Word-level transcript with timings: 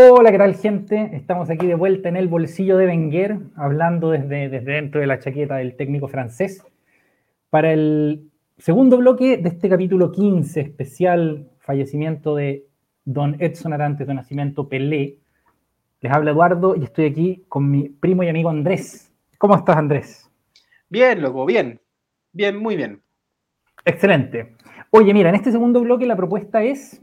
Hola, 0.00 0.30
¿qué 0.30 0.38
tal 0.38 0.54
gente? 0.54 1.10
Estamos 1.12 1.50
aquí 1.50 1.66
de 1.66 1.74
vuelta 1.74 2.08
en 2.08 2.16
el 2.16 2.28
bolsillo 2.28 2.76
de 2.76 2.86
Wenger, 2.86 3.40
hablando 3.56 4.10
desde, 4.10 4.48
desde 4.48 4.74
dentro 4.74 5.00
de 5.00 5.08
la 5.08 5.18
chaqueta 5.18 5.56
del 5.56 5.74
técnico 5.74 6.06
francés, 6.06 6.64
para 7.50 7.72
el 7.72 8.30
segundo 8.58 8.98
bloque 8.98 9.38
de 9.38 9.48
este 9.48 9.68
capítulo 9.68 10.12
15, 10.12 10.60
especial 10.60 11.50
fallecimiento 11.58 12.36
de 12.36 12.64
don 13.04 13.38
Edson 13.40 13.72
Arantes 13.72 14.06
de 14.06 14.14
Nacimiento 14.14 14.68
Pelé. 14.68 15.18
Les 16.00 16.12
habla 16.12 16.30
Eduardo 16.30 16.76
y 16.76 16.84
estoy 16.84 17.06
aquí 17.06 17.44
con 17.48 17.68
mi 17.68 17.88
primo 17.88 18.22
y 18.22 18.28
amigo 18.28 18.50
Andrés. 18.50 19.12
¿Cómo 19.36 19.56
estás, 19.56 19.78
Andrés? 19.78 20.30
Bien, 20.88 21.20
loco, 21.20 21.44
bien. 21.44 21.80
Bien, 22.32 22.56
muy 22.56 22.76
bien. 22.76 23.02
Excelente. 23.84 24.54
Oye, 24.90 25.12
mira, 25.12 25.30
en 25.30 25.34
este 25.34 25.50
segundo 25.50 25.80
bloque 25.80 26.06
la 26.06 26.14
propuesta 26.14 26.62
es 26.62 27.02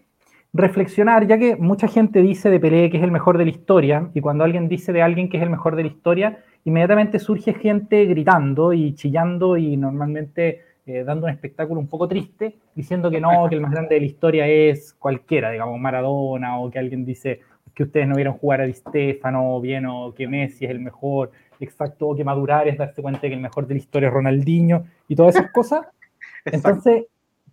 reflexionar, 0.55 1.27
ya 1.27 1.37
que 1.37 1.57
mucha 1.57 1.87
gente 1.89 2.21
dice 2.21 2.49
de 2.49 2.61
Pelé 2.61 2.89
que 2.89 2.97
es 2.97 3.03
el 3.03 3.11
mejor 3.11 3.37
de 3.37 3.43
la 3.43 3.51
historia, 3.51 4.09
y 4.13 4.21
cuando 4.21 4.45
alguien 4.45 4.69
dice 4.69 4.93
de 4.93 5.01
alguien 5.01 5.29
que 5.29 5.37
es 5.37 5.43
el 5.43 5.49
mejor 5.49 5.75
de 5.75 5.83
la 5.83 5.89
historia, 5.89 6.39
inmediatamente 6.63 7.19
surge 7.19 7.53
gente 7.53 8.05
gritando 8.05 8.71
y 8.71 8.95
chillando 8.95 9.57
y 9.57 9.75
normalmente 9.75 10.61
eh, 10.85 11.03
dando 11.03 11.25
un 11.25 11.33
espectáculo 11.33 11.81
un 11.81 11.87
poco 11.87 12.07
triste, 12.07 12.55
diciendo 12.73 13.11
que 13.11 13.19
no, 13.19 13.49
que 13.49 13.55
el 13.55 13.61
más 13.61 13.71
grande 13.71 13.95
de 13.95 14.01
la 14.01 14.07
historia 14.07 14.47
es 14.47 14.93
cualquiera, 14.93 15.51
digamos, 15.51 15.77
Maradona, 15.77 16.57
o 16.59 16.71
que 16.71 16.79
alguien 16.79 17.03
dice 17.03 17.41
que 17.73 17.83
ustedes 17.83 18.07
no 18.07 18.15
vieron 18.15 18.35
jugar 18.35 18.61
a 18.61 18.65
Di 18.65 18.73
Stefano 18.73 19.59
bien, 19.59 19.85
o 19.85 20.13
que 20.13 20.25
Messi 20.25 20.63
es 20.63 20.71
el 20.71 20.79
mejor, 20.79 21.31
exacto, 21.59 22.07
o 22.07 22.15
que 22.15 22.23
madurar 22.23 22.69
es 22.69 22.77
darse 22.77 23.01
cuenta 23.01 23.21
que 23.21 23.33
el 23.33 23.41
mejor 23.41 23.67
de 23.67 23.73
la 23.73 23.79
historia 23.79 24.07
es 24.07 24.13
Ronaldinho, 24.13 24.85
y 25.09 25.15
todas 25.17 25.35
esas 25.35 25.51
cosas. 25.51 25.85
Entonces, 26.45 27.07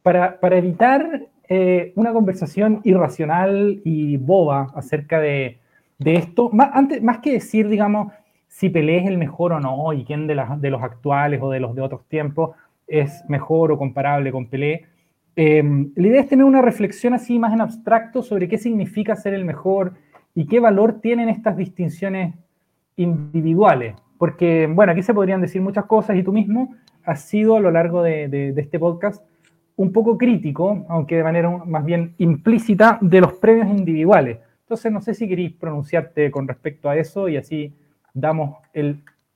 para, 0.04 0.38
para 0.38 0.56
evitar 0.56 1.31
eh, 1.54 1.92
una 1.96 2.14
conversación 2.14 2.80
irracional 2.82 3.82
y 3.84 4.16
boba 4.16 4.72
acerca 4.74 5.20
de, 5.20 5.58
esto, 6.02 6.48
más, 6.48 6.70
antes, 6.72 7.02
más 7.02 7.18
que 7.18 7.32
decir, 7.32 7.68
digamos, 7.68 8.10
si 8.48 8.70
Pelé 8.70 9.00
es 9.00 9.06
el 9.06 9.18
mejor 9.18 9.52
o 9.52 9.60
no, 9.60 9.92
y 9.92 10.02
quién 10.06 10.26
de, 10.26 10.34
los 10.34 10.82
actuales 10.82 11.42
o 11.42 11.50
de 11.50 11.60
los 11.60 11.74
de 11.74 11.82
otros 11.82 12.08
tiempos 12.08 12.56
es 12.86 13.22
mejor 13.28 13.70
o 13.70 13.76
comparable 13.76 14.32
con 14.32 14.46
Pelé, 14.46 14.86
em, 15.36 15.92
la 15.94 16.06
idea 16.06 16.22
es 16.22 16.28
tener 16.28 16.46
una 16.46 16.62
reflexión 16.62 17.12
así 17.12 17.38
más 17.38 17.52
en 17.52 17.60
abstracto 17.60 18.22
sobre 18.22 18.48
qué 18.48 18.56
significa 18.56 19.14
ser 19.14 19.34
el 19.34 19.44
mejor 19.44 19.92
y 20.34 20.46
qué 20.46 20.58
valor 20.58 21.02
tienen 21.02 21.28
estas 21.28 21.58
distinciones 21.58 22.34
individuales. 22.96 23.94
Porque, 24.16 24.66
bueno, 24.72 24.92
aquí 24.92 25.02
se 25.02 25.12
podrían 25.12 25.42
decir 25.42 25.60
muchas 25.60 25.84
cosas 25.84 26.16
y 26.16 26.22
tú 26.22 26.32
mismo 26.32 26.74
has 27.04 27.20
sido 27.28 27.56
a 27.56 27.60
lo 27.60 27.70
largo 27.70 28.02
de 28.02 28.54
este 28.56 28.78
podcast 28.78 29.22
un 29.76 29.92
poco 29.92 30.18
crítico, 30.18 30.84
aunque 30.88 31.16
de 31.16 31.24
manera 31.24 31.50
más 31.50 31.84
bien 31.84 32.14
implícita, 32.18 32.98
de 33.00 33.20
los 33.20 33.34
premios 33.34 33.68
individuales. 33.68 34.38
Entonces, 34.60 34.92
no 34.92 35.00
sé 35.00 35.14
si 35.14 35.28
queréis 35.28 35.52
pronunciarte 35.52 36.30
con 36.30 36.48
respecto 36.48 36.88
a 36.88 36.96
eso 36.96 37.28
y 37.28 37.36
así 37.36 37.74
damos 38.14 38.56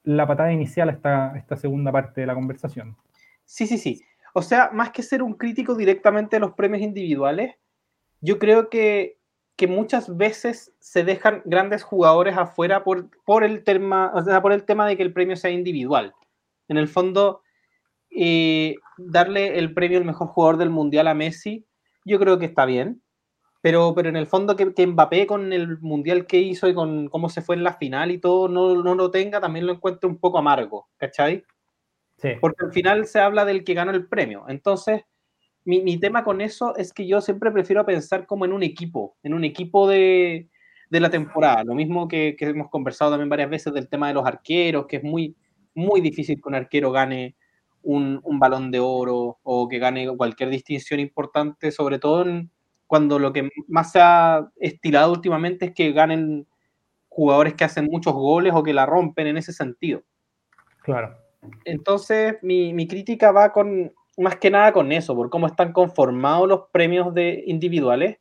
la 0.05 0.27
patada 0.27 0.53
inicial 0.53 0.89
a 0.89 1.33
esta, 1.37 1.57
segunda 1.57 1.93
parte 1.93 2.23
de 2.23 2.27
la 2.27 2.35
conversación. 2.35 2.97
Sí, 3.45 3.67
sí, 3.67 3.79
sí. 3.79 4.03
O 4.35 4.43
sea, 4.43 4.71
más 4.73 4.91
que 4.91 5.03
ser 5.03 5.23
un 5.23 5.35
crítico 5.35 5.75
directamente 5.75 6.37
de 6.37 6.41
los 6.41 6.53
premios 6.53 6.83
individuales, 6.83 7.55
yo 8.21 8.39
creo 8.39 8.71
que, 8.71 9.17
muchas 9.69 10.15
veces 10.15 10.75
se 10.81 11.03
dejan 11.03 11.41
grandes 11.47 11.83
jugadores 11.83 12.37
afuera 12.37 12.85
por, 12.85 13.09
el 13.43 13.65
tema, 13.65 14.13
o 14.15 14.23
sea, 14.23 14.43
por 14.43 14.53
el 14.53 14.65
tema 14.65 14.87
de 14.87 14.97
que 14.97 15.03
el 15.03 15.15
premio 15.15 15.35
sea 15.37 15.51
individual. 15.51 16.15
En 16.69 16.77
el 16.77 16.89
fondo, 16.89 17.41
eh, 18.19 18.77
darle 18.97 19.59
el 19.59 19.75
premio 19.75 19.99
al 19.99 20.05
mejor 20.05 20.29
jugador 20.29 20.57
del 20.57 20.71
mundial 20.71 21.07
a 21.07 21.15
Messi, 21.15 21.67
yo 22.05 22.19
creo 22.19 22.39
que 22.39 22.47
está 22.47 22.65
bien. 22.65 23.03
Pero, 23.61 23.95
pero 23.95 24.09
en 24.09 24.17
el 24.17 24.27
fondo 24.27 24.55
que, 24.55 24.73
que 24.75 24.87
Mbappé 24.87 25.27
con 25.27 25.53
el 25.53 25.79
mundial 25.81 26.27
que 26.27 26.39
hizo 26.39 26.69
y 26.69 26.75
con 26.75 27.09
cómo 27.09 27.29
se 27.29 27.43
fue 27.43 27.57
en 27.57 27.65
la 27.65 27.75
final 27.75 28.13
y 28.13 28.19
todo 28.19 28.49
no, 28.49 28.83
no 28.83 28.95
lo 28.95 29.11
tenga, 29.11 29.41
también 29.41 29.67
lo 29.67 29.73
encuentro 29.73 30.09
un 30.09 30.19
poco 30.19 30.39
amargo, 30.39 30.89
¿cachai? 30.97 31.45
Sí. 32.17 32.31
Porque 32.41 32.65
al 32.65 32.73
final 32.73 33.07
se 33.07 33.19
habla 33.19 33.45
del 33.45 33.65
que 33.65 33.75
ganó 33.75 33.91
el 33.91 34.07
premio. 34.07 34.45
Entonces, 34.49 35.03
mi, 35.65 35.83
mi, 35.83 35.99
tema 35.99 36.23
con 36.23 36.41
eso 36.41 36.77
es 36.77 36.93
que 36.93 37.07
yo 37.07 37.21
siempre 37.21 37.51
prefiero 37.51 37.85
pensar 37.85 38.25
como 38.25 38.45
en 38.45 38.53
un 38.53 38.63
equipo, 38.63 39.17
en 39.25 39.35
un 39.35 39.43
equipo 39.43 39.89
de, 39.89 40.49
de 40.89 41.01
la 41.01 41.11
temporada. 41.11 41.65
Lo 41.65 41.75
mismo 41.75 42.07
que, 42.07 42.37
que, 42.39 42.47
hemos 42.47 42.71
conversado 42.71 43.11
también 43.11 43.29
varias 43.29 43.51
veces 43.51 43.75
del 43.75 43.89
tema 43.89 44.09
de 44.09 44.15
los 44.15 44.27
arqueros, 44.27 44.87
que 44.87 44.99
es 44.99 45.03
muy, 45.03 45.37
muy 45.75 46.01
difícil 46.01 46.37
que 46.37 46.49
un 46.49 46.55
arquero 46.55 46.93
gane 46.93 47.35
un, 47.87 48.21
un, 48.25 48.39
balón 48.41 48.71
de 48.71 48.81
oro 48.81 49.39
o 49.43 49.69
que 49.69 49.79
gane 49.79 50.09
cualquier 50.17 50.51
distinción 50.51 50.99
importante, 50.99 51.71
sobre 51.71 51.99
todo 52.01 52.23
en, 52.23 52.51
cuando 52.87 53.19
lo 53.19 53.33
que 53.33 53.49
más 53.69 53.93
se 53.93 54.01
ha 54.01 54.49
estilado 54.57 55.13
últimamente 55.13 55.67
es 55.67 55.73
que 55.73 55.93
ganen 55.93 56.47
jugadores 57.09 57.55
que 57.55 57.65
hacen 57.65 57.87
muchos 57.87 58.13
goles 58.13 58.53
o 58.55 58.63
que 58.63 58.75
la 58.75 58.87
rompen 58.87 59.29
en 59.29 59.37
ese 59.37 59.53
sentido. 59.53 60.03
Claro. 60.83 61.17
Entonces, 61.65 62.37
mi, 62.43 62.75
mi 62.75 62.89
crítica 62.89 63.31
va 63.31 63.53
con 63.53 63.93
más 64.19 64.37
que 64.37 64.51
nada 64.51 64.73
con 64.73 64.91
eso, 64.93 65.15
por 65.15 65.31
cómo 65.31 65.47
están 65.47 65.73
conformados 65.73 66.49
los 66.49 66.63
premios 66.73 67.15
de 67.15 67.45
individuales. 67.47 68.19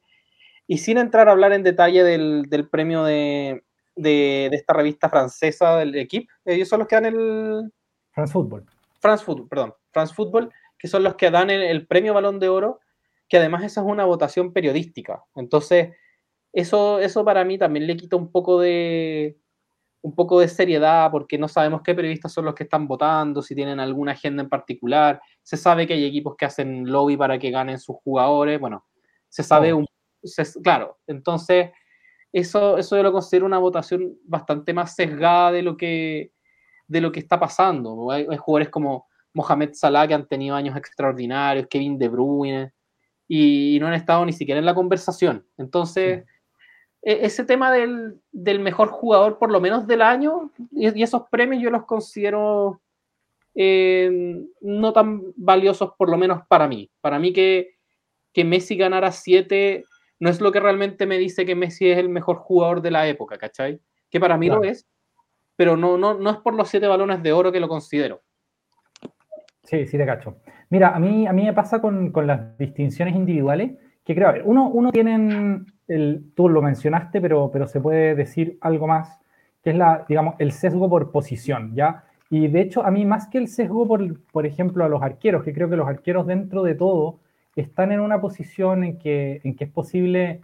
Y 0.68 0.80
sin 0.80 0.97
entrar 0.97 1.28
a 1.28 1.32
hablar 1.32 1.53
en 1.53 1.64
detalle 1.64 2.03
del, 2.03 2.44
del 2.50 2.70
premio 2.70 3.03
de, 3.03 3.64
de, 3.96 4.47
de, 4.50 4.56
esta 4.56 4.74
revista 4.74 5.09
francesa 5.09 5.78
del 5.78 5.96
equipo, 5.96 6.32
ellos 6.44 6.68
son 6.68 6.80
los 6.80 6.88
que 6.88 6.96
dan 6.96 7.06
el... 7.06 7.72
France 8.12 8.34
Football. 8.34 8.66
France 9.06 9.24
Football, 9.24 9.48
perdón, 9.48 9.74
France 9.92 10.14
Football, 10.14 10.52
que 10.80 10.88
son 10.88 11.04
los 11.04 11.16
que 11.16 11.30
dan 11.30 11.50
el, 11.50 11.62
el, 11.62 11.86
premio 11.86 12.14
Balón 12.14 12.40
de 12.40 12.50
Oro, 12.50 12.80
que 13.30 13.38
además 13.38 13.64
esa 13.64 13.82
es 13.82 13.88
una 13.88 14.06
votación 14.06 14.52
periodística. 14.52 15.24
Entonces, 15.36 15.96
eso, 16.52 17.00
eso 17.00 17.24
para 17.24 17.44
mí 17.44 17.58
también 17.58 17.86
le 17.86 17.98
quita 17.98 18.16
un 18.16 18.32
poco 18.32 18.60
de 18.60 19.38
un 20.02 20.14
poco 20.14 20.40
de 20.40 20.48
seriedad 20.48 21.10
porque 21.10 21.38
no 21.38 21.48
sabemos 21.48 21.82
qué 21.82 21.96
periodistas 21.96 22.32
son 22.32 22.46
los 22.46 22.54
que 22.54 22.64
están 22.64 22.88
votando, 22.88 23.42
si 23.42 23.56
tienen 23.56 23.80
alguna 23.80 24.12
agenda 24.12 24.44
en 24.44 24.50
particular. 24.50 25.20
Se 25.42 25.58
sabe 25.58 25.88
que 25.88 25.94
hay 25.94 26.06
equipos 26.06 26.36
que 26.38 26.46
hacen 26.46 26.92
lobby 26.92 27.18
para 27.18 27.40
que 27.40 27.50
ganen 27.50 27.80
sus 27.80 27.96
jugadores. 27.98 28.60
Bueno, 28.60 28.86
se 29.30 29.42
sabe 29.42 29.74
oh. 29.74 29.78
un 29.78 29.86
se, 30.24 30.44
claro, 30.62 30.98
entonces 31.08 31.72
eso, 32.32 32.78
eso 32.78 32.98
yo 32.98 33.04
lo 33.04 33.12
considero 33.12 33.46
una 33.46 33.60
votación 33.60 34.18
bastante 34.26 34.74
más 34.74 34.96
sesgada 34.96 35.52
de 35.52 35.62
lo 35.62 35.78
que 35.78 36.32
de 36.88 37.01
lo 37.01 37.12
que 37.12 37.19
está 37.19 37.40
pasando. 37.40 38.12
Hay, 38.12 38.28
hay, 38.29 38.38
jugadores 38.38 38.69
como 38.69 39.07
Mohamed 39.34 39.72
Salah 39.73 40.07
que 40.07 40.13
han 40.13 40.28
tenido 40.28 40.56
años 40.56 40.78
extraordinarios, 40.78 41.68
Kevin 41.69 41.97
De 41.97 42.07
Bruyne, 42.07 42.72
y, 43.28 43.75
y 43.75 43.79
no 43.79 43.88
han 43.88 43.94
estado 43.94 44.25
ni 44.25 44.34
siquiera 44.34 44.59
en 44.59 44.66
la 44.66 44.75
conversación. 44.75 45.46
Entonces, 45.57 46.23
sí. 46.23 46.31
e, 47.01 47.25
ese 47.25 47.44
tema 47.44 47.72
del, 47.72 48.19
del, 48.31 48.59
mejor 48.59 48.90
jugador, 48.90 49.38
por 49.40 49.51
lo 49.51 49.59
menos 49.59 49.88
del 49.88 50.01
año, 50.01 50.51
y, 50.72 51.00
y 51.00 51.03
esos 51.03 51.23
premios 51.29 51.62
yo 51.62 51.69
los 51.69 51.85
considero 51.85 52.81
eh, 53.56 54.44
no 54.59 54.91
tan 54.91 55.34
valiosos, 55.38 55.94
por 55.97 56.09
lo 56.09 56.17
menos 56.17 56.41
para 56.47 56.67
mí. 56.67 56.91
Para 57.00 57.19
mí 57.19 57.31
que, 57.31 57.75
que 58.34 58.44
Messi 58.44 58.75
ganara 58.75 59.12
siete 59.13 59.85
no 60.19 60.29
es 60.29 60.41
lo 60.41 60.52
que 60.52 60.59
realmente 60.59 61.06
me 61.06 61.17
dice 61.17 61.46
que 61.46 61.56
Messi 61.56 61.90
es 61.90 61.97
el 61.97 62.09
mejor 62.09 62.38
jugador 62.38 62.81
de 62.81 62.91
la 62.91 63.07
época, 63.07 63.38
¿cachai? 63.38 63.79
Que 64.09 64.19
para 64.19 64.38
mí 64.38 64.47
claro. 64.47 64.62
lo 64.62 64.69
es, 64.69 64.85
pero 65.56 65.78
no, 65.78 65.98
no, 65.98 66.14
no 66.16 66.30
es 66.30 66.38
por 66.38 66.54
los 66.54 66.70
siete 66.70 66.88
balones 66.88 67.24
de 67.24 67.34
oro 67.34 67.52
que 67.52 67.60
lo 67.60 67.68
considero. 67.68 68.22
Sí, 69.64 69.86
sí 69.88 69.98
te 69.98 70.06
cacho. 70.06 70.38
Mira, 70.70 70.90
a 70.90 71.00
mí, 71.00 71.28
a 71.28 71.34
mí 71.34 71.44
me 71.44 71.54
pasa 71.54 71.82
con, 71.82 72.12
con 72.12 72.28
las 72.28 72.58
distinciones 72.58 73.16
individuales, 73.16 73.72
que 74.04 74.14
creo, 74.14 74.30
a 74.30 74.32
ver, 74.34 74.44
uno, 74.46 74.70
uno 74.70 74.92
tiene, 74.92 75.66
el, 75.88 76.32
tú 76.36 76.50
lo 76.50 76.62
mencionaste, 76.62 77.22
pero, 77.22 77.50
pero 77.52 77.68
se 77.68 77.82
puede 77.82 78.16
decir 78.16 78.58
algo 78.62 78.88
más, 78.88 79.20
que 79.64 79.72
es 79.72 79.76
la, 79.76 80.06
digamos, 80.08 80.36
el 80.40 80.52
sesgo 80.52 80.90
por 80.90 81.12
posición, 81.12 81.74
¿ya? 81.76 82.04
Y 82.30 82.48
de 82.48 82.62
hecho, 82.62 82.86
a 82.86 82.92
mí 82.92 83.06
más 83.06 83.28
que 83.28 83.38
el 83.38 83.48
sesgo, 83.48 83.88
por, 83.88 84.20
por 84.32 84.46
ejemplo, 84.46 84.84
a 84.84 84.90
los 84.90 85.02
arqueros, 85.02 85.44
que 85.44 85.54
creo 85.54 85.70
que 85.70 85.76
los 85.76 85.88
arqueros 85.88 86.28
dentro 86.28 86.64
de 86.64 86.76
todo 86.76 87.20
están 87.56 87.92
en 87.92 88.00
una 88.00 88.20
posición 88.20 88.84
en 88.84 89.00
que, 89.00 89.42
en 89.44 89.56
que 89.56 89.66
es 89.66 89.72
posible, 89.72 90.42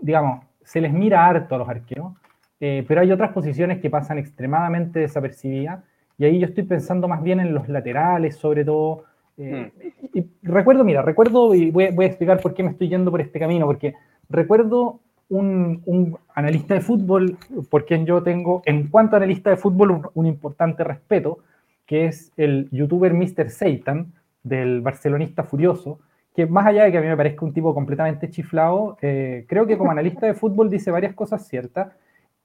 digamos, 0.00 0.44
se 0.62 0.80
les 0.80 0.92
mira 0.92 1.26
harto 1.26 1.54
a 1.54 1.58
los 1.58 1.68
arqueros, 1.68 2.12
eh, 2.60 2.84
pero 2.86 3.00
hay 3.00 3.12
otras 3.12 3.32
posiciones 3.32 3.80
que 3.80 3.90
pasan 3.90 4.18
extremadamente 4.18 5.00
desapercibidas 5.00 5.84
y 6.18 6.24
ahí 6.24 6.38
yo 6.38 6.46
estoy 6.46 6.64
pensando 6.64 7.08
más 7.08 7.22
bien 7.22 7.40
en 7.40 7.54
los 7.54 7.68
laterales, 7.68 8.36
sobre 8.36 8.64
todo. 8.64 9.04
Eh, 9.36 9.70
mm. 10.14 10.18
y 10.18 10.26
recuerdo, 10.42 10.82
mira, 10.82 11.02
recuerdo, 11.02 11.54
y 11.54 11.70
voy, 11.70 11.88
voy, 11.92 12.06
a 12.06 12.08
explicar 12.08 12.40
por 12.40 12.54
qué 12.54 12.62
me 12.62 12.70
estoy 12.70 12.88
yendo 12.88 13.10
por 13.10 13.20
este 13.20 13.38
camino, 13.38 13.66
porque 13.66 13.94
recuerdo 14.28 15.00
un, 15.28 15.82
un, 15.84 16.16
analista 16.34 16.74
de 16.74 16.80
fútbol 16.80 17.36
por 17.68 17.84
quien 17.84 18.06
yo 18.06 18.22
tengo, 18.22 18.62
en 18.64 18.88
cuanto 18.88 19.16
a 19.16 19.18
analista 19.18 19.50
de 19.50 19.56
fútbol, 19.56 19.90
un, 19.90 20.08
un 20.14 20.26
importante 20.26 20.84
respeto, 20.84 21.40
que 21.84 22.06
es 22.06 22.32
el 22.36 22.68
youtuber 22.70 23.12
Mr. 23.12 23.50
Satan, 23.50 24.12
del 24.42 24.80
barcelonista 24.80 25.42
furioso, 25.42 25.98
que 26.34 26.46
más 26.46 26.66
allá 26.66 26.84
de 26.84 26.92
que 26.92 26.98
a 26.98 27.00
mí 27.00 27.08
me 27.08 27.16
parezca 27.16 27.44
un 27.44 27.52
tipo 27.52 27.74
completamente 27.74 28.30
chiflado, 28.30 28.96
eh, 29.02 29.44
creo 29.48 29.66
que 29.66 29.76
como 29.76 29.90
analista 29.90 30.26
de 30.26 30.34
fútbol 30.34 30.70
dice 30.70 30.90
varias 30.90 31.14
cosas 31.14 31.46
ciertas 31.48 31.88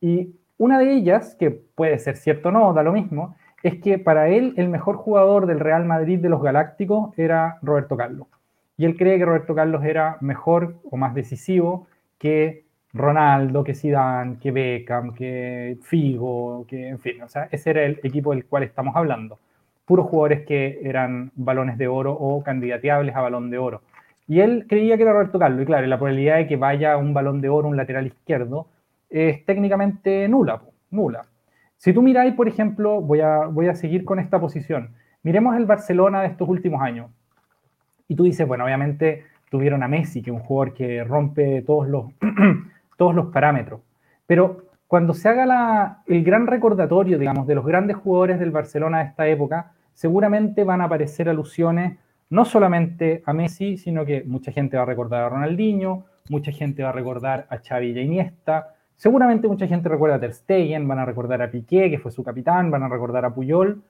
y 0.02 0.36
una 0.58 0.80
de 0.80 0.94
ellas, 0.94 1.36
que 1.40 1.52
puede 1.52 1.98
ser 2.00 2.18
cierto 2.18 2.50
o 2.50 2.52
no, 2.52 2.74
da 2.74 2.84
lo 2.84 2.92
mismo, 2.92 3.36
es 3.64 3.80
que 3.80 4.00
para 4.00 4.28
él 4.30 4.54
el 4.58 4.70
mejor 4.70 4.96
jugador 4.96 5.46
del 5.46 5.60
Real 5.60 5.86
Madrid 5.86 6.20
de 6.20 6.30
los 6.30 6.42
Galácticos 6.42 7.18
era 7.18 7.60
Roberto 7.62 7.96
Carlos. 7.96 8.28
Y 8.78 8.86
él 8.86 8.98
cree 8.98 9.18
que 9.18 9.26
Roberto 9.26 9.54
Carlos 9.56 9.84
era 9.84 10.18
mejor 10.22 10.78
o 10.90 10.98
más 10.98 11.14
decisivo 11.14 11.88
que 12.18 12.66
Ronaldo, 12.94 13.64
que 13.64 13.76
Zidane, 13.76 14.38
que 14.40 14.52
Beckham, 14.52 15.14
que 15.14 15.78
Figo, 15.84 16.66
que 16.68 16.90
en 16.90 17.00
fin, 17.00 17.22
o 17.22 17.30
sea, 17.30 17.48
ese 17.52 17.70
era 17.70 17.84
el 17.84 18.00
equipo 18.04 18.32
del 18.32 18.46
cual 18.46 18.64
estamos 18.64 18.96
hablando. 18.96 19.40
Puros 19.86 20.08
jugadores 20.08 20.46
que 20.46 20.80
eran 20.84 21.32
balones 21.36 21.78
de 21.78 21.88
oro 21.88 22.14
o 22.14 22.44
candidateables 22.44 23.16
a 23.16 23.22
balón 23.22 23.50
de 23.50 23.58
oro. 23.58 23.82
Y 24.28 24.40
él 24.40 24.66
creía 24.68 24.98
que 24.98 25.04
era 25.04 25.14
Roberto 25.14 25.40
Carlos, 25.40 25.62
y 25.62 25.66
claro, 25.66 25.88
la 25.88 25.98
probabilidad 25.98 26.38
de 26.38 26.48
que 26.48 26.56
vaya 26.56 26.98
un 26.98 27.14
balón 27.14 27.42
de 27.42 27.50
oro, 27.50 27.68
un 27.68 27.78
lateral 27.78 28.08
izquierdo, 28.08 28.68
es 29.12 29.46
técnicamente 29.46 30.28
nula, 30.28 30.62
nula. 30.90 31.26
Si 31.78 31.94
tú 31.94 32.02
miráis, 32.02 32.34
por 32.34 32.48
ejemplo, 32.48 33.02
voy 33.02 33.20
a, 33.22 33.46
voy 33.46 33.68
a 33.68 33.76
seguir 33.76 34.06
con 34.06 34.20
esta 34.20 34.40
posición. 34.40 34.96
Miremos 35.24 35.56
el 35.56 35.66
Barcelona 35.66 36.22
de 36.22 36.28
estos 36.28 36.48
últimos 36.48 36.82
años. 36.82 37.12
Y 38.08 38.16
tú 38.16 38.24
dices, 38.24 38.48
bueno, 38.48 38.66
obviamente 38.66 39.26
tuvieron 39.50 39.84
a 39.84 39.88
Messi, 39.88 40.22
que 40.22 40.32
es 40.32 40.36
un 40.36 40.44
jugador 40.44 40.74
que 40.74 41.04
rompe 41.04 41.62
todos 41.62 41.88
los, 41.88 42.06
todos 42.98 43.14
los 43.14 43.28
parámetros. 43.28 43.82
Pero 44.26 44.66
cuando 44.88 45.14
se 45.14 45.30
haga 45.30 46.04
el 46.08 46.24
gran 46.24 46.48
recordatorio, 46.48 47.18
digamos, 47.18 47.48
de 47.48 47.56
los 47.56 47.66
grandes 47.66 47.98
jugadores 47.98 48.40
del 48.40 48.52
Barcelona 48.52 49.00
de 49.00 49.06
esta 49.06 49.28
época, 49.28 49.74
seguramente 49.94 50.64
van 50.64 50.82
a 50.82 50.86
aparecer 50.86 51.30
alusiones 51.30 51.98
no 52.30 52.46
solamente 52.46 53.24
a 53.26 53.34
Messi, 53.34 53.78
sino 53.78 54.06
que 54.06 54.24
mucha 54.24 54.52
gente 54.52 54.78
va 54.78 54.84
a 54.84 54.86
recordar 54.86 55.24
a 55.24 55.30
Ronaldinho, 55.30 56.06
mucha 56.30 56.52
gente 56.52 56.82
va 56.84 56.90
a 56.90 56.94
recordar 56.94 57.46
a 57.50 57.58
Xavi 57.58 57.92
y 57.92 58.00
a 58.00 58.02
Iniesta, 58.02 58.76
seguramente 59.02 59.48
mucha 59.48 59.66
gente 59.66 59.90
recuerda 59.90 60.18
a 60.18 60.20
Ter 60.20 60.32
Stegen, 60.32 60.88
van 60.88 61.00
a 61.00 61.06
recordar 61.06 61.42
a 61.42 61.50
Piqué, 61.50 61.90
que 61.90 61.98
fue 61.98 62.12
su 62.12 62.24
capitán, 62.24 62.70
van 62.70 62.84
a 62.84 62.88
recordar 62.88 63.26
a 63.26 63.34
Puyol, 63.34 63.82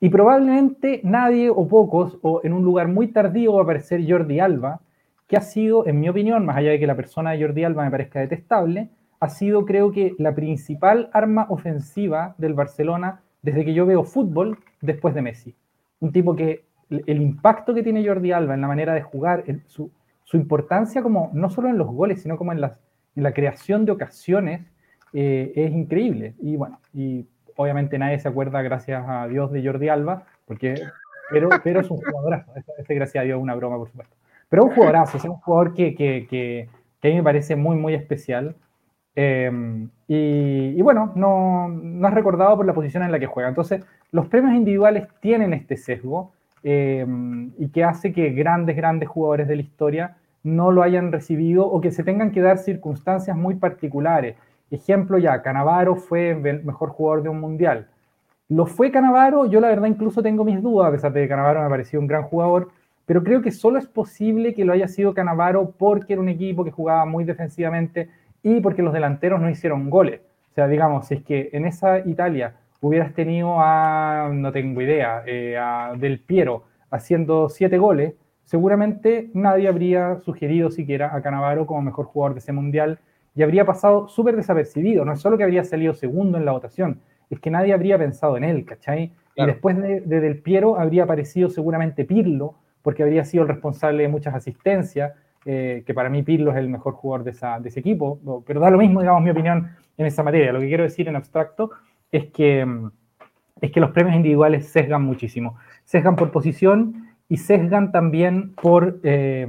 y 0.00 0.08
probablemente 0.08 1.00
nadie 1.04 1.48
o 1.48 1.68
pocos, 1.68 2.18
o 2.22 2.40
en 2.42 2.52
un 2.52 2.64
lugar 2.64 2.88
muy 2.88 3.06
tardío 3.06 3.52
va 3.52 3.60
a 3.60 3.62
aparecer 3.62 4.04
Jordi 4.04 4.40
Alba, 4.40 4.80
que 5.28 5.36
ha 5.36 5.42
sido, 5.42 5.86
en 5.86 6.00
mi 6.00 6.08
opinión, 6.08 6.44
más 6.44 6.56
allá 6.56 6.72
de 6.72 6.80
que 6.80 6.88
la 6.88 6.96
persona 6.96 7.30
de 7.30 7.40
Jordi 7.40 7.62
Alba 7.62 7.84
me 7.84 7.90
parezca 7.92 8.18
detestable, 8.18 8.90
ha 9.20 9.28
sido 9.28 9.64
creo 9.64 9.92
que 9.92 10.16
la 10.18 10.34
principal 10.34 11.08
arma 11.12 11.46
ofensiva 11.50 12.34
del 12.36 12.54
Barcelona 12.54 13.20
desde 13.42 13.64
que 13.64 13.74
yo 13.74 13.86
veo 13.86 14.02
fútbol 14.02 14.58
después 14.80 15.14
de 15.14 15.22
Messi. 15.22 15.54
Un 16.00 16.10
tipo 16.10 16.34
que 16.34 16.64
el 16.90 17.22
impacto 17.22 17.74
que 17.74 17.84
tiene 17.84 18.04
Jordi 18.04 18.32
Alba 18.32 18.54
en 18.54 18.60
la 18.62 18.66
manera 18.66 18.92
de 18.92 19.02
jugar, 19.02 19.44
su, 19.66 19.92
importancia 20.32 21.00
como 21.00 21.30
no 21.32 21.48
solo 21.48 21.68
en 21.68 21.78
los 21.78 21.86
goles, 21.86 22.22
sino 22.22 22.36
como 22.36 22.50
en, 22.50 22.60
la 23.14 23.32
creación 23.32 23.84
de 23.84 23.92
ocasiones, 23.92 24.62
eh, 25.12 25.52
es 25.54 25.72
increíble. 25.72 26.34
Y 26.40 26.56
bueno, 26.56 26.80
y 26.92 27.26
obviamente 27.56 27.98
nadie 27.98 28.18
se 28.18 28.28
acuerda, 28.28 28.62
gracias 28.62 29.04
a 29.06 29.26
Dios, 29.26 29.50
de 29.52 29.64
Jordi 29.64 29.88
Alba, 29.88 30.24
porque, 30.46 30.74
pero, 31.30 31.48
pero 31.62 31.80
es 31.80 31.90
un 31.90 31.98
jugadorazo. 31.98 32.52
Este, 32.78 32.94
gracias 32.94 33.22
a 33.22 33.24
Dios, 33.24 33.40
una 33.40 33.54
broma, 33.54 33.76
por 33.76 33.88
supuesto. 33.88 34.14
Pero 34.48 34.64
un 34.64 34.70
jugadorazo, 34.70 35.18
es 35.18 35.24
un 35.24 35.36
jugador 35.36 35.74
que, 35.74 35.94
que, 35.94 36.26
que, 36.28 36.68
a 37.02 37.06
mí 37.08 37.16
me 37.16 37.22
parece 37.22 37.56
muy, 37.56 37.76
muy 37.76 37.94
especial. 37.94 38.54
Em, 39.14 39.90
y, 40.06 40.80
bueno, 40.80 41.12
no, 41.16 41.68
no 41.68 42.08
es 42.08 42.14
recordado 42.14 42.56
por 42.56 42.64
la 42.64 42.72
posición 42.72 43.02
en 43.02 43.12
la 43.12 43.18
que 43.18 43.26
juega. 43.26 43.48
Entonces, 43.48 43.84
los 44.12 44.28
premios 44.28 44.54
individuales 44.54 45.08
tienen 45.20 45.52
este 45.52 45.76
sesgo 45.76 46.32
em, 46.62 47.50
y 47.58 47.68
que 47.68 47.84
hace 47.84 48.12
que 48.12 48.30
grandes, 48.30 48.76
grandes 48.76 49.08
jugadores 49.08 49.48
de 49.48 49.56
la 49.56 49.62
historia 49.62 50.16
no 50.42 50.72
lo 50.72 50.82
hayan 50.82 51.12
recibido 51.12 51.66
o 51.66 51.80
que 51.80 51.90
se 51.90 52.04
tengan 52.04 52.30
que 52.30 52.40
dar 52.40 52.58
circunstancias 52.58 53.36
muy 53.36 53.56
particulares. 53.56 54.36
Ejemplo 54.70 55.18
ya, 55.18 55.42
Canavaro 55.42 55.96
fue 55.96 56.30
el 56.30 56.64
mejor 56.64 56.90
jugador 56.90 57.22
de 57.22 57.28
un 57.28 57.40
mundial. 57.40 57.88
¿Lo 58.48 58.66
fue 58.66 58.90
Canavaro? 58.90 59.46
Yo 59.46 59.60
la 59.60 59.68
verdad 59.68 59.88
incluso 59.88 60.22
tengo 60.22 60.44
mis 60.44 60.62
dudas, 60.62 60.88
a 60.88 60.92
pesar 60.92 61.12
de 61.12 61.22
que 61.22 61.28
Canavaro 61.28 61.62
me 61.62 61.68
pareció 61.68 62.00
un 62.00 62.06
gran 62.06 62.22
jugador, 62.22 62.68
pero 63.04 63.22
creo 63.22 63.42
que 63.42 63.50
solo 63.50 63.78
es 63.78 63.86
posible 63.86 64.54
que 64.54 64.64
lo 64.64 64.72
haya 64.72 64.88
sido 64.88 65.14
Canavaro 65.14 65.72
porque 65.76 66.14
era 66.14 66.22
un 66.22 66.28
equipo 66.28 66.64
que 66.64 66.70
jugaba 66.70 67.04
muy 67.04 67.24
defensivamente 67.24 68.08
y 68.42 68.60
porque 68.60 68.82
los 68.82 68.92
delanteros 68.92 69.40
no 69.40 69.50
hicieron 69.50 69.90
goles. 69.90 70.20
O 70.52 70.54
sea, 70.54 70.68
digamos, 70.68 71.06
si 71.06 71.14
es 71.14 71.22
que 71.22 71.50
en 71.52 71.66
esa 71.66 72.00
Italia 72.00 72.54
hubieras 72.80 73.12
tenido 73.14 73.56
a, 73.60 74.30
no 74.32 74.52
tengo 74.52 74.80
idea, 74.82 75.22
eh, 75.26 75.56
a 75.56 75.92
Del 75.96 76.20
Piero 76.20 76.64
haciendo 76.90 77.48
siete 77.48 77.78
goles, 77.78 78.14
seguramente 78.48 79.30
nadie 79.34 79.68
habría 79.68 80.20
sugerido 80.24 80.70
siquiera 80.70 81.14
a 81.14 81.20
Canavaro 81.20 81.66
como 81.66 81.82
mejor 81.82 82.06
jugador 82.06 82.32
de 82.32 82.38
ese 82.38 82.52
mundial 82.52 82.98
y 83.34 83.42
habría 83.42 83.66
pasado 83.66 84.08
súper 84.08 84.36
desapercibido. 84.36 85.04
No 85.04 85.12
es 85.12 85.20
solo 85.20 85.36
que 85.36 85.44
habría 85.44 85.64
salido 85.64 85.92
segundo 85.92 86.38
en 86.38 86.46
la 86.46 86.52
votación, 86.52 87.00
es 87.28 87.40
que 87.40 87.50
nadie 87.50 87.74
habría 87.74 87.98
pensado 87.98 88.38
en 88.38 88.44
él, 88.44 88.64
¿cachai? 88.64 89.12
Y 89.34 89.44
después 89.44 89.76
de, 89.76 90.00
de, 90.00 90.20
Del 90.20 90.38
Piero 90.38 90.80
habría 90.80 91.04
aparecido 91.04 91.50
seguramente 91.50 92.06
Pirlo, 92.06 92.54
porque 92.80 93.02
habría 93.02 93.22
sido 93.26 93.42
el 93.42 93.48
responsable 93.48 94.04
de 94.04 94.08
muchas 94.08 94.34
asistencias, 94.34 95.12
eh, 95.44 95.82
que 95.86 95.92
para 95.92 96.08
mí 96.08 96.22
Pirlo 96.22 96.50
es 96.50 96.56
el 96.56 96.70
mejor 96.70 96.94
jugador 96.94 97.24
de, 97.24 97.32
ese 97.68 97.80
equipo, 97.80 98.18
pero 98.46 98.60
da 98.60 98.70
lo 98.70 98.78
mismo, 98.78 99.00
digamos, 99.00 99.22
mi 99.22 99.30
opinión 99.30 99.70
en 99.98 100.06
esa 100.06 100.22
materia. 100.22 100.52
Lo 100.52 100.60
que 100.60 100.68
quiero 100.68 100.84
decir 100.84 101.06
en 101.06 101.16
abstracto 101.16 101.70
es 102.10 102.26
que, 102.30 102.64
mm, 102.64 102.90
es 103.60 103.72
que 103.72 103.80
los 103.80 103.90
premios 103.90 104.16
individuales 104.16 104.68
sesgan 104.68 105.02
muchísimo. 105.02 105.58
Sesgan 105.84 106.16
por 106.16 106.30
posición 106.30 107.07
y 107.28 107.36
sesgan 107.36 107.92
también 107.92 108.54
por, 108.54 109.00
eh, 109.02 109.46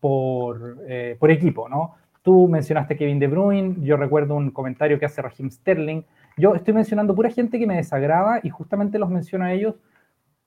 por, 0.00 0.78
eh, 0.86 1.16
por 1.18 1.30
equipo, 1.30 1.68
¿no? 1.68 1.94
Tú 2.22 2.46
mencionaste 2.46 2.96
Kevin 2.96 3.18
De 3.18 3.26
Bruyne, 3.26 3.76
yo 3.80 3.96
recuerdo 3.96 4.34
un 4.34 4.50
comentario 4.50 4.98
que 4.98 5.06
hace 5.06 5.22
Raheem 5.22 5.50
Sterling. 5.50 6.02
Yo 6.36 6.54
estoy 6.54 6.74
mencionando 6.74 7.14
pura 7.14 7.30
gente 7.30 7.58
que 7.58 7.66
me 7.66 7.76
desagrada 7.76 8.40
y 8.42 8.50
justamente 8.50 8.98
los 8.98 9.10
menciono 9.10 9.44
a 9.44 9.52
ellos 9.52 9.76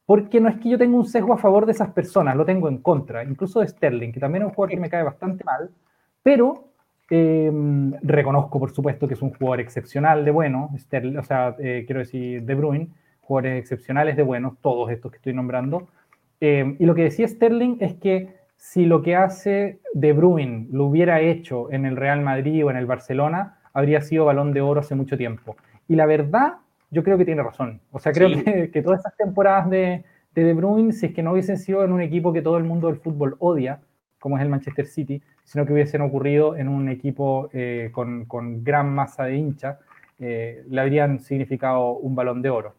porque 0.05 0.41
no 0.41 0.49
es 0.49 0.57
que 0.57 0.69
yo 0.69 0.77
tenga 0.77 0.97
un 0.97 1.05
sesgo 1.05 1.33
a 1.33 1.37
favor 1.37 1.65
de 1.65 1.71
esas 1.71 1.89
personas, 1.91 2.35
lo 2.35 2.45
tengo 2.45 2.67
en 2.67 2.79
contra, 2.79 3.23
incluso 3.23 3.61
de 3.61 3.67
Sterling, 3.67 4.11
que 4.11 4.19
también 4.19 4.43
es 4.43 4.49
un 4.49 4.53
jugador 4.53 4.75
que 4.75 4.81
me 4.81 4.89
cae 4.89 5.03
bastante 5.03 5.43
mal, 5.45 5.69
pero 6.21 6.67
em, 7.09 7.93
reconozco, 8.01 8.59
por 8.59 8.71
supuesto, 8.71 9.07
que 9.07 9.13
es 9.13 9.21
un 9.21 9.33
jugador 9.33 9.61
excepcional 9.61 10.25
de 10.25 10.31
bueno, 10.31 10.69
Sterling, 10.77 11.17
o 11.17 11.23
sea, 11.23 11.55
eh, 11.59 11.83
quiero 11.85 11.99
decir, 11.99 12.43
De 12.43 12.55
Bruyne, 12.55 12.89
jugadores 13.21 13.61
excepcionales 13.61 14.17
de 14.17 14.23
buenos, 14.23 14.57
todos 14.59 14.91
estos 14.91 15.11
que 15.11 15.17
estoy 15.17 15.33
nombrando. 15.33 15.87
Em, 16.41 16.75
y 16.79 16.85
lo 16.85 16.95
que 16.95 17.03
decía 17.03 17.27
Sterling 17.27 17.77
es 17.79 17.93
que 17.93 18.35
si 18.57 18.85
lo 18.85 19.01
que 19.01 19.15
hace 19.15 19.79
De 19.93 20.11
Bruyne 20.11 20.67
lo 20.71 20.85
hubiera 20.85 21.21
hecho 21.21 21.71
en 21.71 21.85
el 21.85 21.95
Real 21.95 22.21
Madrid 22.21 22.65
o 22.65 22.71
en 22.71 22.77
el 22.77 22.85
Barcelona, 22.85 23.59
habría 23.73 24.01
sido 24.01 24.25
balón 24.25 24.51
de 24.51 24.61
oro 24.61 24.81
hace 24.81 24.95
mucho 24.95 25.17
tiempo. 25.17 25.55
Y 25.87 25.95
la 25.95 26.05
verdad 26.05 26.55
yo 26.89 27.03
creo 27.03 27.17
que 27.17 27.25
tiene 27.25 27.43
razón. 27.43 27.79
O 27.91 27.99
sea, 27.99 28.11
creo 28.11 28.29
que, 28.71 28.81
todas 28.81 28.99
esas 28.99 29.15
temporadas 29.15 29.69
de, 29.69 30.03
de 30.35 30.53
Bruyne, 30.53 30.91
si 30.91 31.07
es 31.07 31.13
que 31.13 31.23
no 31.23 31.31
hubiesen 31.31 31.57
sido 31.57 31.83
en 31.83 31.91
un 31.91 32.01
equipo 32.01 32.33
que 32.33 32.41
todo 32.41 32.57
el 32.57 32.63
mundo 32.63 32.87
del 32.87 32.97
fútbol 32.97 33.35
odia, 33.39 33.79
como 34.19 34.37
es 34.37 34.43
el 34.43 34.49
Manchester 34.49 34.85
City, 34.85 35.21
sino 35.43 35.65
que 35.65 35.73
hubiesen 35.73 36.01
ocurrido 36.01 36.55
en 36.55 36.67
un 36.67 36.89
equipo 36.89 37.49
eh, 37.53 37.89
con, 37.91 38.25
con, 38.25 38.63
gran 38.63 38.93
masa 38.93 39.25
de 39.25 39.37
hinchas, 39.37 39.77
eh, 40.19 40.63
le 40.69 40.81
habrían 40.81 41.19
significado 41.19 41.93
un 41.93 42.13
balón 42.13 42.41
de 42.41 42.49
oro. 42.49 42.75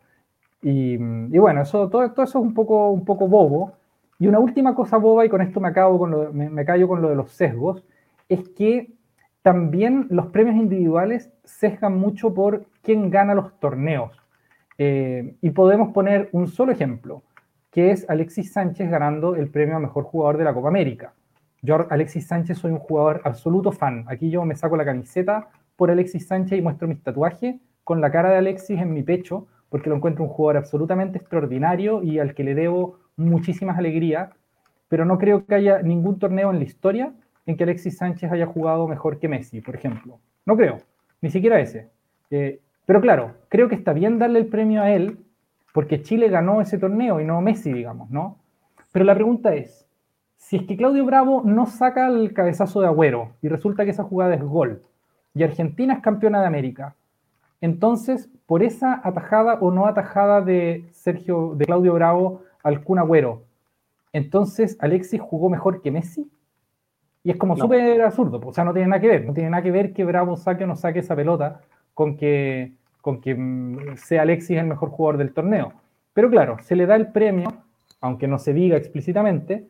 Y, 0.63 0.95
y 0.95 1.39
bueno, 1.39 1.63
eso, 1.63 1.89
todo, 1.89 2.11
todo, 2.13 2.25
eso 2.25 2.39
es 2.39 2.45
un 2.45 2.55
poco, 2.55 2.91
un 2.91 3.05
poco 3.05 3.29
bobo. 3.29 3.73
Y 4.19 4.29
una 4.29 4.39
última 4.39 4.75
cosa 4.75 4.99
boba, 4.99 5.27
y 5.27 5.29
con 5.29 5.43
esto 5.43 5.61
me, 5.61 5.69
acabo 5.69 5.99
con 5.99 6.11
lo, 6.11 6.33
me, 6.33 6.49
me 6.49 6.65
callo 6.65 6.87
con 6.87 7.03
lo 7.03 7.09
de 7.09 7.17
los 7.17 7.33
sesgos, 7.33 7.85
es 8.29 8.49
que 8.51 8.93
también 9.43 10.07
los 10.11 10.27
premios 10.27 10.57
individuales 10.57 11.33
sesgan 11.45 11.99
mucho 11.99 12.33
por 12.33 12.65
quién 12.83 13.11
gana 13.11 13.35
los 13.35 13.59
torneos. 13.59 14.23
Eh, 14.79 15.35
y 15.41 15.51
podemos 15.51 15.93
poner 15.93 16.29
un 16.33 16.47
solo 16.47 16.73
ejemplo, 16.73 17.23
que 17.71 17.91
es 17.91 18.09
Alexis 18.09 18.53
Sánchez 18.53 18.91
ganando 18.91 19.35
el 19.35 19.49
premio 19.49 19.77
a 19.77 19.81
mejor 19.81 20.05
jugador 20.05 20.39
de 20.39 20.45
la 20.45 20.55
Copa 20.55 20.69
América. 20.69 21.13
Yo, 21.61 21.87
Alexis 21.91 22.27
Sánchez, 22.27 22.59
soy 22.59 22.73
un 22.73 22.79
jugador 22.79 23.21
absoluto 23.25 23.73
fan. 23.73 24.05
Aquí 24.09 24.31
yo 24.31 24.45
me 24.45 24.57
saco 24.57 24.77
la 24.77 24.85
camiseta 24.85 25.49
por 25.77 25.91
Alexis 25.91 26.27
Sánchez 26.27 26.59
y 26.59 26.63
muestro 26.63 26.89
mis 26.89 27.03
tatuajes 27.03 27.57
con 27.85 28.01
la 28.01 28.11
cara 28.11 28.31
de 28.31 28.39
Alexis 28.39 28.81
en 28.81 28.93
mi 28.93 29.03
pecho, 29.03 29.47
porque 29.73 29.89
lo 29.89 29.97
encuentro 29.97 30.23
un 30.23 30.29
jugador 30.29 30.59
absolutamente 30.59 31.17
extraordinario 31.17 32.03
y 32.03 32.19
al 32.19 32.35
que 32.35 32.45
le 32.45 32.55
debo 32.55 32.99
muchísimas 33.17 33.79
alegrías, 33.79 34.29
pero 34.91 35.07
no 35.07 35.17
creo 35.17 35.47
que 35.47 35.55
haya 35.55 35.81
ningún 35.81 36.19
torneo 36.19 36.51
en 36.51 36.59
la 36.59 36.65
historia 36.65 37.15
en 37.47 37.57
que 37.57 37.65
Alexis 37.65 37.97
Sánchez 37.97 38.31
haya 38.31 38.45
jugado 38.45 38.87
mejor 38.87 39.19
que 39.19 39.29
Messi, 39.29 39.63
por 39.63 39.75
ejemplo. 39.75 40.19
No 40.45 40.59
creo, 40.59 40.77
ni 41.23 41.31
siquiera 41.31 41.59
ese. 41.59 41.89
Eh, 42.31 42.61
pero 42.85 43.01
claro, 43.01 43.33
creo 43.49 43.71
que 43.71 43.75
está 43.75 43.95
bien 43.95 44.19
darle 44.19 44.41
el 44.41 44.47
premio 44.47 44.83
a 44.83 44.91
él, 44.91 45.21
porque 45.73 46.03
Chile 46.03 46.29
ganó 46.29 46.61
ese 46.61 46.77
torneo 46.77 47.19
y 47.19 47.25
no 47.25 47.41
Messi, 47.41 47.73
digamos, 47.73 48.11
¿no? 48.11 48.37
Pero 48.93 49.07
la 49.07 49.15
pregunta 49.15 49.55
es, 49.55 49.89
si 50.37 50.57
es 50.57 50.65
que 50.65 50.77
Claudio 50.77 51.07
Bravo 51.07 51.41
no 51.47 51.65
saca 51.65 52.09
el 52.09 52.35
cabezazo 52.35 52.83
de 52.83 52.89
Agüero 52.89 53.31
y 53.41 53.49
resulta 53.49 53.87
que 53.87 53.93
esa 53.93 54.05
jugada 54.05 54.35
es 54.35 54.43
gol, 54.43 54.83
y 55.33 55.45
Argentina 55.45 55.95
es 55.95 56.01
campeona 56.01 56.43
de 56.43 56.47
América, 56.47 56.95
entonces, 57.63 58.29
por 58.45 58.63
esa 58.63 59.01
atajada 59.05 59.55
o 59.55 59.71
no 59.71 59.87
atajada 59.87 60.43
de 60.43 60.85
Sergio, 60.91 61.55
de 61.55 61.65
Claudio 61.65 61.95
Bravo 61.95 62.43
al 62.63 62.83
Kun 62.83 62.99
Agüero, 62.99 63.45
entonces 64.13 64.77
Alexis 64.81 65.21
jugó 65.21 65.49
mejor 65.49 65.81
que 65.81 65.93
Messi? 65.93 66.29
Y 67.23 67.31
es 67.31 67.37
como 67.37 67.57
súper 67.57 68.03
absurdo, 68.03 68.41
o 68.45 68.53
sea, 68.53 68.65
no 68.65 68.73
tiene 68.73 68.89
nada 68.89 69.01
que 69.01 69.07
ver, 69.07 69.25
no 69.25 69.33
tiene 69.33 69.49
nada 69.49 69.63
que 69.63 69.71
ver 69.71 69.93
que 69.93 70.05
Bravo 70.05 70.37
saque 70.37 70.65
o 70.65 70.67
no 70.67 70.75
saque 70.75 70.99
esa 70.99 71.15
pelota 71.15 71.61
con 71.95 72.17
que, 72.17 72.73
con 73.01 73.21
que 73.21 73.37
mm, 73.37 73.97
sea 73.97 74.23
Alexis 74.23 74.59
el 74.59 74.67
mejor 74.67 74.91
jugador 74.91 75.19
del 75.19 75.33
torneo. 75.33 75.73
Pero 76.13 76.29
claro, 76.29 76.57
se 76.63 76.75
le 76.75 76.85
da 76.87 76.97
el 76.97 77.13
premio, 77.13 77.49
aunque 78.01 78.27
no 78.27 78.41
se 78.41 78.53
diga 78.53 78.77
explícitamente, 78.77 79.69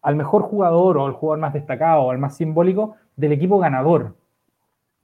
al 0.00 0.14
mejor 0.14 0.42
jugador 0.42 0.96
o 0.98 1.06
al 1.06 1.12
jugador 1.12 1.40
más 1.40 1.54
destacado 1.54 2.02
o 2.02 2.10
al 2.12 2.18
más 2.18 2.36
simbólico 2.36 2.94
del 3.16 3.32
equipo 3.32 3.58
ganador. 3.58 4.14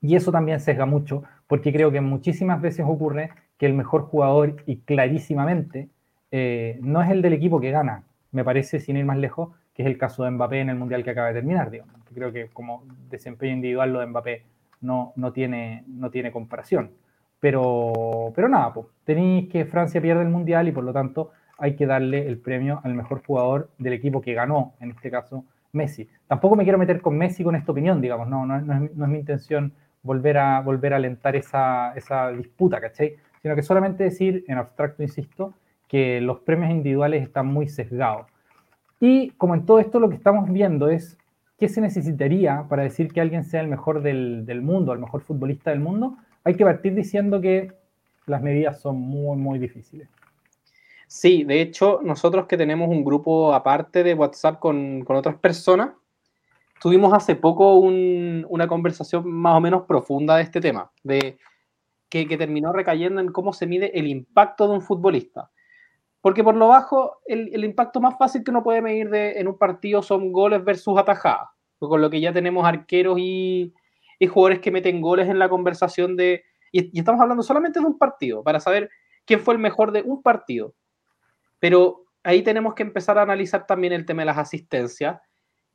Y 0.02 0.16
eso 0.16 0.32
también 0.32 0.60
sesga 0.60 0.84
mucho, 0.84 1.22
porque 1.46 1.72
creo 1.72 1.90
que 1.90 2.00
muchísimas 2.00 2.60
veces 2.60 2.84
ocurre 2.86 3.30
que 3.56 3.66
el 3.66 3.72
mejor 3.74 4.02
jugador, 4.02 4.56
y 4.66 4.78
clarísimamente, 4.78 5.88
eh, 6.30 6.78
no 6.82 7.00
es 7.02 7.10
el 7.10 7.22
del 7.22 7.32
equipo 7.32 7.60
que 7.60 7.70
gana. 7.70 8.02
Me 8.32 8.44
parece, 8.44 8.80
sin 8.80 8.96
ir 8.96 9.04
más 9.04 9.18
lejos, 9.18 9.50
que 9.74 9.82
es 9.82 9.88
el 9.88 9.96
caso 9.96 10.24
de 10.24 10.32
Mbappé 10.32 10.60
en 10.60 10.70
el 10.70 10.76
Mundial 10.76 11.04
que 11.04 11.10
acaba 11.10 11.28
de 11.28 11.34
terminar. 11.34 11.70
Digamos. 11.70 11.94
Creo 12.12 12.32
que 12.32 12.48
como 12.48 12.84
desempeño 13.08 13.54
individual 13.54 13.92
lo 13.92 14.00
de 14.00 14.06
Mbappé 14.06 14.42
no, 14.80 15.12
no, 15.16 15.32
tiene, 15.32 15.84
no 15.86 16.10
tiene 16.10 16.32
comparación. 16.32 16.90
Pero, 17.40 18.32
pero 18.34 18.48
nada, 18.48 18.72
pues, 18.72 18.86
tenéis 19.04 19.48
que 19.48 19.64
Francia 19.64 20.00
pierde 20.00 20.22
el 20.22 20.28
Mundial 20.28 20.68
y 20.68 20.72
por 20.72 20.84
lo 20.84 20.92
tanto 20.92 21.30
hay 21.58 21.76
que 21.76 21.86
darle 21.86 22.26
el 22.26 22.38
premio 22.38 22.80
al 22.82 22.94
mejor 22.94 23.22
jugador 23.24 23.70
del 23.78 23.92
equipo 23.92 24.20
que 24.20 24.34
ganó, 24.34 24.74
en 24.80 24.90
este 24.90 25.10
caso 25.10 25.44
Messi. 25.72 26.08
Tampoco 26.26 26.56
me 26.56 26.64
quiero 26.64 26.78
meter 26.78 27.00
con 27.00 27.16
Messi 27.16 27.42
con 27.44 27.56
esta 27.56 27.72
opinión, 27.72 28.00
digamos, 28.00 28.28
no, 28.28 28.44
no, 28.46 28.60
no, 28.60 28.84
es, 28.84 28.96
mi 28.96 29.18
intención 29.18 29.72
volver 30.02 30.38
a, 30.38 30.60
volver 30.60 30.92
a 30.92 30.96
alentar 30.96 31.36
esa, 31.36 31.92
esa 31.94 32.30
disputa, 32.30 32.80
¿cachai? 32.80 33.16
Sino 33.40 33.54
que 33.54 33.62
solamente 33.62 34.04
decir, 34.04 34.44
en 34.48 34.58
abstracto, 34.58 35.02
insisto, 35.02 35.54
que 35.88 36.20
los 36.20 36.40
premios 36.40 36.70
individuales 36.70 37.22
están 37.22 37.46
muy 37.46 37.68
sesgados. 37.68 38.26
Y 39.00 39.30
como 39.30 39.54
en 39.54 39.66
todo 39.66 39.78
esto 39.78 40.00
lo 40.00 40.08
que 40.08 40.16
estamos 40.16 40.50
viendo 40.50 40.88
es 40.88 41.18
qué 41.58 41.68
se 41.68 41.80
necesitaría 41.80 42.66
para 42.68 42.82
decir 42.82 43.12
que 43.12 43.20
alguien 43.20 43.44
sea 43.44 43.60
el 43.60 43.68
mejor 43.68 44.02
del, 44.02 44.46
del 44.46 44.62
mundo, 44.62 44.92
el 44.92 44.98
mejor 44.98 45.22
futbolista 45.22 45.70
del 45.70 45.80
mundo, 45.80 46.16
hay 46.44 46.54
que 46.54 46.64
partir 46.64 46.94
diciendo 46.94 47.40
que 47.40 47.72
las 48.26 48.42
medidas 48.42 48.80
son 48.80 48.96
muy, 48.96 49.36
muy 49.36 49.58
difíciles. 49.58 50.08
Sí, 51.06 51.44
de 51.44 51.60
hecho, 51.60 52.00
nosotros 52.02 52.46
que 52.46 52.56
tenemos 52.56 52.88
un 52.88 53.04
grupo 53.04 53.52
aparte 53.52 54.02
de 54.02 54.14
WhatsApp 54.14 54.58
con, 54.58 55.04
con 55.04 55.16
otras 55.16 55.34
personas, 55.36 55.90
tuvimos 56.82 57.12
hace 57.12 57.36
poco 57.36 57.76
una 57.76 58.66
conversación 58.66 59.30
más 59.30 59.56
o 59.56 59.60
menos 59.60 59.84
profunda 59.86 60.36
de 60.36 60.42
este 60.42 60.60
tema, 60.60 60.90
de 61.04 61.38
que, 62.08 62.26
que, 62.26 62.36
terminó 62.36 62.72
recayendo 62.72 63.20
en 63.20 63.30
cómo 63.30 63.52
se 63.52 63.68
mide 63.68 63.96
el 63.96 64.08
impacto 64.08 64.66
de 64.66 64.74
un 64.74 64.82
futbolista. 64.82 65.52
Porque 66.20 66.42
por 66.42 66.56
lo 66.56 66.66
bajo, 66.68 67.20
el, 67.24 67.50
el 67.54 67.64
impacto 67.64 68.00
más 68.00 68.18
fácil 68.18 68.42
que 68.42 68.50
uno 68.50 68.64
puede 68.64 68.82
medir 68.82 69.10
de, 69.10 69.38
en 69.38 69.46
un 69.46 69.58
partido 69.58 70.02
son 70.02 70.32
goles 70.32 70.64
versus 70.64 70.98
atajadas, 70.98 71.48
con 71.78 72.02
lo 72.02 72.10
que 72.10 72.20
ya 72.20 72.32
tenemos 72.32 72.66
arqueros 72.66 73.16
y, 73.20 73.72
y 74.18 74.26
jugadores 74.26 74.58
que 74.58 74.72
meten 74.72 75.00
goles 75.00 75.28
en 75.28 75.38
la 75.38 75.48
conversación 75.48 76.16
de... 76.16 76.42
Y, 76.72 76.96
y, 76.96 76.98
estamos 76.98 77.20
hablando 77.20 77.44
solamente 77.44 77.78
de 77.78 77.86
un 77.86 77.96
partido, 77.96 78.42
para 78.42 78.58
saber 78.58 78.90
quién 79.24 79.38
fue 79.38 79.54
el 79.54 79.60
mejor 79.60 79.92
de 79.92 80.02
un 80.02 80.20
partido. 80.20 80.74
Pero 81.60 82.06
ahí 82.24 82.42
tenemos 82.42 82.74
que 82.74 82.82
empezar 82.82 83.18
a 83.18 83.22
analizar 83.22 83.66
también 83.66 83.92
el 83.92 84.04
tema 84.04 84.22
de 84.22 84.26
las 84.26 84.38
asistencias 84.38 85.20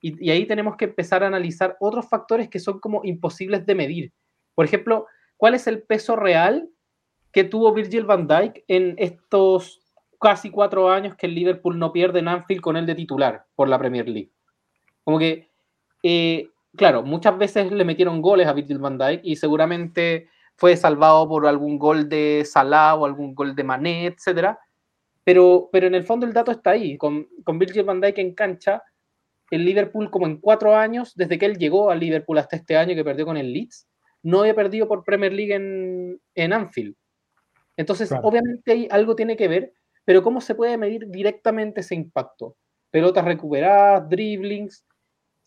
y, 0.01 0.29
ahí 0.29 0.45
tenemos 0.45 0.75
que 0.77 0.85
empezar 0.85 1.23
a 1.23 1.27
analizar 1.27 1.77
otros 1.79 2.07
factores 2.07 2.49
que 2.49 2.59
son 2.59 2.79
como 2.79 3.01
imposibles 3.03 3.65
de 3.65 3.75
medir. 3.75 4.13
Por 4.55 4.65
ejemplo, 4.65 5.07
¿cuál 5.37 5.55
es 5.55 5.67
el 5.67 5.83
peso 5.83 6.15
real 6.15 6.69
que 7.31 7.43
tuvo 7.43 7.73
Virgil 7.73 8.05
van 8.05 8.27
Dijk 8.27 8.63
en 8.67 8.95
estos 8.97 9.81
casi 10.19 10.49
cuatro 10.49 10.89
años 10.89 11.15
que 11.15 11.27
el 11.27 11.35
Liverpool 11.35 11.77
no 11.77 11.91
pierde 11.91 12.19
en 12.19 12.27
Anfield 12.27 12.61
con 12.61 12.77
él 12.77 12.85
de 12.85 12.95
titular 12.95 13.45
por 13.55 13.67
la 13.67 13.77
Premier 13.79 14.07
League? 14.07 14.31
Como 15.03 15.19
que 15.19 15.49
eh, 16.03 16.49
claro, 16.77 17.03
muchas 17.03 17.37
veces 17.37 17.71
le 17.71 17.83
metieron 17.83 18.21
goles 18.21 18.47
a 18.47 18.53
Virgil 18.53 18.77
van 18.77 18.97
Dijk 18.97 19.21
y 19.23 19.35
seguramente 19.35 20.29
fue 20.55 20.77
salvado 20.77 21.27
por 21.27 21.45
algún 21.45 21.77
gol 21.77 22.07
de 22.07 22.43
Salah 22.45 22.95
o 22.95 23.05
algún 23.05 23.35
gol 23.35 23.55
de 23.55 23.63
Mané, 23.63 24.05
etcétera. 24.07 24.59
Pero, 25.23 25.69
pero 25.71 25.87
en 25.87 25.95
el 25.95 26.05
fondo 26.05 26.25
el 26.25 26.33
dato 26.33 26.51
está 26.51 26.71
ahí. 26.71 26.97
Con, 26.97 27.27
con 27.43 27.59
Virgil 27.59 27.83
van 27.83 27.99
Dijk 27.99 28.17
en 28.19 28.33
cancha, 28.33 28.81
el 29.51 29.65
Liverpool, 29.65 30.09
como 30.09 30.25
en 30.25 30.37
cuatro 30.37 30.75
años, 30.75 31.13
desde 31.15 31.37
que 31.37 31.45
él 31.45 31.57
llegó 31.57 31.89
al 31.89 31.99
Liverpool 31.99 32.37
hasta 32.37 32.55
este 32.55 32.75
año 32.77 32.95
que 32.95 33.03
perdió 33.03 33.25
con 33.25 33.37
el 33.37 33.53
Leeds, 33.53 33.87
no 34.23 34.41
había 34.41 34.55
perdido 34.55 34.87
por 34.87 35.03
Premier 35.03 35.31
League 35.31 35.53
en, 35.53 36.19
en 36.35 36.53
Anfield. 36.53 36.95
Entonces, 37.77 38.09
claro. 38.09 38.27
obviamente 38.27 38.71
ahí 38.71 38.87
algo 38.91 39.15
tiene 39.15 39.37
que 39.37 39.47
ver, 39.47 39.73
pero 40.03 40.23
¿cómo 40.23 40.41
se 40.41 40.55
puede 40.55 40.77
medir 40.77 41.07
directamente 41.07 41.81
ese 41.81 41.95
impacto? 41.95 42.55
Pelotas 42.91 43.23
recuperadas, 43.23 44.09
dribblings, 44.09 44.85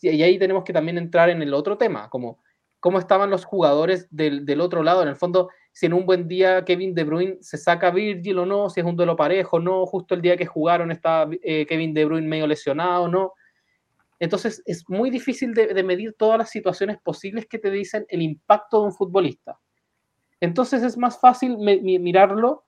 y 0.03 0.23
ahí 0.23 0.39
tenemos 0.39 0.65
que 0.65 0.73
también 0.73 0.97
entrar 0.97 1.29
en 1.29 1.43
el 1.43 1.53
otro 1.53 1.77
tema, 1.77 2.09
como 2.09 2.39
cómo 2.81 2.99
estaban 2.99 3.31
los 3.31 3.45
jugadores 3.45 4.09
del, 4.11 4.47
del, 4.47 4.61
otro 4.63 4.83
lado. 4.83 5.03
En 5.03 5.09
el 5.09 5.17
fondo, 5.17 5.51
si 5.73 5.87
en 5.87 5.93
un 5.93 6.07
buen 6.07 6.27
día 6.27 6.65
Kevin 6.65 6.95
De 6.95 7.05
Bruyne 7.05 7.37
se 7.41 7.59
saca 7.59 7.89
a 7.89 7.91
Virgil 7.91 8.39
o 8.39 8.47
no, 8.47 8.71
si 8.71 8.81
es 8.81 8.87
un 8.87 8.97
duelo 8.97 9.17
parejo 9.17 9.59
o 9.59 9.61
no, 9.61 9.85
justo 9.87 10.15
el 10.15 10.23
día 10.23 10.37
que 10.37 10.47
jugaron 10.47 10.91
está 10.91 11.29
eh, 11.43 11.67
Kevin 11.67 11.93
De 11.93 12.07
Bruyne 12.07 12.27
medio 12.27 12.47
lesionado 12.47 13.05
o 13.05 13.09
no. 13.09 13.35
Entonces, 14.21 14.63
es 14.67 14.85
muy 14.89 15.11
difícil 15.11 15.55
de, 15.55 15.69
de, 15.69 15.83
medir 15.83 16.15
todas 16.17 16.39
las 16.39 16.51
situaciones 16.51 16.99
posibles 17.03 17.47
que 17.47 17.59
te 17.59 17.71
dicen 17.71 18.07
el 18.09 18.23
impacto 18.23 18.81
de 18.81 18.87
un 18.87 18.93
futbolista. 18.93 19.59
Entonces, 20.41 20.83
es 20.83 20.97
más 20.97 21.19
fácil 21.19 21.57
mirarlo 21.59 22.65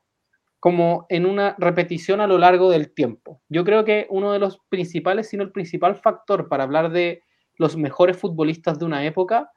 como 0.63 1.07
en 1.09 1.27
una 1.27 1.57
repetición 1.59 2.21
a 2.21 2.27
lo 2.27 2.39
largo 2.39 2.71
del 2.71 2.95
tiempo. 2.95 3.43
Yo 3.49 3.65
creo 3.65 3.85
que 3.85 4.07
uno 4.11 4.33
de 4.33 4.39
los 4.39 4.61
principales, 4.69 5.29
sino 5.29 5.43
el 5.43 5.51
principal 5.51 5.97
factor 5.97 6.49
para 6.49 6.65
hablar 6.65 6.91
de 6.91 7.23
los 7.57 7.77
mejores 7.77 8.17
futbolistas 8.17 8.79
de 8.79 8.85
una 8.85 9.05
época 9.05 9.51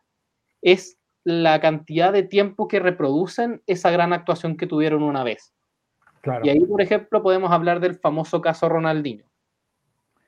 es 0.61 0.97
la 1.23 1.59
cantidad 1.61 2.11
de 2.11 2.23
tiempo 2.23 2.67
que 2.67 2.79
reproducen 2.79 3.61
esa 3.67 3.91
gran 3.91 4.13
actuación 4.13 4.57
que 4.57 4.67
tuvieron 4.67 5.03
una 5.03 5.23
vez. 5.23 5.53
Claro. 6.21 6.43
Y 6.43 6.49
ahí, 6.49 6.65
por 6.65 6.81
ejemplo, 6.81 7.21
podemos 7.21 7.51
hablar 7.51 7.79
del 7.79 7.95
famoso 7.95 8.41
caso 8.41 8.67
Ronaldinho. 8.67 9.25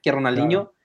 Que 0.03 0.11
Ronaldinho 0.11 0.65
claro. 0.65 0.76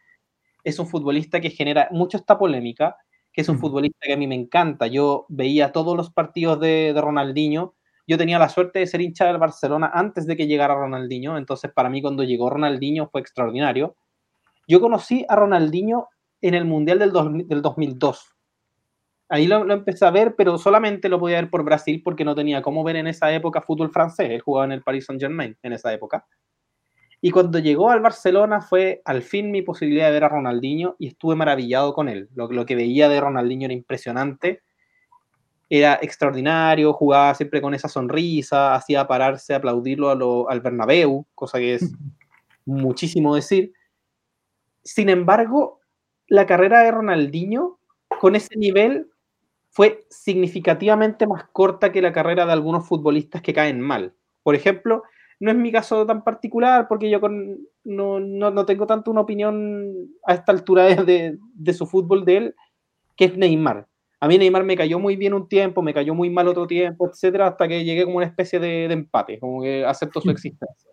Es 0.65 0.79
un 0.79 0.87
futbolista 0.87 1.41
que 1.41 1.51
genera 1.51 1.89
mucho 1.91 2.17
esta 2.17 2.39
polémica, 2.39 2.97
que 3.33 3.41
es 3.41 3.49
un 3.49 3.59
futbolista 3.59 3.99
que 4.03 4.13
a 4.13 4.17
mí 4.17 4.27
me 4.27 4.35
encanta. 4.35 4.87
Yo 4.87 5.27
veía 5.29 5.73
todos 5.73 5.97
los 5.97 6.11
partidos 6.11 6.61
de, 6.61 6.93
de 6.93 7.01
Ronaldinho 7.01 7.75
yo 8.07 8.19
tenía 8.19 8.39
la 8.39 8.49
suerte 8.49 8.81
de 8.81 8.87
ser 8.87 9.01
hincha 9.01 9.27
del 9.27 9.39
Barcelona 9.39 9.91
antes 9.95 10.27
de 10.27 10.37
que 10.37 10.47
llegara 10.47 10.75
Ronaldinho, 10.75 11.39
entonces 11.39 11.71
para 11.73 11.89
mí 11.89 12.03
cuando 12.03 12.25
llegó 12.25 12.51
Ronaldinho 12.51 13.09
fue 13.09 13.21
extraordinario. 13.21 13.97
Yo 14.67 14.81
conocí 14.81 15.25
a 15.29 15.37
Ronaldinho 15.37 16.09
en 16.41 16.55
el 16.55 16.65
Mundial 16.65 16.99
del, 16.99 17.13
dos, 17.13 17.29
del 17.33 17.63
2002. 17.63 18.35
Ahí 19.29 19.47
lo, 19.47 19.65
lo, 19.65 19.75
empecé 19.75 20.05
a 20.05 20.11
ver, 20.11 20.35
pero 20.37 20.59
solamente 20.59 21.09
lo 21.09 21.19
podía 21.19 21.37
ver 21.37 21.49
por 21.49 21.65
Brasil 21.65 22.03
porque 22.05 22.25
no 22.25 22.35
tenía 22.35 22.61
cómo 22.61 22.85
ver 22.85 22.97
en 22.97 23.07
esa 23.07 23.33
época 23.33 23.63
fútbol 23.63 23.91
francés. 23.91 24.31
Él 24.31 24.41
jugaba 24.41 24.67
en 24.67 24.73
el 24.73 24.83
Paris 24.83 25.07
Saint 25.07 25.21
Germain 25.21 25.57
en 25.63 25.73
esa 25.73 25.93
época. 25.93 26.27
Y 27.23 27.31
cuando 27.31 27.59
llegó 27.59 27.89
al 27.89 28.01
Barcelona 28.01 28.61
fue 28.61 29.01
al 29.07 29.23
fin 29.23 29.51
mi 29.51 29.63
posibilidad 29.63 30.09
de 30.09 30.13
ver 30.13 30.25
a 30.25 30.29
Ronaldinho 30.29 30.97
y 30.99 31.07
estuve 31.07 31.37
maravillado 31.37 31.95
con 31.95 32.11
él. 32.11 32.29
Lo, 32.35 32.49
lo 32.49 32.67
que 32.67 32.77
veía 32.77 33.09
de 33.09 33.21
Ronaldinho 33.21 33.65
era 33.65 33.75
impresionante 33.75 34.61
era 35.75 35.99
extraordinario, 36.03 36.93
jugaba 36.93 37.35
siempre 37.35 37.63
con 37.63 37.73
esa 37.73 37.89
sonrisa, 37.89 38.75
hacía 38.75 39.07
pararse, 39.07 39.55
aplaudirlo 39.55 40.11
a 40.11 40.15
lo, 40.15 40.51
al 40.51 40.61
Bernabéu, 40.61 41.25
cosa 41.35 41.57
que 41.57 41.77
es 41.77 41.91
muchísimo 42.67 43.35
decir. 43.35 43.73
Sin 44.85 45.09
embargo, 45.09 45.81
la 46.27 46.45
carrera 46.45 46.83
de 46.83 46.91
Ronaldinho 46.91 47.79
con 48.21 48.37
ese 48.37 48.55
nivel 48.59 49.09
fue 49.71 50.05
significativamente 50.11 51.27
más 51.27 51.45
corta 51.53 51.91
que 51.91 52.03
la 52.03 52.13
carrera 52.13 52.45
de 52.45 52.53
algunos 52.53 52.87
futbolistas 52.87 53.41
que 53.41 53.55
caen 53.55 53.81
mal. 53.81 54.13
Por 54.43 54.55
ejemplo, 54.55 55.05
no 55.43 55.51
es 55.51 55.57
mi 55.57 55.73
caso 55.73 56.07
tan 56.07 56.23
particular 56.23 56.87
porque 56.87 57.11
yo 57.11 57.21
con, 57.21 57.59
no, 57.83 58.21
no, 58.21 58.53
no, 58.53 58.65
tengo 58.65 58.87
tanto 58.87 59.11
una 59.11 59.23
opinión 59.23 59.93
a 60.25 60.35
esta 60.35 60.53
altura 60.53 60.85
de, 60.85 61.03
de, 61.03 61.39
de 61.53 61.75
su 61.75 61.85
fútbol 61.85 62.25
de 62.25 62.37
él, 62.37 62.55
que 63.17 63.25
es 63.25 63.37
Neymar. 63.37 63.89
A 64.21 64.29
mí 64.29 64.39
Neymar 64.39 64.63
me 64.63 64.77
cayó 64.77 65.01
muy 65.01 65.17
bien 65.17 65.35
un 65.35 65.49
tiempo, 65.49 65.83
me 65.83 65.93
cayó 65.93 66.15
muy 66.15 66.31
mal 66.31 66.47
otro 66.47 66.69
tiempo, 66.69 67.09
etcétera, 67.09 67.49
hasta 67.49 67.67
que 67.67 67.83
llegué 67.83 68.05
como 68.05 68.19
una 68.19 68.27
especie 68.27 68.61
de, 68.61 68.87
de 68.87 68.95
empate, 68.95 69.41
como 69.41 69.61
que 69.61 69.85
acepto 69.85 70.21
su 70.21 70.31
existencia. 70.31 70.93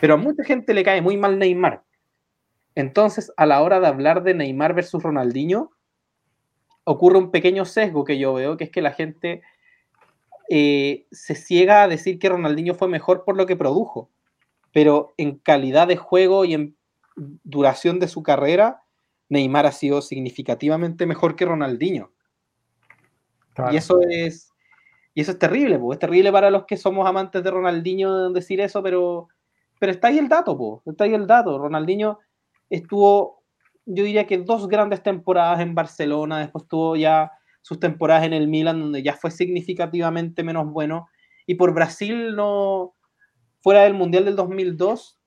Pero 0.00 0.14
a 0.14 0.16
mucha 0.16 0.42
gente 0.42 0.72
le 0.72 0.82
cae 0.82 1.02
muy 1.02 1.18
mal 1.18 1.38
Neymar. 1.38 1.82
Entonces, 2.74 3.30
a 3.36 3.44
la 3.44 3.60
hora 3.60 3.78
de 3.78 3.88
hablar 3.88 4.22
de 4.22 4.32
Neymar 4.32 4.72
versus 4.72 5.02
Ronaldinho, 5.02 5.70
ocurre 6.84 7.18
un 7.18 7.30
pequeño 7.30 7.66
sesgo 7.66 8.04
que 8.04 8.16
yo 8.16 8.32
veo, 8.32 8.56
que 8.56 8.64
es 8.64 8.70
que 8.70 8.80
la 8.80 8.92
gente 8.92 9.42
eh, 10.48 11.06
se 11.10 11.34
ciega 11.34 11.82
a 11.82 11.88
decir 11.88 12.18
que 12.18 12.28
Ronaldinho 12.28 12.74
fue 12.74 12.88
mejor 12.88 13.24
por 13.24 13.36
lo 13.36 13.46
que 13.46 13.56
produjo, 13.56 14.10
pero 14.72 15.14
en 15.16 15.38
calidad 15.38 15.88
de 15.88 15.96
juego 15.96 16.44
y 16.44 16.54
en 16.54 16.76
duración 17.16 17.98
de 17.98 18.08
su 18.08 18.22
carrera, 18.22 18.82
Neymar 19.28 19.66
ha 19.66 19.72
sido 19.72 20.02
significativamente 20.02 21.06
mejor 21.06 21.36
que 21.36 21.46
Ronaldinho. 21.46 22.12
Claro. 23.54 23.72
Y 23.72 23.76
eso 23.76 24.00
es 24.08 24.52
y 25.16 25.22
eso 25.22 25.32
es 25.32 25.38
terrible, 25.38 25.78
po. 25.78 25.94
es 25.94 25.98
terrible 25.98 26.30
para 26.30 26.50
los 26.50 26.66
que 26.66 26.76
somos 26.76 27.08
amantes 27.08 27.42
de 27.42 27.50
Ronaldinho 27.50 28.28
decir 28.32 28.60
eso, 28.60 28.82
pero, 28.82 29.28
pero 29.80 29.90
está 29.90 30.08
ahí 30.08 30.18
el 30.18 30.28
dato, 30.28 30.58
po. 30.58 30.82
está 30.84 31.04
ahí 31.04 31.14
el 31.14 31.26
dato. 31.26 31.56
Ronaldinho 31.56 32.18
estuvo, 32.68 33.42
yo 33.86 34.04
diría 34.04 34.26
que 34.26 34.36
dos 34.36 34.68
grandes 34.68 35.02
temporadas 35.02 35.60
en 35.60 35.74
Barcelona, 35.74 36.40
después 36.40 36.68
tuvo 36.68 36.96
ya 36.96 37.32
sus 37.66 37.80
temporadas 37.80 38.24
en 38.24 38.32
el 38.32 38.46
Milan, 38.46 38.78
donde 38.78 39.02
ya 39.02 39.14
fue 39.14 39.32
significativamente 39.32 40.44
menos 40.44 40.70
bueno, 40.70 41.08
y 41.46 41.56
por 41.56 41.74
Brasil 41.74 42.36
no, 42.36 42.94
fuera 43.60 43.82
del 43.82 43.94
Mundial 43.94 44.24
del 44.24 44.36
2002, 44.36 45.18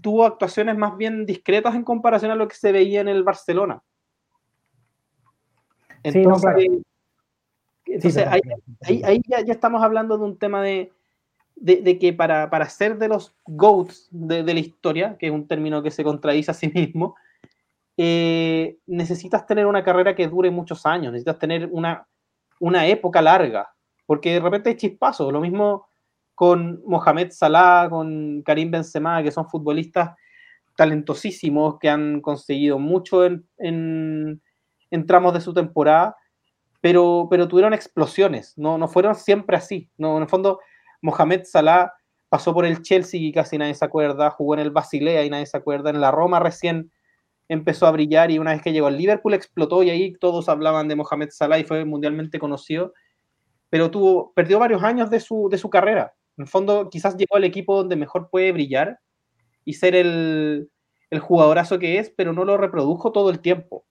tuvo 0.00 0.24
actuaciones 0.24 0.78
más 0.78 0.96
bien 0.96 1.26
discretas 1.26 1.74
en 1.74 1.84
comparación 1.84 2.30
a 2.30 2.36
lo 2.36 2.48
que 2.48 2.56
se 2.56 2.72
veía 2.72 3.02
en 3.02 3.08
el 3.08 3.22
Barcelona. 3.22 3.82
Entonces, 6.02 6.22
sí, 6.22 6.26
no, 6.26 6.36
claro. 6.36 6.58
Entonces, 7.84 8.26
ahí, 8.80 9.20
ya, 9.28 9.52
estamos 9.52 9.82
hablando 9.82 10.16
de 10.16 10.24
un 10.24 10.38
tema 10.38 10.62
de, 10.62 10.90
de, 11.54 11.98
que 11.98 12.14
para, 12.14 12.48
para, 12.48 12.66
ser 12.70 12.96
de 12.96 13.08
los 13.08 13.34
GOATs 13.44 14.08
de, 14.10 14.42
la 14.42 14.58
historia, 14.58 15.18
que 15.18 15.26
es 15.26 15.32
un 15.32 15.46
término 15.46 15.82
que 15.82 15.90
se 15.90 16.02
contradice 16.02 16.50
a 16.50 16.54
sí 16.54 16.68
mismo, 16.74 17.14
eh, 17.96 18.78
necesitas 18.86 19.46
tener 19.46 19.66
una 19.66 19.84
carrera 19.84 20.14
que 20.14 20.26
dure 20.26 20.50
muchos 20.50 20.84
años, 20.86 21.12
necesitas 21.12 21.38
tener 21.38 21.68
una, 21.70 22.06
una 22.60 22.86
época 22.86 23.22
larga, 23.22 23.72
porque 24.06 24.34
de 24.34 24.40
repente 24.40 24.70
hay 24.70 24.76
chispazos, 24.76 25.32
lo 25.32 25.40
mismo 25.40 25.86
con 26.34 26.82
Mohamed 26.86 27.30
Salah, 27.30 27.88
con 27.88 28.42
Karim 28.42 28.70
Benzema, 28.70 29.22
que 29.22 29.30
son 29.30 29.48
futbolistas 29.48 30.10
talentosísimos, 30.76 31.78
que 31.78 31.88
han 31.88 32.20
conseguido 32.20 32.78
mucho 32.78 33.24
en, 33.24 33.46
en, 33.58 35.06
tramos 35.06 35.32
de 35.34 35.40
su 35.40 35.54
temporada, 35.54 36.16
pero, 36.80 37.28
pero 37.30 37.46
tuvieron 37.46 37.72
explosiones, 37.72 38.54
no, 38.56 38.76
no 38.76 38.88
fueron 38.88 39.14
siempre 39.14 39.56
así. 39.56 39.90
No, 39.96 40.16
en 40.16 40.24
el 40.24 40.28
fondo, 40.28 40.60
Mohamed 41.00 41.42
Salah 41.44 41.92
pasó 42.28 42.52
por 42.52 42.66
el 42.66 42.82
Chelsea 42.82 43.20
y 43.20 43.32
casi 43.32 43.56
nadie 43.56 43.74
se 43.74 43.84
acuerda, 43.84 44.30
jugó 44.30 44.54
en 44.54 44.60
el 44.60 44.72
Basilea 44.72 45.24
y 45.24 45.30
nadie 45.30 45.46
se 45.46 45.56
acuerda, 45.56 45.90
en 45.90 46.00
la 46.00 46.10
Roma 46.10 46.40
recién 46.40 46.90
empezó 47.48 47.86
a 47.86 47.90
brillar 47.90 48.30
y 48.30 48.38
una 48.38 48.52
vez 48.52 48.62
que 48.62 48.72
llegó 48.72 48.86
al 48.86 48.96
Liverpool 48.96 49.34
explotó 49.34 49.82
y 49.82 49.90
ahí 49.90 50.12
todos 50.14 50.48
hablaban 50.48 50.88
de 50.88 50.96
Mohamed 50.96 51.30
Salah 51.30 51.58
y 51.58 51.64
fue 51.64 51.84
mundialmente 51.84 52.38
conocido, 52.38 52.94
pero 53.70 53.90
tuvo, 53.90 54.32
perdió 54.34 54.58
varios 54.58 54.82
años 54.82 55.10
de 55.10 55.20
su, 55.20 55.48
de 55.50 55.58
su 55.58 55.68
carrera. 55.68 56.14
En 56.36 56.42
el 56.42 56.48
fondo, 56.48 56.88
quizás 56.90 57.16
llegó 57.16 57.36
al 57.36 57.44
equipo 57.44 57.76
donde 57.76 57.96
mejor 57.96 58.28
puede 58.30 58.52
brillar 58.52 58.98
y 59.64 59.74
ser 59.74 59.94
el, 59.94 60.68
el 61.10 61.20
jugadorazo 61.20 61.78
que 61.78 61.98
es, 61.98 62.10
pero 62.10 62.32
no 62.32 62.44
lo 62.44 62.56
reprodujo 62.56 63.12
todo 63.12 63.30
el 63.30 63.40
tiempo. 63.40 63.84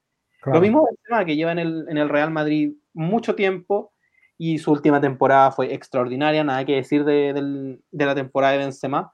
Lo 0.46 0.60
mismo 0.60 0.86
tema 1.08 1.24
que 1.24 1.38
lleva 1.38 1.54
en 1.54 1.60
el, 1.60 1.86
en 1.88 1.98
el, 1.98 2.10
Real 2.10 2.30
Madrid 2.30 2.74
mucho 2.94 3.34
tiempo 3.34 3.94
y 4.38 4.58
su 4.58 4.74
última 4.74 5.00
temporada 5.00 5.52
fue 5.52 5.74
extraordinaria, 5.74 6.44
nada 6.44 6.66
que 6.66 6.76
decir 6.76 7.06
de, 7.06 7.80
de 7.92 8.06
la 8.06 8.14
temporada 8.14 8.52
de 8.52 8.60
Benzema, 8.60 9.14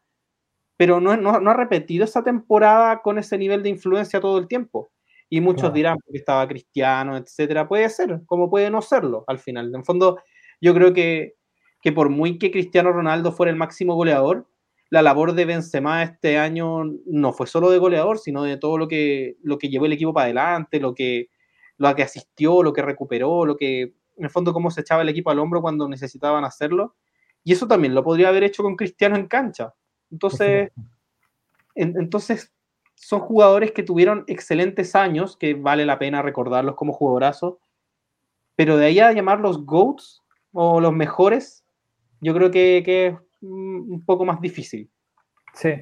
pero 0.79 1.01
no, 1.01 1.17
no, 1.17 1.41
no, 1.41 1.51
ha 1.51 1.53
repetido 1.53 2.05
esa 2.05 2.23
temporada 2.23 3.01
con 3.01 3.17
ese 3.17 3.37
nivel 3.37 3.61
de 3.61 3.67
influencia 3.67 4.21
todo 4.21 4.37
el 4.37 4.47
tiempo. 4.47 4.89
Y 5.29 5.41
muchos 5.41 5.73
dirán, 5.73 5.97
porque 5.97 6.19
estaba 6.19 6.47
cristiano, 6.47 7.17
etcétera. 7.17 7.67
Puede 7.67 7.89
ser, 7.89 8.21
como 8.25 8.49
puede 8.49 8.69
no 8.69 8.81
serlo 8.81 9.25
al 9.27 9.39
final. 9.39 9.75
En 9.75 9.83
fondo, 9.83 10.21
yo 10.61 10.73
creo 10.73 10.93
que, 10.93 11.35
que 11.81 11.91
por 11.91 12.07
muy 12.07 12.37
que 12.37 12.49
Cristiano 12.49 12.93
Ronaldo 12.93 13.33
fuera 13.33 13.49
el 13.49 13.57
máximo 13.57 13.93
goleador, 13.95 14.47
la 14.89 15.01
labor 15.01 15.33
de 15.33 15.43
Benzema 15.43 16.01
este 16.01 16.37
año 16.37 16.85
no 17.05 17.33
fue 17.33 17.45
solo 17.45 17.71
de 17.71 17.77
goleador, 17.77 18.17
sino 18.17 18.43
de 18.43 18.55
todo 18.55 18.77
lo 18.77 18.87
que, 18.87 19.35
lo 19.43 19.57
que 19.57 19.67
llevó 19.67 19.85
el 19.85 19.91
equipo 19.91 20.13
para 20.13 20.27
adelante, 20.27 20.79
lo 20.79 20.95
que, 20.95 21.27
lo 21.75 21.93
que 21.93 22.03
asistió, 22.03 22.63
lo 22.63 22.71
que 22.71 22.83
recuperó, 22.83 23.43
lo 23.43 23.57
que, 23.57 23.81
en 23.81 24.23
el 24.23 24.29
fondo, 24.29 24.53
cómo 24.53 24.71
se 24.71 24.79
echaba 24.79 25.01
el 25.01 25.09
equipo 25.09 25.29
al 25.29 25.39
hombro 25.39 25.61
cuando 25.61 25.89
necesitaban 25.89 26.45
hacerlo. 26.45 26.95
Y 27.43 27.51
eso 27.51 27.67
también 27.67 27.93
lo 27.93 28.01
podría 28.01 28.29
haber 28.29 28.45
hecho 28.45 28.63
con 28.63 28.77
Cristiano 28.77 29.17
en 29.17 29.27
cancha. 29.27 29.73
Entonces, 30.11 30.71
entonces 31.75 32.51
son 32.95 33.21
jugadores 33.21 33.71
que 33.71 33.83
tuvieron 33.83 34.23
excelentes 34.27 34.95
años, 34.95 35.37
que 35.37 35.53
vale 35.53 35.85
la 35.85 35.99
pena 35.99 36.21
recordarlos 36.21 36.75
como 36.75 36.93
jugadorazos, 36.93 37.55
pero 38.55 38.77
de 38.77 38.87
ahí 38.87 38.99
a 38.99 39.13
llamarlos 39.13 39.65
GOATs 39.65 40.21
o 40.51 40.81
los 40.81 40.93
mejores, 40.93 41.63
yo 42.21 42.33
creo 42.33 42.51
que, 42.51 42.81
que 42.83 43.17
un 43.41 44.03
poco 44.05 44.25
más 44.25 44.41
difícil. 44.41 44.89
Sí. 45.53 45.73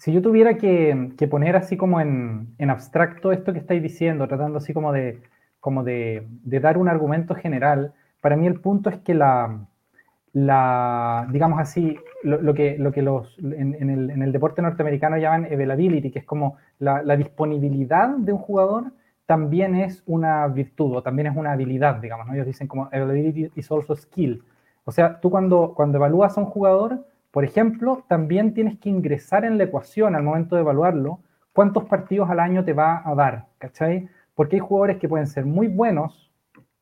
Si 0.00 0.12
yo 0.12 0.22
tuviera 0.22 0.56
que, 0.56 1.12
poner 1.30 1.56
así 1.56 1.76
como 1.76 2.00
en, 2.00 2.54
abstracto 2.70 3.32
esto 3.32 3.52
que 3.52 3.58
estáis 3.58 3.82
diciendo, 3.82 4.26
tratando 4.26 4.56
así 4.56 4.72
como 4.72 4.92
de, 4.92 5.22
como 5.60 5.84
de, 5.84 6.26
dar 6.44 6.78
un 6.78 6.88
argumento 6.88 7.34
general, 7.34 7.92
para 8.22 8.34
mí 8.34 8.46
el 8.46 8.60
punto 8.60 8.88
es 8.88 8.96
que 9.00 9.12
la, 9.12 9.66
la 10.32 11.28
digamos 11.30 11.60
así, 11.60 11.98
lo, 12.22 12.54
que, 12.54 12.76
lo 12.78 12.92
que 12.92 13.02
los, 13.02 13.36
en, 13.38 14.22
el, 14.22 14.32
deporte 14.32 14.62
norteamericano 14.62 15.16
llaman 15.16 15.46
availability, 15.46 16.10
que 16.10 16.20
es 16.20 16.24
como 16.24 16.56
la, 16.78 17.16
disponibilidad 17.16 18.08
de 18.08 18.32
un 18.32 18.38
jugador, 18.38 18.92
también 19.26 19.74
es 19.76 20.02
una 20.06 20.46
virtud 20.48 20.96
o 20.96 21.02
también 21.02 21.28
es 21.28 21.36
una 21.36 21.52
habilidad, 21.52 21.96
digamos, 21.96 22.28
Ellos 22.34 22.46
dicen 22.46 22.66
como 22.66 22.86
availability 22.86 23.50
is 23.54 23.70
also 23.70 23.94
skill. 23.94 24.42
O 24.84 24.92
sea, 24.92 25.20
tú 25.20 25.30
cuando, 25.30 25.72
cuando 25.74 25.98
evalúas 25.98 26.36
a 26.36 26.40
un 26.40 26.46
jugador, 26.46 27.06
por 27.30 27.44
ejemplo, 27.44 28.04
también 28.08 28.54
tienes 28.54 28.78
que 28.78 28.88
ingresar 28.88 29.44
en 29.44 29.56
la 29.56 29.64
ecuación 29.64 30.16
al 30.16 30.22
momento 30.22 30.56
de 30.56 30.62
evaluarlo 30.62 31.20
cuántos 31.52 31.84
partidos 31.84 32.28
al 32.28 32.40
año 32.40 32.64
te 32.64 32.72
va 32.72 33.02
a 33.04 33.14
dar, 33.14 33.46
¿cachai? 33.58 34.08
Porque 34.34 34.56
hay 34.56 34.60
jugadores 34.60 34.98
que 34.98 35.08
pueden 35.08 35.26
ser 35.26 35.44
muy 35.44 35.68
buenos, 35.68 36.32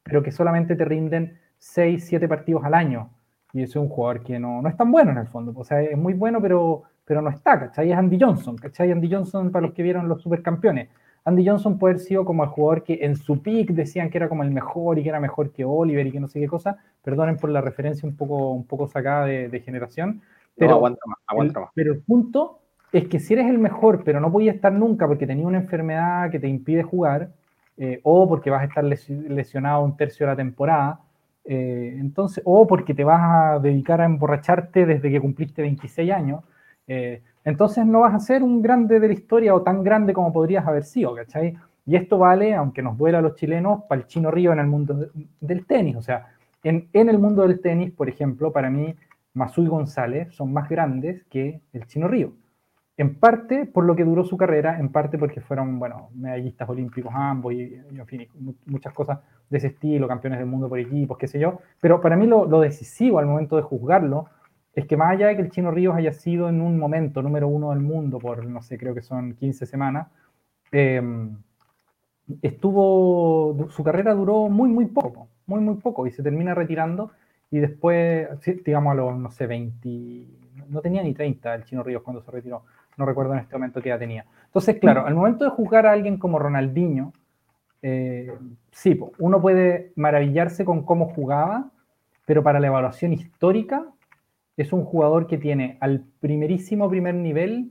pero 0.03 0.23
que 0.23 0.33
solamente 0.33 0.75
te 0.75 0.85
rinden 0.85 1.39
6, 1.59 2.05
7 2.07 2.29
partidos 2.29 2.65
al 2.65 2.75
año. 2.75 3.11
Y 3.59 3.63
es 3.63 3.75
un 3.75 3.89
jugador 3.89 4.23
que 4.23 4.39
no, 4.39 4.63
no 4.63 4.69
es 4.69 4.77
tan 4.77 4.93
bueno 4.93 5.11
en 5.11 5.19
el 5.19 5.27
fondo. 5.27 5.53
O 5.57 5.65
sea, 5.65 5.83
es 5.83 5.99
muy 5.99 6.15
bueno, 6.15 6.41
pero, 6.41 6.85
pero 7.05 7.21
no 7.21 7.31
está, 7.31 7.59
¿cachai? 7.59 7.91
Es 7.91 7.99
Andy 7.99 8.19
Johnson, 8.21 8.57
¿cachai? 8.57 8.93
Andy 8.93 9.13
Johnson, 9.13 9.51
para 9.51 9.67
los 9.67 9.75
que 9.75 9.83
vieron 9.83 10.09
los 10.09 10.23
supercampeones. 10.23 10.89
Andy 11.25 11.47
Johnson 11.47 11.77
puede 11.77 11.95
haber 11.95 12.05
sido 12.05 12.25
como 12.25 12.45
el 12.45 12.51
jugador 12.51 12.85
que 12.85 13.01
en 13.03 13.17
su 13.17 13.43
pick 13.43 13.71
decían 13.71 14.11
que 14.11 14.19
era 14.19 14.29
como 14.29 14.45
el 14.45 14.53
mejor 14.53 14.99
y 14.99 15.03
que 15.03 15.09
era 15.09 15.19
mejor 15.19 15.51
que 15.51 15.65
Oliver 15.65 16.07
y 16.07 16.13
que 16.13 16.21
no 16.21 16.29
sé 16.29 16.39
qué 16.39 16.47
cosa. 16.47 16.79
Perdonen 17.03 17.37
por 17.37 17.51
la 17.51 17.61
referencia 17.61 18.09
un 18.09 18.17
poco, 18.17 18.53
un 18.53 18.65
poco 18.65 18.87
sacada 18.87 19.27
de, 19.27 19.61
generación. 19.61 20.23
Pero, 20.57 20.75
aguanta 20.75 21.01
más, 21.07 21.19
aguanta 21.27 21.61
más. 21.61 21.71
pero 21.75 21.93
el 21.93 22.01
punto 22.01 22.61
es 22.93 23.09
que 23.09 23.19
si 23.19 23.35
eres 23.35 23.47
el 23.47 23.59
mejor, 23.59 24.05
pero 24.05 24.21
no 24.21 24.31
podías 24.31 24.55
estar 24.55 24.73
nunca 24.73 25.07
porque 25.09 25.27
tenía 25.27 25.47
una 25.47 25.59
enfermedad 25.59 26.31
que 26.31 26.39
te 26.39 26.49
impide 26.49 26.85
jugar, 26.85 27.31
eh, 27.77 28.01
o 28.03 28.29
porque 28.29 28.51
vas 28.51 28.63
a 28.63 28.65
estar 28.67 28.85
lesionado 28.85 29.85
un 29.85 29.97
tercio 29.97 30.27
de 30.27 30.33
la 30.33 30.37
temporada, 30.37 31.01
eh, 31.51 31.97
entonces, 31.99 32.43
o 32.45 32.67
porque 32.67 32.93
te 32.93 33.05
vas 33.05 33.21
a 33.23 33.59
dedicar 33.59 34.03
a 34.03 34.05
emborracharte 34.05 34.85
desde 34.85 35.11
que 35.11 35.19
cumpliste 35.19 35.63
26 35.63 36.13
años, 36.13 36.45
eh, 36.87 37.23
entonces 37.43 37.87
no 37.87 38.01
vas 38.01 38.15
a 38.15 38.21
ser 38.21 38.43
un 38.43 38.61
grande 38.61 39.01
de 39.01 39.09
la 39.09 39.15
historia 39.15 39.55
o 39.55 39.63
tan 39.63 39.83
grande 39.83 40.13
como 40.13 40.31
podrías 40.31 40.67
haber 40.67 40.85
sido, 40.85 41.15
¿cachai? 41.15 41.57
Y 41.87 41.97
esto 41.97 42.19
vale, 42.19 42.55
aunque 42.55 42.83
nos 42.83 42.99
duela 42.99 43.21
a 43.21 43.23
los 43.23 43.35
chilenos, 43.35 43.85
para 43.89 44.03
el 44.03 44.07
chino 44.07 44.31
Río 44.31 44.53
en 44.53 44.59
el 44.59 44.67
mundo 44.67 45.09
del 45.41 45.65
tenis. 45.65 45.97
O 45.97 46.03
sea, 46.03 46.27
en, 46.63 46.87
el 46.93 47.19
mundo 47.19 47.47
del 47.47 47.63
tenis, 47.63 47.93
por 47.93 48.11
ejemplo, 48.11 48.53
para 48.53 48.69
mí, 48.69 48.95
Masui 49.33 49.67
González 49.69 50.35
son 50.35 50.53
más 50.53 50.69
grandes 50.69 51.25
que 51.31 51.63
el 51.73 51.87
chino 51.87 52.09
Río. 52.09 52.35
En 52.99 53.15
parte 53.15 53.65
por 53.65 53.85
lo 53.85 53.95
que 53.95 54.05
duró 54.05 54.25
su 54.25 54.37
carrera, 54.37 54.79
en 54.79 54.91
parte 54.91 55.19
porque 55.19 55.41
fueron, 55.41 55.79
bueno, 55.79 56.11
medallistas 56.15 56.69
olímpicos 56.69 57.13
ambos 57.15 57.55
y, 57.55 57.75
en 57.75 58.07
fin, 58.07 58.27
muchas 58.67 58.93
cosas 58.93 59.21
de 59.49 59.59
ese 59.59 59.69
estilo, 59.69 60.09
campeones 60.09 60.41
del 60.41 60.49
mundo 60.49 60.69
por 60.69 60.81
equipos, 60.81 61.17
qué 61.17 61.29
sé 61.29 61.39
yo. 61.39 61.61
Pero 61.81 62.01
para 62.01 62.17
mí 62.17 62.27
lo, 62.27 62.45
lo 62.45 62.61
decisivo 62.61 63.21
al 63.21 63.27
momento 63.27 63.57
de 63.57 63.63
juzgarlo 63.63 64.27
es 64.75 64.85
que 64.87 64.97
más 64.97 65.13
allá 65.13 65.29
de 65.29 65.37
que 65.37 65.43
el 65.43 65.51
Chino 65.51 65.71
Ríos 65.71 65.95
haya 65.95 66.13
sido 66.13 66.49
en 66.49 66.61
un 66.61 66.77
momento 66.77 67.23
número 67.23 67.47
uno 67.47 67.71
del 67.71 67.81
mundo 67.81 68.19
por, 68.19 68.45
no 68.45 68.63
sé, 68.63 68.77
creo 68.79 68.95
que 68.95 69.03
son 69.03 69.35
15 69.35 69.65
semanas, 69.65 70.09
em, 70.73 71.37
estuvo, 72.43 73.69
su 73.71 73.83
carrera 73.85 74.15
duró 74.15 74.49
muy, 74.49 74.71
muy 74.71 74.87
poco, 74.87 75.29
muy, 75.47 75.61
muy 75.61 75.77
poco, 75.77 76.07
y 76.07 76.11
se 76.11 76.23
termina 76.23 76.55
retirando, 76.55 77.13
y 77.51 77.59
después, 77.59 78.29
digamos 78.65 78.93
a 78.93 78.95
los, 78.95 79.17
no 79.17 79.31
sé, 79.31 79.47
20, 79.47 80.27
no 80.69 80.81
tenía 80.81 81.03
ni 81.03 81.15
30 81.15 81.55
el 81.55 81.65
Chino 81.65 81.83
Ríos 81.83 82.03
cuando 82.03 82.23
se 82.23 82.31
retiró, 82.31 82.65
no 82.99 83.07
recuerdo 83.07 83.33
en 83.33 83.41
este 83.41 83.55
momento 83.55 83.81
qué 83.81 83.89
edad 83.89 83.99
tenía. 83.99 84.27
Entonces, 84.47 84.77
claro, 84.79 85.07
al 85.07 85.15
momento 85.15 85.45
de 85.45 85.51
juzgar 85.51 85.87
a 85.87 85.93
alguien 85.93 86.19
como 86.19 86.39
Ronaldinho, 86.39 87.13
eh, 87.81 88.33
sí, 88.73 88.99
uno 89.19 89.41
puede 89.41 89.93
maravillarse 89.95 90.65
con 90.65 90.85
cómo 90.85 91.07
jugaba, 91.15 91.71
pero 92.27 92.43
para 92.43 92.61
la 92.61 92.67
evaluación 92.67 93.13
histórica, 93.13 93.85
es 94.57 94.73
un 94.73 94.85
jugador 94.85 95.29
que 95.29 95.39
tiene 95.39 95.79
al 95.81 96.05
primerísimo 96.21 96.91
primer 96.91 97.15
nivel, 97.15 97.71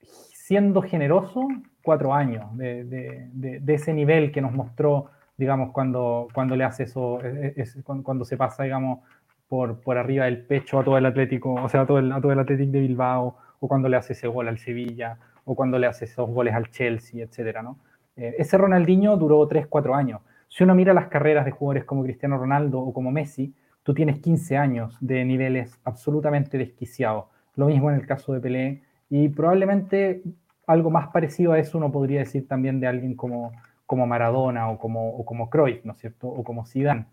siendo 0.00 0.80
generoso, 0.80 1.46
cuatro 1.82 2.14
años 2.14 2.44
de, 2.56 3.60
ese 3.66 3.92
nivel 3.92 4.32
que 4.32 4.40
nos 4.40 4.52
mostró, 4.52 5.10
digamos, 5.36 5.72
cuando, 5.72 6.28
cuando 6.32 6.56
le 6.56 6.64
hace 6.64 6.84
eso, 6.84 7.20
es, 7.22 7.76
cuando 7.84 8.24
se 8.24 8.38
pasa, 8.38 8.62
digamos, 8.62 9.00
por, 9.48 9.80
por 9.82 9.98
arriba 9.98 10.24
del 10.24 10.46
pecho 10.46 10.78
a 10.78 10.84
todo 10.84 10.96
el 10.96 11.04
Atlético, 11.04 11.52
o 11.54 11.68
sea, 11.68 11.82
a 11.82 11.86
todo 11.86 11.98
el, 11.98 12.10
a 12.10 12.20
todo 12.20 12.32
el 12.32 12.38
Atlético 12.38 12.72
de 12.72 12.80
Bilbao, 12.80 13.36
o 13.60 13.68
cuando 13.68 13.88
le 13.88 13.96
hace 13.96 14.12
ese 14.12 14.28
gol 14.28 14.48
al 14.48 14.58
Sevilla, 14.58 15.18
o 15.44 15.54
cuando 15.54 15.78
le 15.78 15.86
hace 15.86 16.06
esos 16.06 16.28
goles 16.28 16.54
al 16.54 16.70
Chelsea, 16.70 17.22
etcétera, 17.24 17.62
¿no? 17.62 17.78
Eh, 18.16 18.34
ese 18.38 18.56
Ronaldinho 18.56 19.16
duró 19.16 19.46
tres, 19.46 19.66
cuatro 19.66 19.94
años. 19.94 20.20
Si 20.48 20.62
uno 20.64 20.74
mira 20.74 20.94
las 20.94 21.08
carreras 21.08 21.44
de 21.44 21.50
jugadores 21.50 21.84
como 21.84 22.02
Cristiano 22.04 22.38
Ronaldo 22.38 22.80
o 22.80 22.92
como 22.92 23.10
Messi, 23.10 23.52
tú 23.82 23.92
tienes 23.92 24.20
15 24.20 24.56
años 24.56 24.96
de 25.00 25.24
niveles 25.24 25.78
absolutamente 25.84 26.58
desquiciados. 26.58 27.26
Lo 27.56 27.66
mismo 27.66 27.90
en 27.90 27.96
el 27.96 28.06
caso 28.06 28.32
de 28.32 28.40
Pelé 28.40 28.82
y 29.10 29.28
probablemente 29.28 30.22
algo 30.66 30.90
más 30.90 31.08
parecido 31.08 31.52
a 31.52 31.58
eso 31.58 31.78
uno 31.78 31.92
podría 31.92 32.20
decir 32.20 32.48
también 32.48 32.80
de 32.80 32.86
alguien 32.86 33.14
como, 33.14 33.52
como 33.86 34.06
Maradona 34.06 34.70
o 34.70 34.78
como, 34.78 35.10
o 35.10 35.24
como 35.24 35.50
Cruyff, 35.50 35.84
¿no 35.84 35.92
es 35.92 35.98
cierto? 35.98 36.28
O 36.28 36.42
como 36.42 36.64
Zidane, 36.66 37.06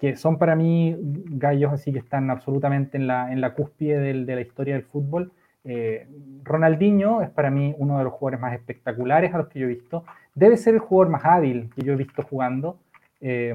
que 0.00 0.16
son 0.16 0.38
para 0.38 0.56
mí 0.56 0.96
gallos 1.00 1.72
así 1.72 1.92
que 1.92 2.00
están 2.00 2.30
absolutamente 2.30 2.96
en 2.96 3.06
la, 3.06 3.32
en 3.32 3.40
la 3.40 3.54
cúspide 3.54 3.98
de 3.98 4.34
la 4.34 4.40
historia 4.40 4.74
del 4.74 4.84
fútbol. 4.84 5.32
Eh, 5.66 6.06
Ronaldinho 6.44 7.22
es 7.22 7.30
para 7.30 7.50
mí 7.50 7.74
uno 7.76 7.98
de 7.98 8.04
los 8.04 8.12
jugadores 8.12 8.40
más 8.40 8.54
espectaculares 8.54 9.34
a 9.34 9.38
los 9.38 9.48
que 9.48 9.58
yo 9.58 9.66
he 9.66 9.74
visto. 9.74 10.04
Debe 10.34 10.56
ser 10.56 10.74
el 10.74 10.80
jugador 10.80 11.10
más 11.12 11.24
hábil 11.24 11.70
que 11.74 11.82
yo 11.82 11.92
he 11.92 11.96
visto 11.96 12.22
jugando. 12.22 12.78
Eh, 13.20 13.54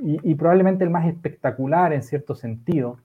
y, 0.00 0.34
probablemente 0.34 0.82
el 0.84 0.90
más 0.90 1.06
espectacular 1.06 1.92
en 1.92 2.02
cierto 2.02 2.34
sentido, 2.34 2.98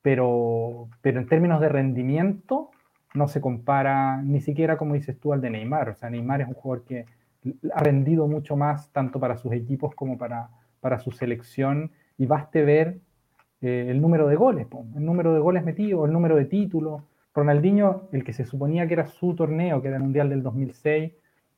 pero, 0.00 0.88
pero 1.02 1.18
en 1.18 1.26
términos 1.26 1.60
de 1.60 1.68
rendimiento 1.68 2.70
no 3.14 3.26
se 3.26 3.40
compara 3.40 4.22
ni 4.22 4.40
siquiera, 4.40 4.76
como 4.76 4.94
dices 4.94 5.18
tú, 5.18 5.32
al 5.32 5.40
de 5.40 5.50
Neymar. 5.50 5.88
O 5.88 5.94
sea, 5.96 6.08
Neymar 6.08 6.42
es 6.42 6.48
un 6.48 6.54
jugador 6.54 6.84
que 6.84 7.06
ha 7.72 7.82
rendido 7.82 8.28
mucho 8.28 8.56
más 8.56 8.90
tanto 8.92 9.18
para 9.18 9.36
sus 9.36 9.52
equipos 9.52 9.94
como 9.94 10.18
para, 10.18 10.50
para 10.80 11.00
su 11.00 11.10
selección 11.10 11.90
y 12.16 12.26
baste 12.26 12.62
ver 12.62 12.98
eh, 13.62 13.86
el 13.88 14.00
número 14.00 14.28
de 14.28 14.36
goles, 14.36 14.66
el 14.96 15.04
número 15.04 15.34
de 15.34 15.40
goles 15.40 15.64
metidos, 15.64 16.06
el 16.06 16.12
número 16.12 16.36
de 16.36 16.44
títulos. 16.44 17.02
Ronaldinho, 17.34 18.08
el 18.12 18.24
que 18.24 18.32
se 18.32 18.44
suponía 18.44 18.86
que 18.86 18.94
era 18.94 19.06
su 19.06 19.34
torneo, 19.34 19.80
que 19.80 19.88
era 19.88 19.96
el 19.96 20.02
Mundial 20.02 20.28
del 20.28 20.42
2006, 20.42 21.12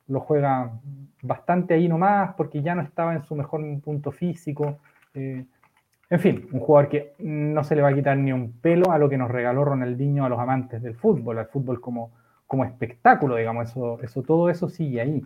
lo 0.07 0.19
juega 0.19 0.71
bastante 1.21 1.73
ahí 1.73 1.87
nomás 1.87 2.33
porque 2.35 2.61
ya 2.61 2.75
no 2.75 2.81
estaba 2.81 3.13
en 3.13 3.23
su 3.23 3.35
mejor 3.35 3.61
punto 3.81 4.11
físico. 4.11 4.77
Eh, 5.13 5.45
en 6.09 6.19
fin, 6.19 6.47
un 6.51 6.59
jugador 6.59 6.89
que 6.89 7.13
no 7.19 7.63
se 7.63 7.75
le 7.75 7.81
va 7.81 7.89
a 7.89 7.93
quitar 7.93 8.17
ni 8.17 8.31
un 8.31 8.51
pelo 8.51 8.91
a 8.91 8.97
lo 8.97 9.09
que 9.09 9.17
nos 9.17 9.31
regaló 9.31 9.65
Ronaldinho 9.65 10.25
a 10.25 10.29
los 10.29 10.39
amantes 10.39 10.81
del 10.81 10.95
fútbol, 10.95 11.39
al 11.39 11.47
fútbol 11.47 11.81
como, 11.81 12.11
como 12.45 12.65
espectáculo, 12.65 13.35
digamos, 13.35 13.69
eso, 13.69 13.99
eso, 14.01 14.21
todo 14.21 14.49
eso 14.49 14.69
sigue 14.69 15.01
ahí. 15.01 15.25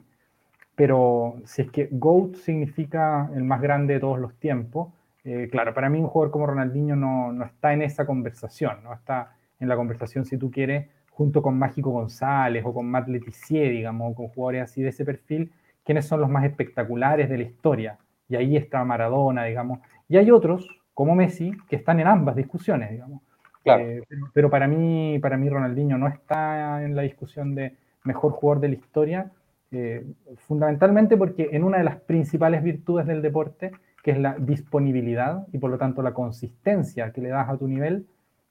Pero 0.75 1.41
si 1.43 1.63
es 1.63 1.71
que 1.71 1.89
GOAT 1.91 2.35
significa 2.35 3.29
el 3.35 3.43
más 3.43 3.61
grande 3.61 3.95
de 3.95 3.99
todos 3.99 4.19
los 4.19 4.35
tiempos, 4.35 4.89
eh, 5.23 5.49
claro, 5.51 5.73
para 5.73 5.89
mí 5.89 5.99
un 5.99 6.07
jugador 6.07 6.31
como 6.31 6.45
Ronaldinho 6.45 6.95
no, 6.95 7.33
no, 7.33 7.43
está 7.43 7.73
en 7.73 7.81
esa 7.81 8.05
conversación, 8.05 8.77
no 8.83 8.93
está 8.93 9.35
en 9.59 9.67
la 9.67 9.75
conversación, 9.75 10.25
si 10.25 10.37
tú 10.37 10.51
quieres, 10.51 10.87
junto 11.11 11.41
con 11.41 11.57
Mágico 11.57 11.89
González 11.89 12.63
o 12.65 12.73
con 12.73 12.85
Matt 12.89 13.07
Letizier, 13.07 13.71
digamos, 13.71 14.15
con 14.15 14.27
jugadores 14.27 14.63
así 14.63 14.83
de 14.83 14.89
ese 14.89 15.03
perfil, 15.03 15.51
quiénes 15.83 16.05
son 16.05 16.21
los 16.21 16.29
más 16.29 16.45
espectaculares 16.45 17.29
de 17.29 17.37
la 17.37 17.43
historia. 17.43 17.97
Y 18.29 18.35
ahí 18.35 18.55
está 18.57 18.83
Maradona, 18.83 19.45
digamos. 19.45 19.79
Y 20.07 20.17
hay 20.17 20.29
otros, 20.31 20.67
como 20.93 21.15
Messi, 21.15 21.51
que 21.69 21.77
están 21.77 21.99
en 21.99 22.07
ambas 22.07 22.35
discusiones, 22.35 22.91
digamos. 22.91 23.21
Eh, 23.65 24.01
pero, 24.33 24.49
para 24.49 24.67
mí, 24.67 25.19
para 25.19 25.37
mí 25.37 25.49
Ronaldinho 25.49 25.97
no 25.97 26.07
está 26.07 26.83
en 26.83 26.95
la 26.95 27.01
discusión 27.01 27.55
de 27.55 27.75
mejor 28.03 28.31
jugador 28.31 28.61
de 28.61 28.69
la 28.69 28.75
historia, 28.75 29.31
eh, 29.71 30.05
fundamentalmente 30.37 31.17
porque 31.17 31.49
en 31.51 31.63
una 31.63 31.79
de 31.79 31.83
las 31.83 31.97
principales 31.97 32.63
virtudes 32.63 33.05
del 33.05 33.21
deporte, 33.21 33.71
que 34.01 34.11
es 34.11 34.17
la 34.17 34.35
disponibilidad 34.35 35.45
y 35.51 35.57
por 35.57 35.69
lo 35.69 35.77
tanto 35.77 36.01
la 36.01 36.13
consistencia 36.13 37.11
que 37.11 37.21
le 37.21 37.29
das 37.29 37.49
a 37.49 37.57
tu 37.57 37.67
nivel, 37.67 38.07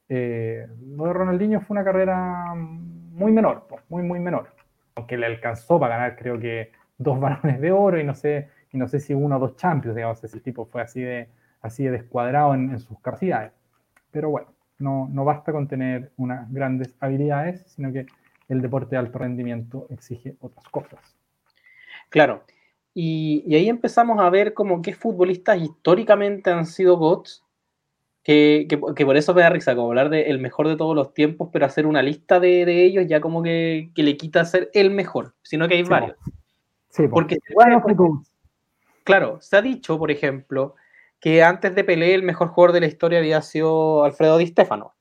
eh, 0.09 0.67
lo 0.97 1.07
de 1.07 1.13
Ronaldinho 1.13 1.61
fue 1.61 1.75
una 1.75 1.85
carrera 1.85 2.55
muy 2.55 3.33
menor, 3.33 3.67
muy, 3.89 4.03
muy 4.03 4.21
menor. 4.21 4.51
Aunque 4.95 5.17
le 5.17 5.27
alcanzó 5.27 5.81
para 5.81 5.97
ganar, 5.97 6.17
creo 6.17 6.39
que 6.39 6.73
dos 6.99 7.19
balones 7.21 7.61
de 7.61 7.73
oro 7.73 8.01
y 8.01 8.05
no 8.05 8.15
sé, 8.15 8.49
y 8.73 8.79
no 8.79 8.89
sé 8.89 9.01
si 9.01 9.15
uno 9.15 9.37
o 9.37 9.39
dos 9.39 9.57
champions, 9.57 9.97
digamos, 9.97 10.23
ese 10.23 10.41
tipo 10.41 10.67
fue 10.67 10.83
así 10.83 11.01
de, 11.01 11.29
así 11.61 11.85
de 11.85 11.91
descuadrado 11.91 12.55
en, 12.55 12.79
sus 12.79 13.01
capacidades. 13.01 13.53
Pero 14.11 14.31
bueno, 14.31 14.49
no, 14.79 15.09
no 15.11 15.25
basta 15.25 15.53
con 15.53 15.69
tener 15.69 16.13
unas 16.17 16.51
grandes 16.53 16.95
habilidades, 17.01 17.65
sino 17.67 17.93
que 17.93 18.07
el 18.49 18.63
deporte 18.63 18.91
de 18.91 18.99
alto 18.99 19.19
rendimiento 19.19 19.87
exige 19.91 20.37
otras 20.41 20.69
cosas. 20.69 21.17
Claro, 22.09 22.45
y, 22.95 23.43
y, 23.47 23.57
ahí 23.57 23.69
empezamos 23.69 24.21
a 24.21 24.31
ver 24.31 24.55
como 24.55 24.81
qué 24.81 24.95
futbolistas 24.95 25.61
históricamente 25.61 26.51
han 26.51 26.65
sido 26.65 26.97
GOTS 26.97 27.46
que, 28.27 29.05
por 29.05 29.17
eso 29.17 29.35
me 29.35 29.43
da 29.43 29.51
risa, 29.51 29.77
como 29.77 29.89
hablar 29.89 30.11
del 30.11 30.41
mejor 30.41 30.67
de 30.67 30.77
todos 30.77 30.97
los 30.97 31.15
tiempos, 31.15 31.49
pero 31.53 31.65
hacer 31.65 31.87
una 31.87 32.03
lista 32.03 32.41
de, 32.41 32.85
ellos 32.85 33.07
ya 33.07 33.21
como 33.21 33.41
que, 33.41 33.91
le 33.95 34.17
quita 34.17 34.45
ser 34.45 34.69
el 34.75 34.91
mejor, 34.91 35.35
sino 35.43 35.69
que 35.69 35.75
hay 35.75 35.85
varios. 35.85 36.17
Sí, 36.89 37.07
porque 37.07 37.39
bueno, 37.55 37.85
claro, 39.05 39.41
se 39.41 39.57
ha 39.57 39.63
dicho, 39.63 39.97
por 39.97 40.11
ejemplo, 40.11 40.75
que 41.21 41.45
antes 41.45 41.77
de 41.77 41.85
Pelé 41.85 42.15
el 42.15 42.25
mejor 42.25 42.49
jugador 42.49 42.73
de 42.73 42.81
la 42.81 42.87
historia 42.87 43.21
había 43.21 43.43
sido 43.43 44.03
Alfredo 44.03 44.39
Di 44.39 44.49
Stefano. 44.49 44.95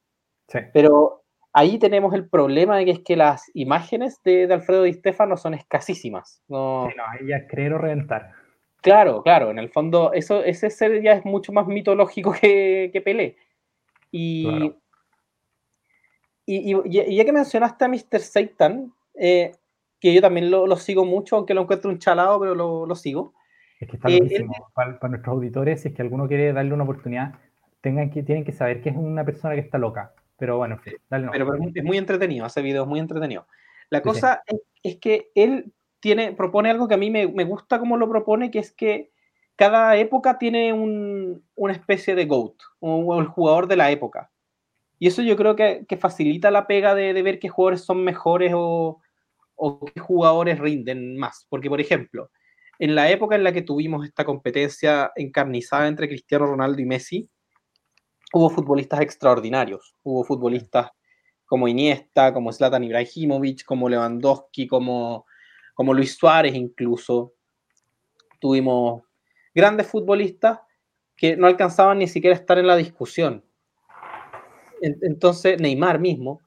Sí. 0.48 0.60
Pero 0.72 1.24
ahí 1.52 1.80
tenemos 1.80 2.14
el 2.14 2.30
problema 2.30 2.78
de 2.78 2.86
que 2.86 2.92
es 2.92 3.00
que 3.00 3.16
las 3.16 3.50
imágenes 3.56 4.22
de, 4.24 4.44
Alfredo 4.54 4.84
Di 4.84 4.94
Stefano 4.94 5.36
son 5.36 5.56
escasísimas. 5.56 6.44
No, 6.48 6.88
sí, 6.92 6.96
no 6.96 7.04
ahí 7.08 7.28
ya 7.30 7.48
creer 7.48 7.74
o 7.74 7.80
reventar. 7.80 8.34
Claro, 8.86 9.24
claro, 9.24 9.50
en 9.50 9.58
el 9.58 9.70
fondo 9.70 10.14
eso, 10.14 10.44
ese 10.44 10.70
ser 10.70 11.02
ya 11.02 11.14
es 11.14 11.26
mucho 11.26 11.52
más 11.52 11.66
mitológico 11.66 12.32
que, 12.40 12.92
que 12.94 13.02
Pelé. 13.02 13.36
Y, 14.12 14.48
y, 16.46 17.16
ya 17.16 17.26
que 17.26 17.34
mencionaste 17.34 17.84
a 17.84 17.88
Mr. 17.88 18.20
Satan, 18.20 18.94
eh, 19.16 19.54
que 20.00 20.14
yo 20.14 20.22
también 20.22 20.52
lo, 20.52 20.76
sigo 20.76 21.04
mucho, 21.04 21.36
aunque 21.36 21.56
lo 21.56 21.64
encuentro 21.64 21.90
un 21.90 21.98
chalado, 21.98 22.40
pero 22.40 22.54
lo, 22.54 22.96
sigo. 22.96 23.34
Es 23.80 23.90
que 23.90 23.96
está 23.96 24.08
eh, 24.08 24.46
para, 24.76 25.10
nuestros 25.10 25.34
auditores, 25.34 25.82
si 25.82 25.88
es 25.88 25.96
que 25.96 26.04
alguno 26.04 26.28
quiere 26.28 26.54
darle 26.54 26.76
una 26.76 26.84
oportunidad, 26.84 27.34
tengan 27.82 28.12
que, 28.12 28.22
tienen 28.22 28.46
que 28.46 28.52
saber 28.52 28.84
que 28.84 28.90
es 28.90 28.96
una 28.96 29.26
persona 29.26 29.56
que 29.56 29.62
está 29.62 29.80
loca. 29.80 30.14
Pero 30.38 30.58
bueno, 30.58 30.80
dale 31.10 31.28
pero, 31.32 31.52
es 31.56 31.84
muy 31.84 31.98
entretenido, 31.98 32.46
ese 32.46 32.62
video 32.62 32.84
es 32.84 32.88
muy 32.88 33.00
entretenido. 33.00 33.48
La 33.90 34.04
cosa 34.04 34.44
es, 34.84 34.98
que 34.98 35.32
él 35.34 35.74
propone 36.36 36.70
algo 36.70 36.88
que 36.88 36.94
a 36.94 36.98
mí 36.98 37.10
me, 37.10 37.26
gusta 37.26 37.80
como 37.80 37.98
lo 37.98 38.10
propone, 38.10 38.52
que 38.52 38.60
es 38.60 38.72
que 38.72 39.12
cada 39.56 39.96
época 39.96 40.38
tiene 40.38 40.74
una 40.74 41.74
especie 41.74 42.16
de 42.16 42.26
GOAT, 42.26 42.56
o, 42.80 43.20
el 43.20 43.28
jugador 43.28 43.68
de 43.68 43.78
la 43.78 43.92
época. 43.92 44.32
Y 45.00 45.08
eso 45.08 45.22
yo 45.22 45.36
creo 45.36 45.56
que, 45.56 45.86
facilita 46.00 46.52
la 46.52 46.68
pega 46.68 46.96
de, 46.96 47.22
ver 47.22 47.40
qué 47.40 47.50
jugadores 47.50 47.82
son 47.82 48.04
mejores 48.04 48.52
o, 48.56 49.02
qué 49.94 50.00
jugadores 50.00 50.60
rinden 50.60 51.18
más. 51.18 51.48
Porque, 51.50 51.70
por 51.70 51.80
ejemplo, 51.80 52.30
en 52.80 52.96
la 52.96 53.10
época 53.10 53.36
en 53.36 53.44
la 53.44 53.54
que 53.54 53.62
tuvimos 53.62 54.06
esta 54.06 54.26
competencia 54.26 55.12
encarnizada 55.16 55.88
entre 55.88 56.08
Cristiano 56.08 56.46
Ronaldo 56.46 56.82
y 56.82 56.86
Messi, 56.86 57.30
hubo 58.34 58.50
futbolistas 58.50 59.02
extraordinarios. 59.02 59.96
Hubo 60.04 60.24
futbolistas 60.24 60.90
como 61.46 61.68
Iniesta, 61.68 62.34
como 62.34 62.52
Zlatan 62.52 62.84
Ibrahimovic, 62.84 63.64
como 63.64 63.88
Lewandowski, 63.88 64.68
como 64.68 65.26
como 65.76 65.94
Luis 65.94 66.18
Suárez 66.18 66.56
incluso. 66.56 67.34
Tuvimos 68.40 69.04
grandes 69.54 69.88
futbolistas 69.88 70.60
que 71.16 71.38
no 71.38 71.46
alcanzaban 71.46 72.00
ni 72.00 72.08
siquiera 72.08 72.36
a 72.36 72.40
estar 72.40 72.58
en 72.58 72.68
la 72.68 72.76
discusión. 72.76 73.44
Entonces, 74.82 75.60
Neymar 75.62 76.00
mismo. 76.00 76.42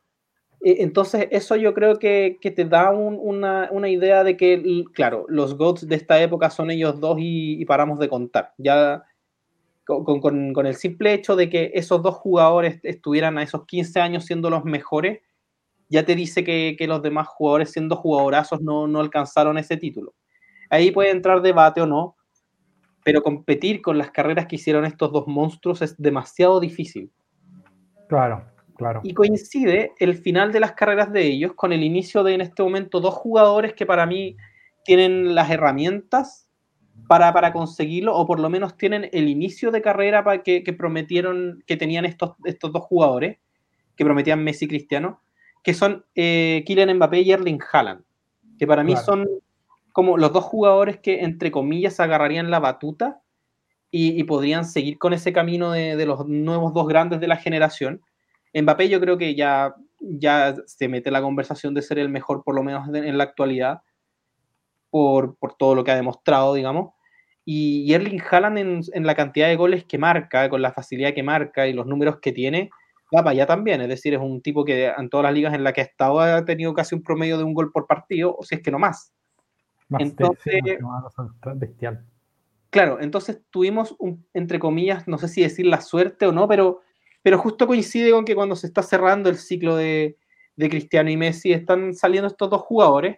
E, 0.61 0.83
entonces, 0.83 1.29
eso 1.31 1.57
yo 1.57 1.73
creo 1.75 1.99
que, 1.99 2.39
te 2.43 2.65
da 2.65 2.91
una, 2.91 3.89
idea 3.89 4.25
de 4.25 4.37
que, 4.37 4.85
claro, 4.93 5.25
los 5.29 5.57
GOATs 5.57 5.89
de 5.89 5.97
esta 5.97 6.21
época 6.21 6.51
son 6.51 6.71
ellos 6.71 7.01
dos 7.01 7.17
y, 7.19 7.65
paramos 7.65 7.99
de 7.99 8.09
contar. 8.09 8.53
Ya 8.59 9.05
con, 9.85 10.67
el 10.67 10.75
simple 10.75 11.15
hecho 11.15 11.35
de 11.35 11.49
que 11.49 11.71
esos 11.75 12.03
dos 12.03 12.17
jugadores 12.17 12.79
estuvieran 12.83 13.39
a 13.39 13.43
esos 13.43 13.65
15 13.65 14.01
años 14.01 14.25
siendo 14.27 14.51
los 14.51 14.65
mejores, 14.65 15.21
ya 15.89 16.05
te 16.05 16.15
dice 16.15 16.45
que, 16.45 16.77
los 16.87 17.03
demás 17.03 17.29
jugadores, 17.29 17.73
siendo 17.73 17.97
jugadorazos, 17.97 18.61
no, 18.61 18.87
no 18.87 19.01
alcanzaron 19.01 19.59
ese 19.59 19.77
título. 19.77 20.15
Ahí 20.71 20.91
puede 20.91 21.11
entrar 21.11 21.41
debate 21.41 21.81
o 21.81 21.87
no, 21.87 22.17
pero 23.05 23.23
competir 23.23 23.81
con 23.81 23.97
las 23.97 24.11
carreras 24.11 24.47
que 24.47 24.57
hicieron 24.57 24.85
estos 24.85 25.13
dos 25.13 25.27
monstruos 25.27 25.81
es 25.81 25.97
demasiado 25.97 26.61
difícil. 26.61 27.11
Claro, 28.09 28.45
claro. 28.77 29.01
Y 29.03 29.15
coincide 29.15 29.93
el 29.99 30.15
final 30.15 30.53
de 30.53 30.61
las 30.61 30.73
carreras 30.73 31.11
de 31.13 31.23
ellos 31.23 31.55
con 31.55 31.73
el 31.73 31.83
inicio 31.83 32.23
de 32.23 32.35
en 32.35 32.43
este 32.43 32.63
momento 32.63 33.01
dos 33.01 33.15
jugadores 33.15 33.73
que 33.73 33.87
para 33.87 34.05
mí 34.05 34.37
tienen 34.85 35.35
las 35.35 35.51
herramientas 35.51 36.49
para, 37.07 37.33
para 37.33 37.53
conseguirlo, 37.53 38.15
o 38.15 38.27
por 38.27 38.41
lo 38.41 38.51
menos 38.51 38.77
tienen 38.77 39.09
el 39.13 39.29
inicio 39.29 39.71
de 39.71 39.81
carrera 39.81 40.25
para 40.25 40.43
que, 40.43 40.63
que 40.63 40.73
prometieron, 40.73 41.63
que 41.67 41.77
tenían 41.77 42.05
estos, 42.05 42.33
estos 42.45 42.73
dos 42.73 42.83
jugadores, 42.83 43.39
que 43.97 44.05
prometían 44.05 44.45
Messi 44.45 44.67
y 44.67 44.69
Cristiano, 44.69 45.23
que 45.69 45.75
son 45.75 46.07
eh, 46.15 46.65
Kylian 46.65 46.97
Mbappé 46.97 47.21
y 47.21 47.31
Erling 47.31 47.61
Haaland, 47.71 48.03
que 48.59 48.67
para 48.67 48.83
mí 48.83 48.97
son 48.97 49.29
como 49.93 50.17
los 50.17 50.33
dos 50.33 50.43
jugadores 50.45 50.97
que, 50.97 51.21
entre 51.21 51.51
comillas, 51.51 52.01
agarrarían 52.01 52.51
la 52.51 52.59
batuta 52.59 53.21
y, 53.91 54.25
podrían 54.25 54.65
seguir 54.65 54.97
con 54.97 55.13
ese 55.13 55.31
camino 55.35 55.73
de, 55.73 56.07
los 56.07 56.27
nuevos 56.27 56.73
dos 56.73 56.89
grandes 56.89 57.21
de 57.21 57.29
la 57.29 57.37
generación. 57.37 58.01
Mbappé 58.55 58.89
yo 58.89 58.99
creo 58.99 59.19
que 59.19 59.35
ya, 59.35 59.75
ya 60.01 60.57
se 60.65 60.89
mete 60.89 61.11
la 61.11 61.21
conversación 61.21 61.75
de 61.75 61.83
ser 61.83 61.99
el 61.99 62.09
mejor, 62.09 62.45
por 62.45 62.55
lo 62.55 62.63
menos 62.63 62.89
en 62.89 63.19
la 63.19 63.25
actualidad, 63.25 63.83
por, 64.89 65.37
todo 65.59 65.75
lo 65.75 65.85
que 65.85 65.91
ha 65.91 65.97
demostrado, 65.97 66.55
digamos. 66.55 66.95
Y, 67.45 67.93
Erling 67.93 68.23
Haaland 68.23 68.57
en, 68.57 68.81
en, 68.95 69.05
la 69.05 69.15
cantidad 69.15 69.49
de 69.49 69.57
goles 69.57 69.85
que 69.85 69.99
marca, 69.99 70.49
con 70.49 70.63
la 70.63 70.73
facilidad 70.73 71.13
que 71.13 71.23
marca 71.23 71.67
y 71.67 71.75
los 71.75 71.85
números 71.85 72.21
que 72.23 72.33
tiene, 72.33 72.71
va 73.15 73.23
para 73.23 73.31
allá 73.31 73.47
también. 73.47 73.81
Es 73.81 73.89
decir, 73.89 74.15
es 74.15 74.21
un 74.21 74.43
tipo 74.43 74.65
que 74.65 74.87
en 74.87 75.09
todas 75.09 75.25
las 75.25 75.35
ligas 75.35 75.55
en 75.55 75.65
las 75.65 75.73
que 75.73 75.81
ha 75.81 75.85
estado 75.85 76.21
ha 76.21 76.45
tenido 76.45 76.75
casi 76.75 76.95
un 76.95 77.03
promedio 77.03 77.39
de 77.39 77.45
un 77.45 77.55
gol 77.55 77.73
por 77.73 77.87
partido, 77.87 78.37
o 78.37 78.43
si 78.43 78.57
es 78.57 78.63
que 78.63 78.71
no 78.71 78.79
más. 78.79 79.13
entonces, 79.99 80.61
bestial. 81.57 82.05
Claro, 82.71 83.01
entonces 83.01 83.41
tuvimos, 83.51 83.97
un, 83.99 84.27
entre 84.35 84.59
comillas, 84.59 85.09
no 85.09 85.17
sé 85.17 85.29
si 85.29 85.43
decir 85.43 85.67
la 85.67 85.81
suerte 85.81 86.27
o 86.27 86.33
no, 86.33 86.47
pero, 86.47 86.83
pero 87.23 87.39
justo 87.39 87.67
coincide 87.67 88.11
con 88.11 88.27
que 88.27 88.35
cuando 88.35 88.57
se 88.57 88.67
está 88.67 88.83
cerrando 88.83 89.31
el 89.31 89.37
ciclo 89.37 89.75
de, 89.75 90.19
de 90.57 90.69
Cristiano 90.69 91.09
y 91.09 91.17
Messi 91.17 91.53
están 91.53 91.95
saliendo 91.95 92.27
estos 92.27 92.51
dos 92.51 92.63
jugadores. 92.63 93.17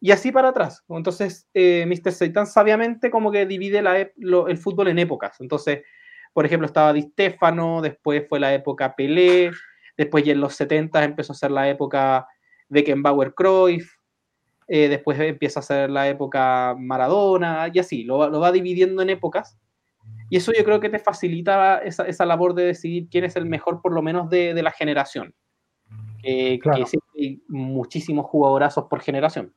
y 0.00 0.12
así 0.12 0.30
para 0.30 0.50
atrás. 0.50 0.84
Entonces, 0.88 1.48
eh, 1.54 1.84
Mr. 1.86 2.12
Satan 2.12 2.46
sabiamente 2.46 3.10
como 3.10 3.32
que 3.32 3.46
divide 3.46 3.78
el 3.80 4.58
fútbol 4.58 4.88
en 4.88 5.00
épocas. 5.00 5.40
Entonces, 5.40 5.82
por 6.32 6.46
ejemplo, 6.46 6.66
estaba 6.66 6.92
Di 6.92 7.02
Stefano, 7.02 7.80
después 7.80 8.26
fue 8.28 8.40
la 8.40 8.54
época 8.54 8.94
Pelé, 8.94 9.50
después 9.96 10.24
ya 10.24 10.32
en 10.32 10.40
los 10.40 10.54
70 10.54 11.04
empezó 11.04 11.32
a 11.32 11.36
ser 11.36 11.50
la 11.50 11.68
época 11.68 12.26
Beckenbauer 12.68 13.34
Cruyff, 13.34 13.98
eh, 14.68 14.88
después 14.88 15.18
empieza 15.18 15.60
a 15.60 15.62
ser 15.62 15.90
la 15.90 16.08
época 16.08 16.76
Maradona, 16.78 17.70
y 17.72 17.78
así, 17.78 18.04
lo, 18.04 18.18
va 18.18 18.52
dividiendo 18.52 19.02
en 19.02 19.10
épocas. 19.10 19.58
Y 20.30 20.36
eso 20.36 20.52
yo 20.56 20.62
creo 20.64 20.78
que 20.78 20.90
te 20.90 20.98
facilita 20.98 21.78
esa, 21.78 22.26
labor 22.26 22.54
de 22.54 22.66
decidir 22.66 23.08
quién 23.10 23.24
es 23.24 23.36
el 23.36 23.46
mejor, 23.46 23.80
por 23.80 23.92
lo 23.92 24.02
menos 24.02 24.28
de, 24.28 24.54
la 24.62 24.70
generación. 24.70 25.34
Que 26.22 26.58
hay 27.14 27.42
muchísimos 27.48 28.26
jugadorazos 28.26 28.84
por 28.90 29.00
generación. 29.00 29.54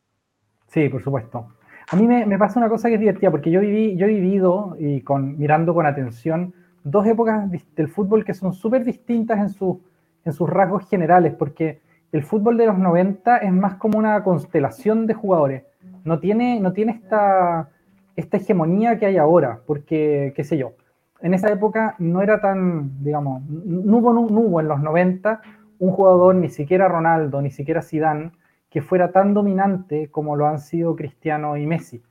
Sí, 0.68 0.88
por 0.88 1.04
supuesto. 1.04 1.48
A 1.90 1.96
mí 1.98 2.08
me, 2.08 2.38
pasa 2.38 2.60
una 2.60 2.70
cosa 2.70 2.88
que 2.88 2.94
es 2.94 3.02
divertida, 3.02 3.32
porque 3.32 3.52
yo, 3.52 3.60
viví, 3.60 3.98
yo 3.98 4.06
he 4.06 4.10
vivido, 4.10 4.78
y 4.80 5.02
con, 5.02 5.38
mirando 5.38 5.74
con 5.74 5.86
atención, 5.86 6.54
dos 6.84 7.06
épocas 7.06 7.50
del 7.76 7.88
fútbol 7.88 8.26
que 8.26 8.34
son 8.34 8.54
súper 8.54 8.84
distintas 8.84 9.40
en, 9.40 9.80
en 10.26 10.34
sus 10.34 10.50
rasgos 10.50 10.90
generales, 10.90 11.34
porque 11.38 11.82
el 12.12 12.24
fútbol 12.24 12.58
de 12.58 12.66
los 12.66 12.78
90 12.78 13.38
es 13.38 13.54
más 13.54 13.76
como 13.76 13.98
una 13.98 14.24
constelación 14.24 15.08
de 15.08 15.14
jugadores. 15.14 15.64
No 16.04 16.20
tiene, 16.20 16.60
no 16.60 16.74
tiene 16.74 16.94
esta, 16.94 17.70
esta 18.16 18.38
hegemonía 18.38 19.00
que 19.00 19.06
hay 19.06 19.18
ahora, 19.18 19.62
porque, 19.66 20.34
qué 20.36 20.44
sé 20.44 20.58
yo, 20.58 20.74
en 21.22 21.34
esa 21.34 21.52
época 21.52 21.96
no 22.00 22.22
era 22.22 22.42
tan, 22.42 23.04
digamos, 23.04 23.44
no 23.48 23.98
hubo, 23.98 24.12
hubo 24.12 24.60
en 24.60 24.68
los 24.68 24.82
90 24.82 25.42
un 25.80 25.92
jugador, 25.92 26.36
ni 26.36 26.50
siquiera 26.50 26.88
Ronaldo, 26.88 27.42
ni 27.42 27.52
siquiera 27.52 27.82
Zidane, 27.82 28.32
que 28.70 28.82
fuera 28.82 29.12
tan 29.12 29.34
dominante 29.34 30.10
como 30.10 30.36
lo 30.36 30.48
han 30.48 30.60
sido 30.60 30.96
Cristiano 30.96 31.58
y 31.58 31.66
Messi. 31.66 32.02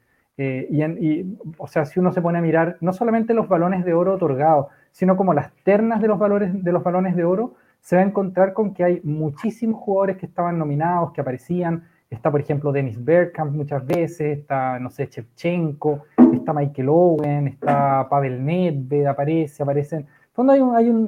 Eh, 0.42 0.66
y, 0.70 1.37
o 1.59 1.66
sea, 1.66 1.85
si 1.85 2.00
uno 2.00 2.12
se 2.12 2.22
pone 2.22 2.38
a 2.38 2.40
mirar 2.40 2.79
no 2.81 2.94
solamente 2.94 3.35
los 3.35 3.46
balones 3.46 3.85
de 3.85 3.92
oro 3.92 4.14
otorgados, 4.14 4.68
sino 4.90 5.14
como 5.14 5.35
las 5.35 5.53
ternas 5.64 6.00
de 6.00 6.09
los, 6.09 6.18
valores, 6.18 6.64
de 6.64 6.72
los 6.72 6.83
balones 6.83 7.14
de 7.14 7.24
oro, 7.24 7.57
se 7.81 7.96
va 7.96 8.03
a 8.03 8.07
encontrar 8.07 8.55
con 8.55 8.72
que 8.72 8.83
hay 8.83 9.00
muchísimos 9.05 9.79
jugadores 9.83 10.16
que 10.16 10.24
estaban 10.24 10.59
nominados, 10.59 11.12
que 11.12 11.20
aparecían. 11.20 11.85
Está, 12.09 12.31
por 12.31 12.40
ejemplo, 12.40 12.72
Dennis 12.72 13.05
Bergkamp 13.05 13.53
muchas 13.55 13.87
veces, 13.87 14.38
está, 14.38 14.79
no 14.79 14.88
sé, 14.88 15.11
Chevchenko, 15.11 16.05
está 16.33 16.55
Michael 16.55 16.88
Owen, 16.88 17.46
está 17.48 18.09
Pavel 18.09 18.42
Nedved, 18.42 19.07
aparece, 19.07 19.62
aparecen. 19.62 20.07
Hay, 20.48 20.61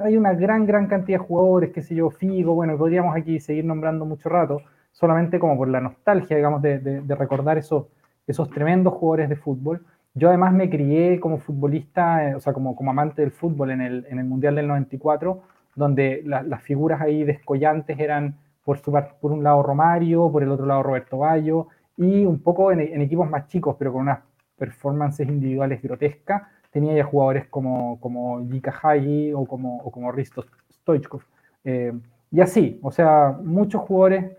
hay 0.03 0.17
una 0.17 0.33
gran, 0.33 0.67
gran 0.67 0.85
cantidad 0.85 1.17
de 1.17 1.25
jugadores, 1.25 1.71
qué 1.71 1.81
sé 1.81 1.95
yo, 1.95 2.11
Figo, 2.11 2.53
bueno, 2.53 2.77
podríamos 2.77 3.15
aquí 3.15 3.39
seguir 3.39 3.65
nombrando 3.65 4.05
mucho 4.05 4.29
rato, 4.29 4.61
solamente 4.91 5.39
como 5.39 5.57
por 5.57 5.69
la 5.69 5.81
nostalgia, 5.81 6.37
digamos, 6.37 6.61
de, 6.61 7.01
recordar 7.17 7.57
esos, 7.57 7.87
esos 8.27 8.49
tremendos 8.49 8.93
jugadores 8.93 9.29
de 9.29 9.35
fútbol. 9.35 9.85
Yo 10.13 10.29
además 10.29 10.53
me 10.53 10.69
crié 10.69 11.19
como 11.19 11.39
futbolista, 11.39 12.29
eh, 12.29 12.35
o 12.35 12.39
sea, 12.39 12.53
como, 12.53 12.75
como 12.75 12.91
amante 12.91 13.21
del 13.21 13.31
fútbol 13.31 13.71
en 13.71 13.81
el, 13.81 14.05
en 14.09 14.19
el 14.19 14.25
Mundial 14.25 14.55
del 14.55 14.67
94, 14.67 15.41
donde 15.75 16.21
las 16.25 16.61
figuras 16.61 17.01
ahí 17.01 17.23
descollantes 17.23 17.99
eran 17.99 18.35
por, 18.63 18.77
su, 18.77 18.91
por 18.91 19.31
un 19.31 19.43
lado 19.43 19.63
Romario, 19.63 20.31
por 20.31 20.43
el 20.43 20.51
otro 20.51 20.65
lado 20.65 20.83
Roberto 20.83 21.17
Bayo, 21.17 21.67
y 21.97 22.25
un 22.25 22.39
poco 22.39 22.71
en, 22.71 23.01
equipos 23.01 23.29
más 23.29 23.47
chicos, 23.47 23.75
pero 23.77 23.91
con 23.91 24.03
unas 24.03 24.19
performances 24.57 25.27
individuales 25.27 25.81
grotescas, 25.81 26.43
tenía 26.71 26.93
ya 26.93 27.03
jugadores 27.03 27.47
como, 27.47 27.99
como 27.99 28.47
Jika 28.49 28.73
Hagi 28.81 29.33
o 29.33 29.45
como, 29.45 29.83
como 29.91 30.11
Risto 30.11 30.45
Stoichkov. 30.71 31.21
Eh, 31.63 31.93
y 32.31 32.41
así, 32.41 32.79
o 32.81 32.91
sea, 32.91 33.37
muchos 33.43 33.81
jugadores 33.81 34.31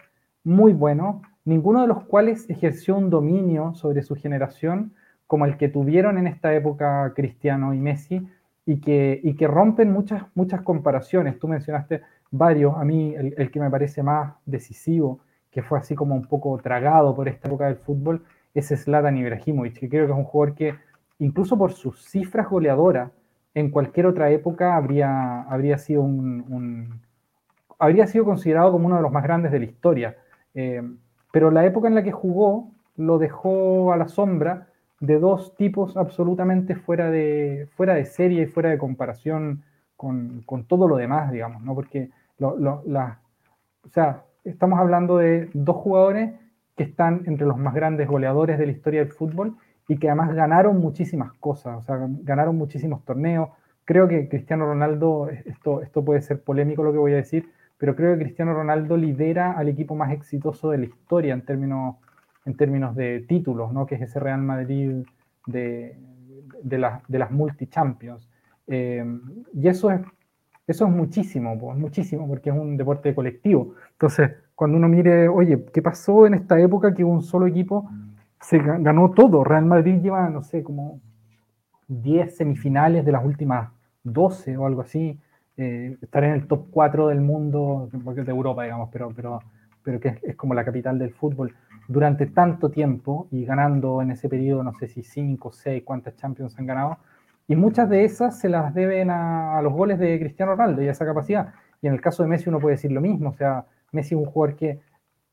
muy 0.42 0.73
bueno, 0.73 1.23
ninguno 1.44 1.83
de 1.83 1.88
los 1.88 2.04
cuales 2.04 2.48
ejerció 2.48 2.96
un 2.96 3.11
dominio 3.11 3.74
sobre 3.74 4.02
su 4.02 4.14
generación 4.14 4.92
como 5.26 5.46
el 5.46 5.57
que 5.57 5.68
tuvieron 5.68 6.18
en 6.18 6.26
esta 6.26 6.54
época 6.54 7.12
Cristiano 7.14 7.74
y 7.74 7.80
Messi 7.80 8.26
y 8.66 8.80
que, 8.80 9.20
y 9.22 9.35
que 9.35 9.46
rompen 9.46 9.92
muchas, 9.92 10.24
muchas 10.35 10.62
comparaciones. 10.62 11.38
Tú 11.38 11.48
mencionaste 11.48 12.02
varios, 12.30 12.76
a 12.76 12.85
mí 12.85 13.14
el, 13.14 13.50
que 13.50 13.61
me 13.61 13.70
parece 13.70 14.02
más 14.02 14.35
decisivo, 14.46 15.20
que 15.50 15.62
fue 15.62 15.78
así 15.78 15.94
como 15.94 16.14
un 16.14 16.26
poco 16.26 16.59
tragado 16.59 17.14
por 17.14 17.28
esta 17.28 17.48
época 17.48 17.66
del 17.66 17.76
fútbol, 17.76 18.24
es 18.54 18.68
Zlatan 18.68 19.16
Ibrahimovic, 19.16 19.78
que 19.78 19.88
creo 19.88 20.07
que 20.07 20.12
es 20.12 20.18
un 20.18 20.24
jugador 20.24 20.54
que 20.54 20.74
incluso 21.18 21.59
por 21.59 21.72
sus 21.72 22.04
cifras 22.04 22.48
goleadoras, 22.48 23.11
en 23.54 23.70
cualquier 23.70 24.07
otra 24.07 24.30
época 24.30 24.76
habría, 24.76 25.42
habría, 25.42 25.78
sido 25.78 26.02
un, 26.02 27.00
habría 27.78 28.07
sido 28.09 28.24
considerado 28.24 28.72
como 28.72 28.87
uno 28.87 28.96
de 28.96 29.02
los 29.02 29.12
más 29.12 29.22
grandes 29.22 29.52
de 29.52 29.61
la 29.61 29.64
historia. 29.64 30.16
Eh, 30.54 30.83
pero 31.35 31.51
la 31.51 31.66
época 31.66 31.88
en 31.88 31.97
la 31.97 32.05
que 32.05 32.12
jugó 32.12 32.70
lo 32.94 33.18
dejó 33.18 33.92
a 33.92 33.97
la 33.97 34.07
sombra 34.07 34.68
de 35.01 35.18
dos 35.18 35.57
tipos 35.57 35.97
absolutamente 35.97 36.77
fuera 36.77 37.11
de, 37.11 37.66
fuera 37.75 37.94
de 37.94 38.05
serie 38.05 38.42
y 38.42 38.47
fuera 38.47 38.70
de 38.70 38.79
comparación 38.79 39.64
con, 39.97 40.42
con 40.47 40.62
todo 40.62 40.87
lo 40.87 40.97
demás, 40.97 41.33
digamos, 41.33 41.61
¿no? 41.64 41.75
Porque 41.75 42.11
la, 42.38 43.18
o 43.83 43.88
sea, 43.88 44.23
estamos 44.44 44.79
hablando 44.79 45.18
de 45.18 45.51
dos 45.55 45.75
jugadores 45.75 46.35
que 46.77 46.85
están 46.85 47.25
entre 47.27 47.49
los 47.49 47.59
más 47.59 47.75
grandes 47.75 48.07
goleadores 48.07 48.57
de 48.57 48.66
la 48.66 48.73
historia 48.73 49.01
del 49.01 49.11
fútbol 49.11 49.57
y 49.88 49.99
que 49.99 50.09
además 50.09 50.37
ganaron 50.37 50.79
muchísimas 50.79 51.33
cosas, 51.33 51.79
o 51.79 51.83
sea, 51.83 51.99
ganaron 52.23 52.57
muchísimos 52.57 53.05
torneos. 53.05 53.49
Creo 53.85 54.07
que 54.07 54.29
Cristiano 54.29 54.66
Ronaldo, 54.66 55.29
esto, 55.31 55.83
esto 55.83 56.05
puede 56.05 56.23
ser 56.23 56.44
polémico 56.44 56.85
lo 56.85 56.92
que 56.92 56.99
voy 56.99 57.12
a 57.14 57.16
decir, 57.16 57.51
pero 57.85 57.97
creo 57.97 58.14
que 58.16 58.25
Cristiano 58.25 58.55
Ronaldo 58.55 58.97
lidera 58.97 59.53
al 59.53 59.68
equipo 59.68 59.94
más 59.94 60.11
exitoso 60.11 60.70
de 60.70 60.79
la 60.79 60.87
historia 60.87 61.35
en 61.35 61.42
términos, 61.44 61.97
en 62.47 62.57
términos 62.57 62.97
de 62.97 63.20
títulos, 63.29 63.75
¿no? 63.75 63.85
que 63.85 63.97
es 63.97 64.01
ese 64.01 64.18
Real 64.18 64.40
Madrid 64.40 65.05
de, 65.47 65.94
las 66.70 67.31
multi-champions. 67.31 68.27
Eh, 68.68 69.05
y 69.53 69.68
eso 69.68 69.90
es, 69.90 70.01
eso 70.66 70.87
es 70.87 70.90
muchísimo, 70.90 71.55
muchísimo, 71.75 72.27
porque 72.27 72.49
es 72.49 72.57
un 72.57 72.79
deporte 72.79 73.14
colectivo. 73.14 73.75
Entonces, 73.90 74.31
cuando 74.55 74.79
uno 74.79 74.88
mire, 74.88 75.29
oye, 75.29 75.66
¿qué 75.70 75.83
pasó 75.83 76.27
en 76.27 76.33
esta 76.33 76.59
época 76.59 76.94
que 76.94 77.05
un 77.05 77.20
solo 77.20 77.47
equipo 77.47 77.90
se 78.40 78.61
ganó 78.61 79.11
todo? 79.11 79.44
Real 79.44 79.66
Madrid 79.66 80.01
lleva, 80.01 80.31
no 80.31 80.42
sé, 80.42 80.62
como 80.62 81.03
10 81.88 82.35
semifinales 82.35 83.05
de 83.05 83.12
las 83.12 83.23
últimas 83.23 83.68
12 84.05 84.57
o 84.57 84.64
algo 84.64 84.81
así. 84.81 85.20
Eh, 85.57 85.97
estar 86.03 86.25
en 86.25 86.33
el 86.33 86.47
top 86.49 86.67
4 86.71 87.09
del 87.09 87.21
mundo, 87.21 87.88
de 87.93 88.31
Europa, 88.31 88.64
digamos, 88.64 88.88
pero, 88.93 89.12
pero, 89.14 89.40
pero 89.85 90.01
que 90.01 90.19
es, 90.23 90.37
como 90.37 90.53
la 90.53 90.64
capital 90.64 90.99
del 90.99 91.12
fútbol, 91.12 91.55
durante 91.87 92.27
tanto 92.27 92.71
tiempo 92.71 93.29
y 93.31 93.45
ganando 93.45 94.03
en 94.03 94.11
ese 94.11 94.29
periodo, 94.29 94.64
no 94.64 94.73
sé 94.73 94.88
si 94.88 95.05
5, 95.05 95.53
6, 95.53 95.83
cuántas 95.85 96.17
Champions 96.17 96.59
han 96.59 96.67
ganado, 96.67 96.99
y 97.47 97.55
muchas 97.55 97.88
de 97.88 98.05
esas 98.05 98.38
se 98.40 98.49
las 98.49 98.75
deben 98.75 99.11
a, 99.11 99.61
los 99.62 99.73
goles 99.73 99.99
de 99.99 100.19
Cristiano 100.19 100.53
Ronaldo 100.53 100.83
y 100.83 100.88
a 100.88 100.93
esa 100.93 101.05
capacidad. 101.05 101.53
Y 101.83 101.87
en 101.87 101.93
el 101.93 102.01
caso 102.01 102.23
de 102.23 102.29
Messi 102.31 102.49
uno 102.49 102.59
puede 102.59 102.77
decir 102.77 102.90
lo 102.90 103.01
mismo, 103.01 103.31
o 103.31 103.35
sea, 103.35 103.67
Messi 103.93 104.14
es 104.14 104.21
un 104.21 104.27
jugador 104.27 104.57
que 104.57 104.81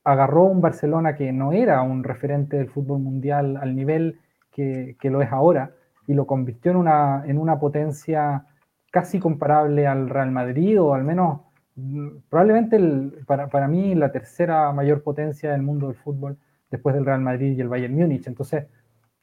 agarró 0.03 0.43
un 0.43 0.61
Barcelona 0.61 1.15
que 1.15 1.31
no 1.31 1.53
era 1.53 1.81
un 1.81 2.03
referente 2.03 2.57
del 2.57 2.69
fútbol 2.69 2.99
mundial 2.99 3.57
al 3.57 3.75
nivel 3.75 4.19
que, 4.51 4.97
que 4.99 5.09
lo 5.09 5.21
es 5.21 5.31
ahora 5.31 5.71
y 6.07 6.13
lo 6.13 6.27
convirtió 6.27 6.71
en 6.71 6.77
una, 6.77 7.23
en 7.25 7.37
una 7.37 7.59
potencia 7.59 8.45
casi 8.91 9.19
comparable 9.19 9.87
al 9.87 10.09
Real 10.09 10.31
Madrid 10.31 10.79
o 10.79 10.93
al 10.93 11.03
menos 11.03 11.39
mm, 11.75 12.09
probablemente 12.29 12.79
para, 13.25 13.47
para, 13.47 13.67
mí 13.67 13.95
la 13.95 14.11
tercera 14.11 14.71
mayor 14.73 15.01
potencia 15.01 15.51
del 15.51 15.63
mundo 15.63 15.87
del 15.87 15.95
fútbol 15.95 16.37
después 16.69 16.93
del 16.93 17.05
Real 17.05 17.21
Madrid 17.21 17.57
y 17.57 17.61
el 17.61 17.69
Bayern 17.69 17.95
Múnich. 17.95 18.27
Entonces 18.27 18.67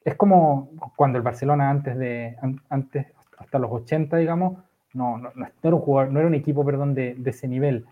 es 0.05 0.15
como 0.17 0.71
cuando 0.97 1.19
el 1.19 1.25
Barcelona 1.25 1.71
antes 1.71 1.97
de 1.99 2.37
antes 2.71 3.07
hasta 3.37 3.59
los 3.59 3.71
80 3.71 4.17
digamos 4.17 4.59
no, 4.95 5.19
no, 5.19 5.31
era 5.63 5.75
un 5.75 5.83
jugador, 5.83 6.13
no 6.13 6.19
era 6.19 6.29
un 6.29 6.35
equipo 6.35 6.65
perdón 6.65 6.95
de, 6.95 7.15
de 7.15 7.31
ese 7.31 7.47
nivel. 7.47 7.85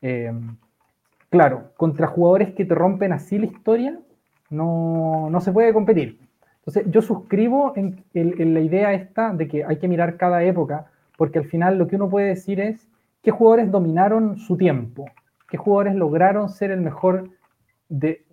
Eh, 0.00 0.32
claro, 1.30 1.72
contra 1.76 2.06
jugadores 2.06 2.54
que 2.54 2.64
te 2.64 2.74
rompen 2.76 3.12
así 3.12 3.38
la 3.38 3.46
historia 3.46 3.98
no, 4.50 5.28
no 5.30 5.40
se 5.40 5.50
puede 5.50 5.72
competir. 5.72 6.20
Entonces 6.58 6.84
yo 6.90 7.02
suscribo 7.02 7.74
en 7.76 8.54
la 8.54 8.60
idea 8.60 8.94
esta 8.94 9.34
de 9.34 9.48
que 9.48 9.64
hay 9.64 9.78
que 9.78 9.88
mirar 9.88 10.16
cada 10.16 10.42
época 10.44 10.86
porque 11.16 11.38
al 11.38 11.46
final 11.46 11.78
lo 11.78 11.86
que 11.86 11.96
uno 11.96 12.08
puede 12.08 12.28
decir 12.28 12.60
es 12.60 12.88
qué 13.22 13.30
jugadores 13.30 13.70
dominaron 13.70 14.36
su 14.38 14.56
tiempo, 14.56 15.06
qué 15.48 15.56
jugadores 15.56 15.94
lograron 15.94 16.48
ser 16.48 16.70
el 16.70 16.80
mejor 16.80 17.30
de, 17.88 18.24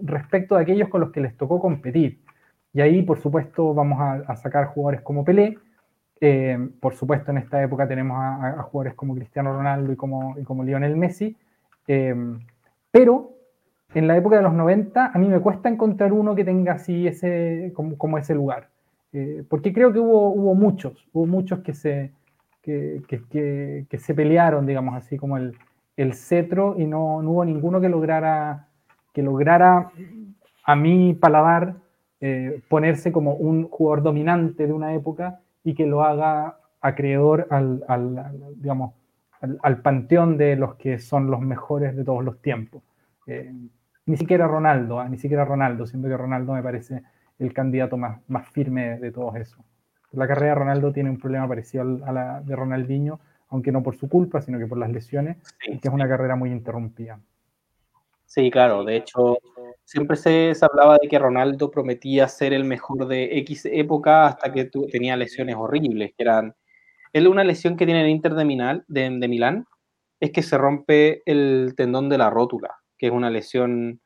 respecto 0.00 0.56
a 0.56 0.60
aquellos 0.60 0.88
con 0.88 1.00
los 1.00 1.10
que 1.10 1.20
les 1.20 1.36
tocó 1.36 1.60
competir. 1.60 2.20
Y 2.72 2.80
ahí, 2.80 3.02
por 3.02 3.18
supuesto, 3.18 3.72
vamos 3.74 3.98
a, 4.00 4.36
sacar 4.36 4.66
jugadores 4.66 5.00
como 5.00 5.24
Pelé. 5.24 5.58
Eh, 6.20 6.58
por 6.80 6.94
supuesto, 6.94 7.30
en 7.30 7.38
esta 7.38 7.62
época 7.62 7.88
tenemos 7.88 8.18
a, 8.18 8.62
jugadores 8.64 8.94
como 8.94 9.14
Cristiano 9.14 9.52
Ronaldo 9.52 9.92
y 9.92 9.96
como, 9.96 10.36
como 10.44 10.62
Lionel 10.62 10.96
Messi. 10.96 11.36
Eh, 11.88 12.14
pero 12.90 13.30
en 13.94 14.06
la 14.06 14.16
época 14.16 14.36
de 14.36 14.42
los 14.42 14.52
90, 14.52 15.12
a 15.12 15.18
mí 15.18 15.28
me 15.28 15.40
cuesta 15.40 15.68
encontrar 15.68 16.12
uno 16.12 16.34
que 16.34 16.44
tenga 16.44 16.74
así 16.74 17.06
ese, 17.06 17.72
como, 17.74 18.18
ese 18.18 18.34
lugar. 18.34 18.68
Eh, 19.12 19.44
porque 19.48 19.72
creo 19.72 19.92
que 19.92 19.98
hubo, 19.98 20.30
hubo 20.30 20.54
muchos, 20.54 21.08
hubo 21.12 21.26
muchos 21.26 21.60
que 21.60 21.72
se, 21.72 22.12
que, 22.66 23.98
se 23.98 24.14
pelearon, 24.14 24.66
digamos 24.66 24.94
así, 24.96 25.16
como 25.16 25.36
el, 25.36 25.54
cetro 26.14 26.74
y 26.76 26.86
no, 26.86 27.18
hubo 27.18 27.44
ninguno 27.44 27.80
que 27.80 27.88
lograra, 27.88 28.68
que 29.14 29.22
lograra 29.22 29.90
a 30.64 30.76
mi 30.76 31.14
paladar, 31.14 31.76
eh, 32.20 32.60
ponerse 32.68 33.12
como 33.12 33.34
un 33.34 33.68
jugador 33.68 34.02
dominante 34.02 34.66
de 34.66 34.72
una 34.72 34.94
época 34.94 35.40
y 35.64 35.74
que 35.74 35.86
lo 35.86 36.02
haga 36.02 36.58
acreedor 36.80 37.46
al, 37.50 37.82
digamos, 38.56 38.94
al, 39.62 39.80
panteón 39.80 40.36
de 40.36 40.56
los 40.56 40.74
que 40.74 40.98
son 40.98 41.30
los 41.30 41.40
mejores 41.40 41.96
de 41.96 42.04
todos 42.04 42.24
los 42.24 42.40
tiempos. 42.42 42.82
Eh, 43.26 43.52
ni 44.06 44.16
siquiera 44.16 44.46
Ronaldo, 44.46 45.00
¿ah? 45.00 45.08
ni 45.08 45.18
siquiera 45.18 45.44
Ronaldo, 45.44 45.86
siento 45.86 46.08
que 46.08 46.16
Ronaldo 46.16 46.52
me 46.52 46.62
parece 46.62 47.02
el 47.38 47.52
candidato 47.52 47.96
más, 47.96 48.20
más 48.28 48.48
firme 48.48 48.98
de 48.98 49.12
todos 49.12 49.36
esos. 49.36 49.64
La 50.16 50.26
carrera 50.26 50.54
de 50.54 50.58
Ronaldo 50.58 50.92
tiene 50.92 51.10
un 51.10 51.18
problema 51.18 51.46
parecido 51.46 51.82
a 52.04 52.12
la 52.12 52.40
de 52.40 52.56
Ronaldinho, 52.56 53.20
aunque 53.50 53.70
no 53.70 53.82
por 53.82 53.96
su 53.96 54.08
culpa, 54.08 54.40
sino 54.40 54.58
que 54.58 54.66
por 54.66 54.78
las 54.78 54.90
lesiones, 54.90 55.36
que 55.60 55.78
es 55.82 55.94
una 55.94 56.08
carrera 56.08 56.36
muy 56.36 56.50
interrumpida. 56.50 57.20
Sí, 58.24 58.50
claro, 58.50 58.82
de 58.84 58.96
hecho, 58.96 59.38
siempre 59.84 60.16
se, 60.16 60.52
hablaba 60.60 60.98
de 61.00 61.08
que 61.08 61.18
Ronaldo 61.18 61.70
prometía 61.70 62.26
ser 62.28 62.52
el 62.52 62.64
mejor 62.64 63.06
de 63.06 63.38
X 63.38 63.66
época 63.66 64.26
hasta 64.26 64.52
que 64.52 64.68
tenía 64.90 65.16
lesiones 65.16 65.56
horribles, 65.56 66.12
que 66.16 66.22
eran... 66.22 66.54
Él 67.12 67.28
una 67.28 67.44
lesión 67.44 67.76
que 67.76 67.86
tiene 67.86 68.02
el 68.02 68.10
Inter 68.10 68.34
de, 68.34 68.44
Milán, 68.44 68.84
de, 68.88 69.10
Milán 69.10 69.66
es 70.20 70.32
que 70.32 70.42
se 70.42 70.58
rompe 70.58 71.22
el 71.24 71.74
tendón 71.76 72.08
de 72.08 72.18
la 72.18 72.28
rótula, 72.28 72.74
que 72.98 73.06
es 73.06 73.12
una 73.12 73.30
lesión 73.30 74.00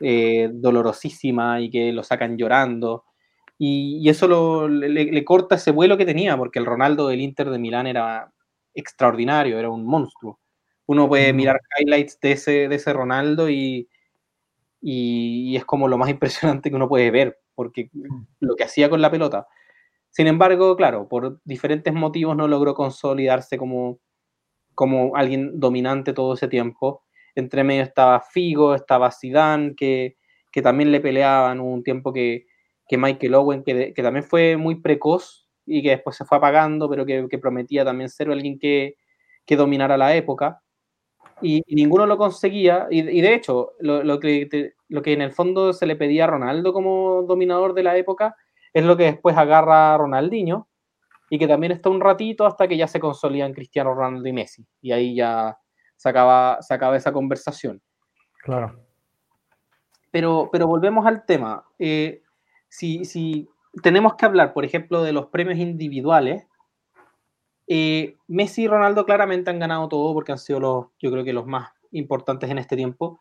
eh, 0.00 0.50
dolorosísima 0.52 1.60
y 1.60 1.70
que 1.70 1.92
lo 1.92 2.02
sacan 2.02 2.36
llorando. 2.36 3.04
Y, 3.58 4.08
eso 4.08 4.68
le, 4.68 5.24
corta 5.24 5.54
ese 5.54 5.70
vuelo 5.70 5.96
que 5.96 6.06
tenía, 6.06 6.36
porque 6.36 6.58
el 6.58 6.66
Ronaldo 6.66 7.08
del 7.08 7.20
Inter 7.20 7.50
de 7.50 7.58
Milán 7.58 7.86
era 7.86 8.32
extraordinario, 8.74 9.58
era 9.58 9.70
un 9.70 9.84
monstruo. 9.86 10.40
Uno 10.86 11.08
puede 11.08 11.32
mirar 11.32 11.60
highlights 11.78 12.18
de 12.20 12.32
ese, 12.32 12.68
de 12.68 12.74
ese 12.74 12.92
Ronaldo 12.92 13.48
y, 13.48 13.88
y, 14.80 15.56
es 15.56 15.64
como 15.64 15.88
lo 15.88 15.98
más 15.98 16.08
impresionante 16.10 16.70
que 16.70 16.76
uno 16.76 16.88
puede 16.88 17.10
ver, 17.10 17.38
porque 17.54 17.90
lo 18.40 18.56
que 18.56 18.64
hacía 18.64 18.90
con 18.90 19.00
la 19.00 19.10
pelota. 19.10 19.46
Sin 20.10 20.26
embargo, 20.26 20.76
claro, 20.76 21.08
por 21.08 21.40
diferentes 21.44 21.94
motivos 21.94 22.36
no 22.36 22.48
logró 22.48 22.74
consolidarse 22.74 23.56
como, 23.56 24.00
como 24.74 25.16
alguien 25.16 25.58
dominante 25.60 26.12
todo 26.12 26.34
ese 26.34 26.48
tiempo. 26.48 27.04
Entre 27.34 27.64
medio 27.64 27.82
estaba 27.82 28.20
Figo, 28.20 28.74
estaba 28.74 29.10
Zidane, 29.10 29.74
que, 29.74 30.16
que 30.50 30.62
también 30.62 30.92
le 30.92 31.00
peleaban 31.00 31.60
un 31.60 31.82
tiempo 31.82 32.12
que, 32.12 32.46
que 32.92 32.98
Michael 32.98 33.34
Owen, 33.36 33.64
que, 33.64 33.94
que, 33.94 34.02
también 34.02 34.22
fue 34.22 34.58
muy 34.58 34.74
precoz 34.74 35.48
y 35.64 35.82
que 35.82 35.88
después 35.88 36.14
se 36.14 36.26
fue 36.26 36.36
apagando, 36.36 36.90
pero 36.90 37.06
que, 37.06 37.26
que 37.26 37.38
prometía 37.38 37.86
también 37.86 38.10
ser 38.10 38.30
alguien 38.30 38.58
que, 38.58 38.96
que 39.46 39.56
dominara 39.56 39.96
la 39.96 40.14
época 40.14 40.60
y, 41.40 41.62
ninguno 41.74 42.04
lo 42.04 42.18
conseguía. 42.18 42.86
Y, 42.90 43.22
de 43.22 43.34
hecho, 43.34 43.72
lo, 43.80 44.20
que 44.20 44.74
lo 44.90 45.00
que 45.00 45.14
en 45.14 45.22
el 45.22 45.32
fondo 45.32 45.72
se 45.72 45.86
le 45.86 45.96
pedía 45.96 46.24
a 46.24 46.26
Ronaldo 46.26 46.74
como 46.74 47.22
dominador 47.22 47.72
de 47.72 47.82
la 47.82 47.96
época 47.96 48.36
es 48.74 48.84
lo 48.84 48.94
que 48.94 49.04
después 49.04 49.38
agarra 49.38 49.94
a 49.94 49.96
Ronaldinho 49.96 50.68
y 51.30 51.38
que 51.38 51.48
también 51.48 51.72
está 51.72 51.88
un 51.88 52.02
ratito 52.02 52.44
hasta 52.44 52.68
que 52.68 52.76
ya 52.76 52.86
se 52.86 53.00
consolidan 53.00 53.54
Cristiano 53.54 53.94
Ronaldo 53.94 54.28
y 54.28 54.34
Messi. 54.34 54.66
Y 54.82 54.92
ahí 54.92 55.14
ya 55.14 55.58
se 55.96 56.10
acaba, 56.10 56.58
esa 56.94 57.10
conversación. 57.10 57.80
Claro. 58.42 58.78
Pero, 60.10 60.50
pero 60.52 60.66
volvemos 60.66 61.06
al 61.06 61.24
tema. 61.24 61.64
Eh, 61.78 62.21
si, 62.72 63.04
si 63.04 63.50
tenemos 63.82 64.14
que 64.14 64.24
hablar, 64.24 64.54
por 64.54 64.64
ejemplo, 64.64 65.02
de 65.02 65.12
los 65.12 65.26
premios 65.26 65.58
individuales, 65.58 66.46
eh, 67.66 68.16
Messi 68.28 68.62
y 68.62 68.66
Ronaldo 68.66 69.04
claramente 69.04 69.50
han 69.50 69.58
ganado 69.58 69.90
todo 69.90 70.14
porque 70.14 70.32
han 70.32 70.38
sido 70.38 70.58
los, 70.58 70.86
yo 70.98 71.10
creo 71.10 71.22
que 71.22 71.34
los 71.34 71.46
más 71.46 71.70
importantes 71.90 72.48
en 72.48 72.56
este 72.56 72.74
tiempo. 72.74 73.20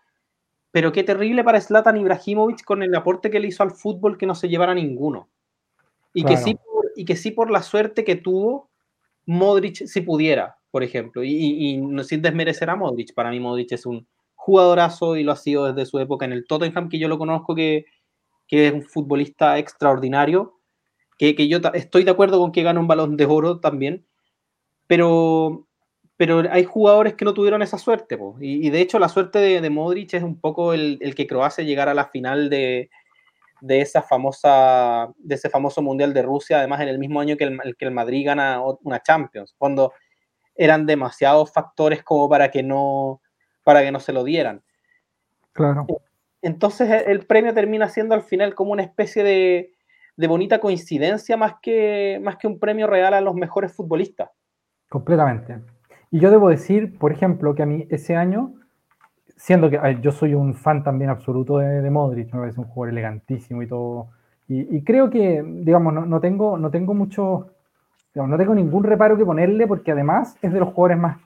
Pero 0.72 0.94
qué 0.94 1.04
terrible 1.04 1.44
para 1.44 1.60
Zlatan 1.60 1.98
Ibrahimovic 1.98 2.64
con 2.64 2.82
el 2.82 2.96
aporte 2.96 3.30
que 3.30 3.42
le 3.42 3.50
hizo 3.50 3.62
al 3.62 3.72
fútbol 3.72 4.18
que 4.18 4.26
no 4.26 4.36
se 4.36 4.48
llevara 4.48 4.74
ninguno. 4.74 5.28
Y, 6.14 6.24
que, 6.24 6.38
sí 6.38 6.56
por, 6.56 6.86
y 6.96 7.04
que 7.04 7.18
sí 7.18 7.32
por 7.32 7.52
la 7.52 7.62
suerte 7.62 8.06
que 8.06 8.16
tuvo, 8.16 8.70
Modric 9.26 9.86
si 9.86 10.00
pudiera, 10.00 10.60
por 10.72 10.82
ejemplo. 10.82 11.26
Y, 11.26 11.30
y, 11.30 12.04
sin 12.06 12.22
desmerecer 12.22 12.70
a 12.70 12.78
Modric. 12.78 13.14
Para 13.14 13.32
mí 13.32 13.42
Modric 13.42 13.74
es 13.74 13.86
un 13.86 14.08
jugadorazo 14.36 15.18
y 15.18 15.24
lo 15.24 15.34
ha 15.34 15.36
sido 15.36 15.66
desde 15.66 15.86
su 15.86 16.00
época 16.00 16.24
en 16.24 16.32
el 16.32 16.48
Tottenham, 16.48 16.88
que 16.88 17.00
yo 17.00 17.10
lo 17.10 17.18
conozco, 17.18 17.54
que, 17.54 17.84
que 18.52 18.68
es 18.68 18.74
un 18.74 18.84
futbolista 18.84 19.58
extraordinario. 19.58 20.60
Que, 21.18 21.36
que 21.36 21.48
yo 21.48 21.58
estoy 21.74 22.04
de 22.04 22.12
acuerdo 22.12 22.40
con 22.40 22.52
que 22.52 22.64
gane 22.64 22.80
un 22.80 22.88
balón 22.88 23.18
de 23.18 23.26
oro 23.26 23.60
también 23.60 24.06
pero, 24.92 25.70
pero 26.18 26.44
hay 26.52 26.66
jugadores 26.66 27.14
que 27.14 27.24
no 27.24 27.34
tuvieron 27.34 27.62
esa 27.62 27.78
suerte. 27.78 28.20
Y, 28.42 28.70
de 28.70 28.82
hecho 28.82 29.00
la 29.00 29.08
suerte 29.08 29.40
de, 29.40 29.70
Modric 29.70 30.16
es 30.16 30.22
un 30.22 30.38
poco 30.38 30.74
el, 30.74 31.00
que 31.16 31.28
Croacia 31.28 31.64
llegara 31.64 31.92
a 31.92 31.94
la 31.96 32.10
final 32.10 32.50
de, 32.50 32.90
esa 33.70 34.02
famosa, 34.02 35.10
de 35.16 35.36
ese 35.36 35.50
famoso 35.50 35.82
Mundial 35.82 36.14
de 36.14 36.24
Rusia, 36.24 36.58
además 36.58 36.82
en 36.82 36.90
el 36.90 37.00
mismo 37.00 37.22
año 37.22 37.38
que 37.38 37.46
el, 37.46 37.78
que 37.78 37.86
el 37.86 37.92
Madrid 37.92 38.26
gana 38.26 38.62
una 38.84 39.02
Champions, 39.02 39.56
cuando 39.58 39.94
eran 40.56 40.86
demasiados 40.86 41.54
factores 41.54 42.04
como 42.04 42.28
para 42.28 42.52
que 42.52 42.64
no, 42.64 43.22
para 43.64 43.84
que 43.84 43.94
no 43.94 44.02
se 44.02 44.12
lo 44.12 44.26
dieran. 44.26 44.62
Claro. 45.54 45.88
Entonces 46.42 47.04
el 47.08 47.26
premio 47.26 47.54
termina 47.54 47.90
siendo 47.90 48.16
al 48.16 48.24
final 48.24 48.56
como 48.56 48.72
una 48.72 48.84
especie 48.84 49.24
de, 49.24 49.74
de 50.18 50.28
bonita 50.28 50.60
coincidencia 50.60 51.38
más 51.38 51.56
que, 51.62 52.20
más 52.24 52.38
que 52.38 52.48
un 52.48 52.60
premio 52.60 52.88
real 52.88 53.14
a 53.14 53.22
los 53.22 53.36
mejores 53.36 53.74
futbolistas. 53.74 54.30
Completamente. 54.90 55.60
Y 56.12 56.20
yo 56.20 56.30
debo 56.30 56.50
decir, 56.50 56.98
por 56.98 57.12
ejemplo, 57.12 57.56
que 57.56 57.64
a 57.64 57.66
mí 57.66 57.88
ese 57.90 58.16
año, 58.16 58.54
siendo 59.38 59.70
que 59.70 59.80
yo 60.02 60.12
soy 60.12 60.34
un 60.34 60.54
fan 60.54 60.84
también 60.84 61.10
absoluto 61.10 61.58
de, 61.58 61.90
Modric, 61.90 62.34
me 62.34 62.42
parece 62.42 62.60
un 62.60 62.68
jugador 62.68 62.92
elegantísimo 62.92 63.64
y 63.64 63.68
todo, 63.68 64.10
y, 64.54 64.84
creo 64.84 65.10
que, 65.10 65.42
digamos, 65.42 65.94
no, 65.94 66.20
tengo, 66.20 66.58
no 66.58 66.70
tengo 66.70 66.94
mucho, 66.94 67.54
no 68.14 68.38
tengo 68.38 68.54
ningún 68.54 68.84
reparo 68.84 69.16
que 69.16 69.24
ponerle, 69.24 69.66
porque 69.66 69.94
además 69.94 70.36
es 70.42 70.52
de 70.52 70.60
los 70.60 70.74
jugadores 70.74 70.98
más, 70.98 71.18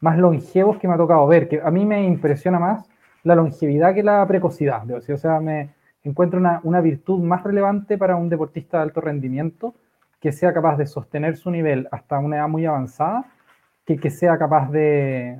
más 0.00 0.18
longevos 0.18 0.76
que 0.76 0.86
me 0.86 0.92
ha 0.92 0.98
tocado 0.98 1.26
ver, 1.26 1.48
que 1.48 1.62
a 1.64 1.70
mí 1.70 1.86
me 1.86 2.04
impresiona 2.04 2.58
más 2.58 2.86
la 3.24 3.34
longevidad 3.34 3.94
que 3.94 4.02
la 4.02 4.26
precocidad. 4.26 4.88
O 4.90 5.16
sea, 5.16 5.40
me 5.40 5.70
encuentro 6.04 6.38
una, 6.38 6.60
una 6.62 6.80
virtud 6.80 7.20
más 7.20 7.42
relevante 7.42 7.98
para 7.98 8.16
un 8.16 8.28
deportista 8.28 8.76
de 8.78 8.84
alto 8.84 9.00
rendimiento 9.00 9.74
que 10.20 10.32
sea 10.32 10.54
capaz 10.54 10.76
de 10.76 10.86
sostener 10.86 11.36
su 11.36 11.50
nivel 11.50 11.88
hasta 11.90 12.18
una 12.18 12.36
edad 12.36 12.48
muy 12.48 12.64
avanzada, 12.64 13.26
que 13.84 13.96
que 13.96 14.10
sea 14.10 14.38
capaz 14.38 14.70
de 14.70 15.38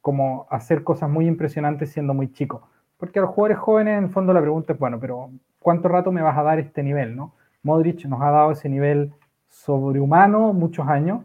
como 0.00 0.46
hacer 0.50 0.82
cosas 0.82 1.10
muy 1.10 1.26
impresionantes 1.26 1.92
siendo 1.92 2.14
muy 2.14 2.32
chico. 2.32 2.68
Porque 2.96 3.18
a 3.18 3.22
los 3.22 3.30
jugadores 3.30 3.58
jóvenes, 3.58 3.98
en 3.98 4.04
el 4.04 4.10
fondo, 4.10 4.32
la 4.32 4.40
pregunta 4.40 4.72
es, 4.72 4.78
bueno, 4.78 4.98
pero 4.98 5.30
¿cuánto 5.58 5.88
rato 5.88 6.12
me 6.12 6.22
vas 6.22 6.36
a 6.36 6.42
dar 6.42 6.58
este 6.58 6.82
nivel? 6.82 7.16
¿no? 7.16 7.34
Modric 7.62 8.04
nos 8.06 8.20
ha 8.22 8.30
dado 8.30 8.52
ese 8.52 8.68
nivel 8.68 9.12
sobrehumano 9.48 10.52
muchos 10.52 10.88
años, 10.88 11.22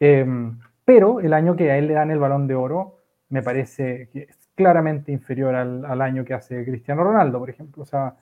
em, 0.00 0.58
pero 0.84 1.20
el 1.20 1.32
año 1.32 1.56
que 1.56 1.70
a 1.70 1.78
él 1.78 1.88
le 1.88 1.94
dan 1.94 2.10
el 2.10 2.18
balón 2.18 2.46
de 2.46 2.54
oro 2.54 3.00
me 3.28 3.42
parece 3.42 4.08
que 4.12 4.28
claramente 4.56 5.12
inferior 5.12 5.54
al, 5.54 6.02
año 6.02 6.24
que 6.24 6.34
hace 6.34 6.64
Cristiano 6.64 7.04
Ronaldo, 7.04 7.38
por 7.38 7.50
ejemplo. 7.50 7.82
O 7.84 7.86
sea, 7.86 8.14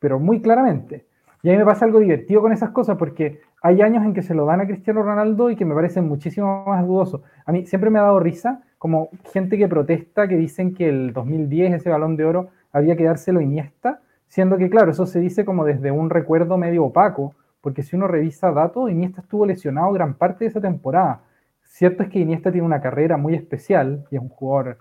pero 0.00 0.18
muy 0.18 0.40
claramente. 0.40 1.06
Y 1.42 1.50
a 1.50 1.52
mí 1.52 1.58
me 1.58 1.64
pasa 1.64 1.84
algo 1.84 2.00
divertido 2.00 2.40
con 2.40 2.52
esas 2.52 2.70
cosas 2.70 2.96
porque 2.96 3.40
hay 3.62 3.82
años 3.82 4.04
en 4.04 4.14
que 4.14 4.22
se 4.22 4.34
lo 4.34 4.46
dan 4.46 4.60
a 4.60 4.66
Cristiano 4.66 5.02
Ronaldo 5.02 5.50
y 5.50 5.56
que 5.56 5.64
me 5.64 5.74
parecen 5.74 6.08
muchísimo 6.08 6.64
más 6.66 6.84
dudosos. 6.84 7.20
A 7.46 7.52
mí 7.52 7.66
siempre 7.66 7.90
me 7.90 8.00
ha 8.00 8.02
dado 8.02 8.18
risa 8.18 8.62
como 8.78 9.10
gente 9.32 9.58
que 9.58 9.68
protesta, 9.68 10.26
que 10.26 10.36
dicen 10.36 10.74
que 10.74 10.88
el 10.88 11.12
2010 11.12 11.74
ese 11.74 11.90
balón 11.90 12.16
de 12.16 12.24
oro 12.24 12.48
había 12.72 12.96
que 12.96 13.04
dárselo 13.04 13.40
Iniesta, 13.40 14.00
siendo 14.28 14.56
que 14.56 14.70
claro, 14.70 14.90
eso 14.90 15.06
se 15.06 15.20
dice 15.20 15.44
como 15.44 15.64
desde 15.64 15.90
un 15.90 16.10
recuerdo 16.10 16.58
medio 16.58 16.84
opaco, 16.84 17.34
porque 17.60 17.82
si 17.82 17.96
uno 17.96 18.08
revisa 18.08 18.52
datos, 18.52 18.90
Iniesta 18.90 19.20
estuvo 19.20 19.46
lesionado 19.46 19.92
gran 19.92 20.14
parte 20.14 20.44
de 20.44 20.50
esa 20.50 20.60
temporada. 20.60 21.22
Cierto 21.62 22.02
es 22.02 22.08
que 22.08 22.20
Iniesta 22.20 22.50
tiene 22.50 22.66
una 22.66 22.80
carrera 22.80 23.16
muy 23.16 23.34
especial 23.34 24.06
y 24.10 24.16
es 24.16 24.22
un 24.22 24.28
jugador 24.28 24.78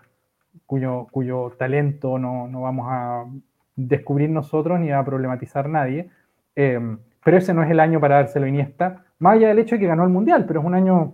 cuyo, 0.66 1.54
talento 1.58 2.18
no, 2.18 2.48
no 2.48 2.62
vamos 2.62 2.88
a 2.90 3.26
descubrir 3.76 4.30
nosotros 4.30 4.80
ni 4.80 4.92
a 4.92 5.04
problematizar 5.04 5.70
nadie, 5.70 6.10
Em, 6.58 6.98
pero 7.24 7.38
ese 7.38 7.54
no 7.54 7.62
es 7.62 7.70
el 7.70 7.80
año 7.80 8.00
para 8.00 8.16
dárselo 8.16 8.48
a 8.48 8.50
Iniesta, 8.50 9.06
más 9.20 9.36
allá 9.36 9.50
del 9.50 9.60
hecho 9.60 9.76
de 9.76 9.80
que 9.82 9.88
ganó 9.88 10.04
el 10.04 10.10
Mundial, 10.10 10.46
pero 10.48 10.60
es 10.60 10.66
un 10.66 10.74
año 10.74 11.14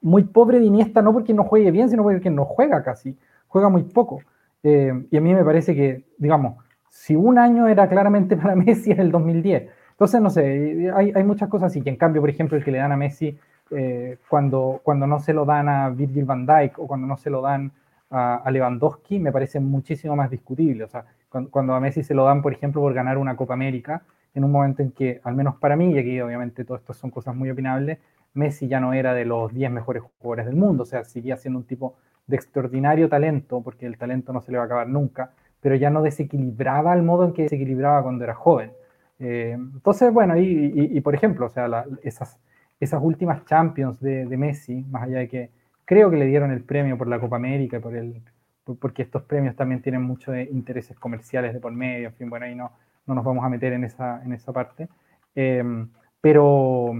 muy 0.00 0.24
pobre 0.24 0.58
de 0.58 0.64
Iniesta, 0.64 1.02
no 1.02 1.12
porque 1.12 1.34
no 1.34 1.44
juegue 1.44 1.70
bien, 1.70 1.90
sino 1.90 2.02
porque 2.02 2.30
no 2.30 2.46
juega 2.46 2.82
casi, 2.82 3.18
juega 3.48 3.68
muy 3.68 3.82
poco. 3.82 4.22
Em, 4.62 5.06
y 5.10 5.16
a 5.18 5.20
mí 5.20 5.34
me 5.34 5.44
parece 5.44 5.74
que, 5.74 6.06
digamos, 6.16 6.56
si 6.88 7.14
un 7.14 7.36
año 7.38 7.68
era 7.68 7.86
claramente 7.86 8.34
para 8.34 8.56
Messi, 8.56 8.92
es 8.92 8.98
el 8.98 9.10
2010. 9.12 9.68
Entonces, 9.90 10.22
no 10.22 10.30
sé, 10.30 10.90
hay, 10.94 11.12
hay, 11.14 11.24
muchas 11.24 11.50
cosas 11.50 11.66
así, 11.66 11.82
que 11.82 11.90
en 11.90 11.96
cambio, 11.96 12.22
por 12.22 12.30
ejemplo, 12.30 12.56
el 12.56 12.64
que 12.64 12.70
le 12.70 12.78
dan 12.78 12.92
a 12.92 12.96
Messi 12.96 13.38
eh, 13.72 14.16
cuando, 14.26 14.80
cuando 14.82 15.06
no 15.06 15.18
se 15.20 15.34
lo 15.34 15.44
dan 15.44 15.68
a 15.68 15.90
Virgil 15.90 16.24
van 16.24 16.46
Dijk 16.46 16.78
o 16.78 16.86
cuando 16.86 17.06
no 17.06 17.18
se 17.18 17.28
lo 17.28 17.42
dan 17.42 17.72
a, 18.10 18.50
Lewandowski, 18.50 19.18
me 19.18 19.32
parece 19.32 19.60
muchísimo 19.60 20.16
más 20.16 20.30
discutible. 20.30 20.84
O 20.84 20.88
sea, 20.88 21.04
cuando, 21.28 21.50
cuando, 21.50 21.74
a 21.74 21.80
Messi 21.80 22.02
se 22.02 22.14
lo 22.14 22.24
dan, 22.24 22.42
por 22.42 22.52
ejemplo, 22.52 22.80
por 22.80 22.92
ganar 22.92 23.18
una 23.18 23.36
Copa 23.36 23.54
América, 23.54 24.02
en 24.34 24.44
un 24.44 24.52
momento 24.52 24.82
en 24.82 24.92
que, 24.92 25.20
al 25.24 25.34
menos 25.34 25.56
para 25.56 25.76
mí, 25.76 25.92
y 25.92 25.98
aquí 25.98 26.20
obviamente 26.20 26.64
todo 26.64 26.76
esto 26.76 26.92
son 26.92 27.10
cosas 27.10 27.34
muy 27.34 27.50
opinables, 27.50 27.98
Messi 28.34 28.68
ya 28.68 28.80
no 28.80 28.92
era 28.92 29.14
de 29.14 29.24
los 29.24 29.52
10 29.52 29.70
mejores 29.70 30.02
jugadores 30.02 30.46
del 30.46 30.56
mundo, 30.56 30.84
o 30.84 30.86
sea, 30.86 31.04
seguía 31.04 31.36
siendo 31.36 31.58
un 31.58 31.66
tipo 31.66 31.96
de 32.26 32.36
extraordinario 32.36 33.08
talento, 33.08 33.60
porque 33.60 33.86
el 33.86 33.98
talento 33.98 34.32
no 34.32 34.40
se 34.40 34.52
le 34.52 34.58
va 34.58 34.64
a 34.64 34.66
acabar 34.66 34.88
nunca, 34.88 35.32
pero 35.60 35.74
ya 35.74 35.90
no 35.90 36.02
desequilibraba 36.02 36.94
el 36.94 37.02
modo 37.02 37.24
en 37.24 37.32
que 37.32 37.42
desequilibraba 37.42 38.02
cuando 38.02 38.24
era 38.24 38.34
joven. 38.34 38.72
Eh, 39.18 39.52
entonces, 39.52 40.12
bueno, 40.12 40.34
y, 40.38 41.00
por 41.00 41.14
ejemplo, 41.14 41.46
o 41.46 41.50
sea, 41.50 41.84
esas, 42.02 42.38
esas 42.78 43.02
últimas 43.02 43.44
Champions 43.44 44.00
de, 44.00 44.24
Messi, 44.36 44.84
más 44.90 45.02
allá 45.02 45.18
de 45.18 45.28
que 45.28 45.50
creo 45.90 46.08
que 46.08 46.16
le 46.16 46.26
dieron 46.26 46.52
el 46.52 46.62
premio 46.62 46.96
por 46.96 47.08
la 47.08 47.18
Copa 47.18 47.34
América, 47.34 47.80
por 47.80 47.96
el, 47.96 48.22
porque 48.78 49.02
estos 49.02 49.22
premios 49.24 49.56
también 49.56 49.82
tienen 49.82 50.02
muchos 50.02 50.36
intereses 50.36 50.96
comerciales 50.96 51.52
de 51.52 51.58
por 51.58 51.72
medio, 51.72 52.10
en 52.10 52.14
fin, 52.14 52.30
bueno, 52.30 52.46
ahí 52.46 52.54
no, 52.54 52.70
no 53.08 53.14
nos 53.16 53.24
vamos 53.24 53.44
a 53.44 53.48
meter 53.48 53.72
en 53.72 53.82
esa, 53.82 54.22
en 54.24 54.32
esa 54.32 54.52
parte. 54.52 54.88
Eh, 55.34 55.64
pero, 56.20 56.92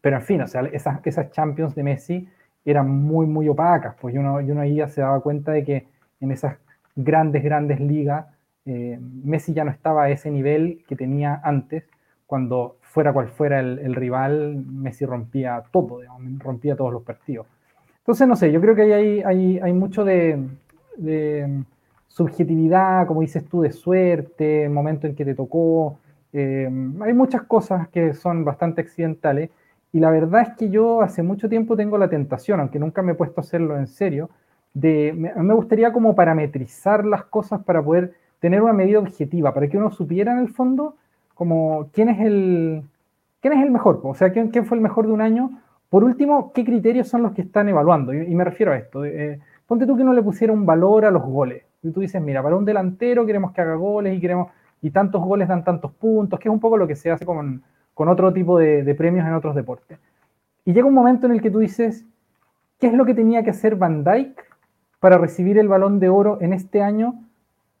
pero 0.00 0.16
en 0.16 0.22
fin, 0.22 0.40
o 0.42 0.48
sea, 0.48 0.62
esas, 0.72 0.98
esas 1.06 1.30
Champions 1.30 1.76
de 1.76 1.84
Messi 1.84 2.28
eran 2.64 2.90
muy, 2.90 3.24
muy 3.26 3.48
opacas, 3.48 3.94
pues 4.00 4.16
uno, 4.16 4.40
y 4.40 4.50
uno 4.50 4.62
ahí 4.62 4.74
ya 4.74 4.88
se 4.88 5.00
daba 5.00 5.20
cuenta 5.20 5.52
de 5.52 5.62
que 5.62 5.86
en 6.20 6.32
esas 6.32 6.56
grandes, 6.96 7.44
grandes 7.44 7.78
ligas, 7.78 8.26
eh, 8.66 8.98
Messi 9.00 9.54
ya 9.54 9.62
no 9.62 9.70
estaba 9.70 10.02
a 10.02 10.10
ese 10.10 10.28
nivel 10.28 10.82
que 10.88 10.96
tenía 10.96 11.40
antes, 11.44 11.84
cuando 12.26 12.78
fuera 12.80 13.12
cual 13.12 13.28
fuera 13.28 13.60
el, 13.60 13.94
rival, 13.94 14.56
Messi 14.56 15.06
rompía 15.06 15.62
todo, 15.70 16.00
rompía 16.40 16.74
todos 16.74 16.92
los 16.92 17.04
partidos. 17.04 17.46
Entonces, 18.02 18.26
no 18.26 18.36
sé, 18.36 18.50
yo 18.50 18.60
creo 18.60 18.74
que 18.74 18.82
hay, 18.92 19.22
hay, 19.22 19.58
hay 19.60 19.72
mucho 19.72 20.04
de, 20.04 20.48
subjetividad, 22.08 23.06
como 23.06 23.22
dices 23.22 23.44
tú, 23.46 23.62
de 23.62 23.72
suerte, 23.72 24.64
el 24.64 24.70
momento 24.70 25.06
en 25.06 25.14
que 25.14 25.24
te 25.24 25.34
tocó. 25.34 25.98
Eh, 26.32 26.68
hay 27.00 27.12
muchas 27.14 27.42
cosas 27.42 27.88
que 27.88 28.12
son 28.14 28.44
bastante 28.44 28.80
accidentales 28.80 29.50
y 29.92 30.00
la 30.00 30.10
verdad 30.10 30.42
es 30.42 30.48
que 30.56 30.70
yo 30.70 31.02
hace 31.02 31.22
mucho 31.22 31.48
tiempo 31.48 31.76
tengo 31.76 31.96
la 31.98 32.08
tentación, 32.08 32.60
aunque 32.60 32.78
nunca 32.78 33.02
me 33.02 33.12
he 33.12 33.14
puesto 33.14 33.40
a 33.40 33.44
hacerlo 33.44 33.78
en 33.78 33.86
serio, 33.86 34.30
de, 34.74 35.12
me, 35.16 35.34
me 35.34 35.54
gustaría 35.54 35.92
como 35.92 36.14
parametrizar 36.14 37.04
las 37.04 37.24
cosas 37.24 37.62
para 37.62 37.82
poder 37.82 38.14
tener 38.40 38.62
una 38.62 38.72
medida 38.72 38.98
objetiva, 38.98 39.54
para 39.54 39.68
que 39.68 39.78
uno 39.78 39.90
supiera 39.90 40.32
en 40.32 40.38
el 40.40 40.48
fondo 40.48 40.96
como 41.34 41.88
quién 41.92 42.08
es 42.08 42.20
el, 42.20 42.82
quién 43.40 43.54
es 43.54 43.62
el 43.62 43.70
mejor, 43.70 44.00
o 44.02 44.14
sea, 44.14 44.32
quién, 44.32 44.48
quién 44.48 44.66
fue 44.66 44.76
el 44.76 44.82
mejor 44.82 45.06
de 45.06 45.12
un 45.12 45.20
año. 45.20 45.61
Por 45.92 46.04
último, 46.04 46.54
qué 46.54 46.64
criterios 46.64 47.06
son 47.06 47.22
los 47.22 47.32
que 47.32 47.42
están 47.42 47.68
evaluando, 47.68 48.14
y, 48.14 48.34
me 48.34 48.44
refiero 48.44 48.72
a 48.72 48.78
esto. 48.78 49.04
Eh, 49.04 49.38
ponte 49.66 49.86
tú 49.86 49.94
que 49.94 50.02
uno 50.02 50.14
le 50.14 50.22
pusiera 50.22 50.50
un 50.50 50.64
valor 50.64 51.04
a 51.04 51.10
los 51.10 51.22
goles, 51.22 51.64
y 51.82 51.90
tú 51.90 52.00
dices, 52.00 52.22
mira, 52.22 52.42
para 52.42 52.56
un 52.56 52.64
delantero 52.64 53.26
queremos 53.26 53.52
que 53.52 53.60
haga 53.60 53.74
goles 53.74 54.16
y 54.16 54.18
queremos, 54.18 54.48
y 54.80 54.90
tantos 54.90 55.22
goles 55.22 55.48
dan 55.48 55.64
tantos 55.64 55.92
puntos, 55.92 56.40
que 56.40 56.48
es 56.48 56.52
un 56.52 56.60
poco 56.60 56.78
lo 56.78 56.86
que 56.86 56.96
se 56.96 57.10
hace 57.10 57.26
con, 57.26 57.62
con 57.92 58.08
otro 58.08 58.32
tipo 58.32 58.58
de, 58.58 58.94
premios 58.94 59.26
en 59.26 59.34
otros 59.34 59.54
deportes. 59.54 59.98
Y 60.64 60.72
llega 60.72 60.86
un 60.86 60.94
momento 60.94 61.26
en 61.26 61.32
el 61.32 61.42
que 61.42 61.50
tú 61.50 61.58
dices, 61.58 62.06
¿qué 62.80 62.86
es 62.86 62.94
lo 62.94 63.04
que 63.04 63.12
tenía 63.12 63.42
que 63.42 63.50
hacer 63.50 63.76
Van 63.76 64.02
Dyke 64.02 64.42
para 64.98 65.18
recibir 65.18 65.58
el 65.58 65.68
balón 65.68 66.00
de 66.00 66.08
oro 66.08 66.38
en 66.40 66.54
este 66.54 66.80
año 66.80 67.22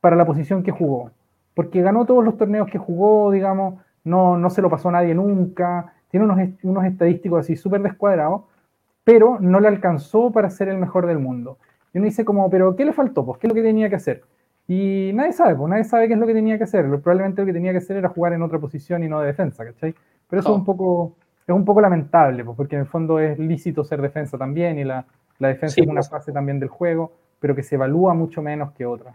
para 0.02 0.16
la 0.16 0.26
posición 0.26 0.62
que 0.62 0.70
jugó? 0.70 1.12
Porque 1.54 1.80
ganó 1.80 2.04
todos 2.04 2.22
los 2.22 2.36
torneos 2.36 2.68
que 2.68 2.76
jugó, 2.76 3.30
digamos, 3.30 3.80
no, 4.04 4.36
no 4.36 4.50
se 4.50 4.60
lo 4.60 4.68
pasó 4.68 4.90
a 4.90 4.92
nadie 4.92 5.14
nunca, 5.14 5.94
tiene 6.12 6.26
unos, 6.26 6.38
unos 6.62 6.84
estadísticos 6.84 7.40
así 7.40 7.56
súper 7.56 7.80
descuadrados, 7.80 8.42
pero 9.02 9.38
no 9.40 9.60
le 9.60 9.68
alcanzó 9.68 10.30
para 10.30 10.50
ser 10.50 10.68
el 10.68 10.76
mejor 10.76 11.06
del 11.06 11.18
mundo. 11.18 11.58
Y 11.92 11.98
uno 11.98 12.04
dice 12.04 12.24
como, 12.24 12.48
pero 12.50 12.76
¿qué 12.76 12.84
le 12.84 12.92
faltó? 12.92 13.24
Pues, 13.24 13.38
¿qué 13.38 13.46
es 13.46 13.50
lo 13.50 13.54
que 13.54 13.62
tenía 13.62 13.88
que 13.88 13.96
hacer? 13.96 14.22
Y 14.68 15.10
nadie 15.14 15.32
sabe, 15.32 15.56
pues 15.56 15.70
nadie 15.70 15.84
sabe 15.84 16.08
qué 16.08 16.14
es 16.14 16.20
lo 16.20 16.26
que 16.26 16.34
tenía 16.34 16.58
que 16.58 16.64
hacer. 16.64 16.84
Probablemente 17.00 17.40
lo 17.40 17.46
que 17.46 17.54
tenía 17.54 17.72
que 17.72 17.78
hacer 17.78 17.96
era 17.96 18.10
jugar 18.10 18.34
en 18.34 18.42
otra 18.42 18.58
posición 18.58 19.02
y 19.02 19.08
no 19.08 19.20
de 19.20 19.26
defensa, 19.26 19.64
¿cachai? 19.64 19.94
Pero 20.28 20.40
eso 20.40 20.50
es, 20.50 20.56
un 20.56 20.64
poco, 20.66 21.16
es 21.46 21.54
un 21.54 21.64
poco 21.64 21.80
lamentable, 21.80 22.44
pues, 22.44 22.56
porque 22.58 22.76
en 22.76 22.82
el 22.82 22.86
fondo 22.86 23.18
es 23.18 23.38
lícito 23.38 23.82
ser 23.82 24.02
defensa 24.02 24.36
también 24.36 24.78
y 24.78 24.84
la, 24.84 25.06
la 25.38 25.48
defensa 25.48 25.80
es 25.80 25.86
una 25.86 26.00
pues. 26.00 26.10
fase 26.10 26.30
también 26.30 26.60
del 26.60 26.68
juego, 26.68 27.12
pero 27.40 27.54
que 27.54 27.62
se 27.62 27.76
evalúa 27.76 28.12
mucho 28.12 28.42
menos 28.42 28.72
que 28.72 28.84
otra. 28.84 29.14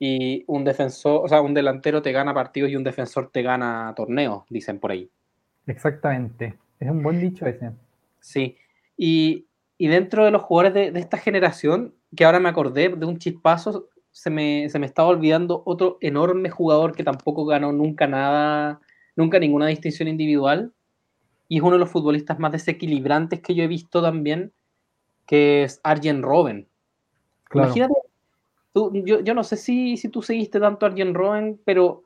Y 0.00 0.44
un 0.48 0.64
defensor, 0.64 1.24
o 1.24 1.28
sea, 1.28 1.40
un 1.40 1.54
delantero 1.54 2.02
te 2.02 2.10
gana 2.10 2.34
partidos 2.34 2.70
y 2.70 2.76
un 2.76 2.82
defensor 2.82 3.30
te 3.30 3.42
gana 3.42 3.92
torneos, 3.96 4.42
dicen 4.50 4.80
por 4.80 4.90
ahí. 4.90 5.08
Exactamente. 5.66 6.58
Es 6.80 6.90
un 6.90 7.02
buen 7.02 7.20
dicho 7.20 7.46
ese. 7.46 7.72
Sí. 8.20 8.56
Y, 8.96 9.46
y 9.78 9.88
dentro 9.88 10.24
de 10.24 10.30
los 10.30 10.42
jugadores 10.42 10.74
de, 10.74 10.90
de, 10.92 11.00
esta 11.00 11.18
generación, 11.18 11.94
que 12.14 12.24
ahora 12.24 12.40
me 12.40 12.48
acordé 12.48 12.88
de 12.88 13.06
un 13.06 13.18
chispazo, 13.18 13.88
se 14.14 14.30
me, 14.30 14.68
se 14.70 14.78
me 14.78 14.86
estaba 14.86 15.08
olvidando 15.08 15.64
otro 15.66 15.98
enorme 16.00 16.48
jugador 16.48 16.94
que 16.94 17.02
tampoco 17.02 17.44
ganó 17.44 17.72
nunca 17.72 18.06
nada, 18.06 18.80
nunca 19.16 19.40
ninguna 19.40 19.66
distinción 19.66 20.06
individual, 20.06 20.72
y 21.48 21.56
es 21.56 21.62
uno 21.62 21.72
de 21.72 21.80
los 21.80 21.90
futbolistas 21.90 22.38
más 22.38 22.52
desequilibrantes 22.52 23.40
que 23.40 23.56
yo 23.56 23.64
he 23.64 23.66
visto 23.66 24.00
también, 24.00 24.52
que 25.26 25.64
es 25.64 25.80
Arjen 25.82 26.22
Robben. 26.22 26.68
Imagínate, 27.52 27.94
yo, 28.72 29.20
yo, 29.20 29.34
no 29.34 29.42
sé 29.42 29.56
si, 29.56 29.96
si 29.96 30.08
tú 30.08 30.22
seguiste 30.22 30.60
tanto 30.60 30.86
a 30.86 30.90
Arjen 30.90 31.12
Robben, 31.12 31.60
pero 31.64 32.03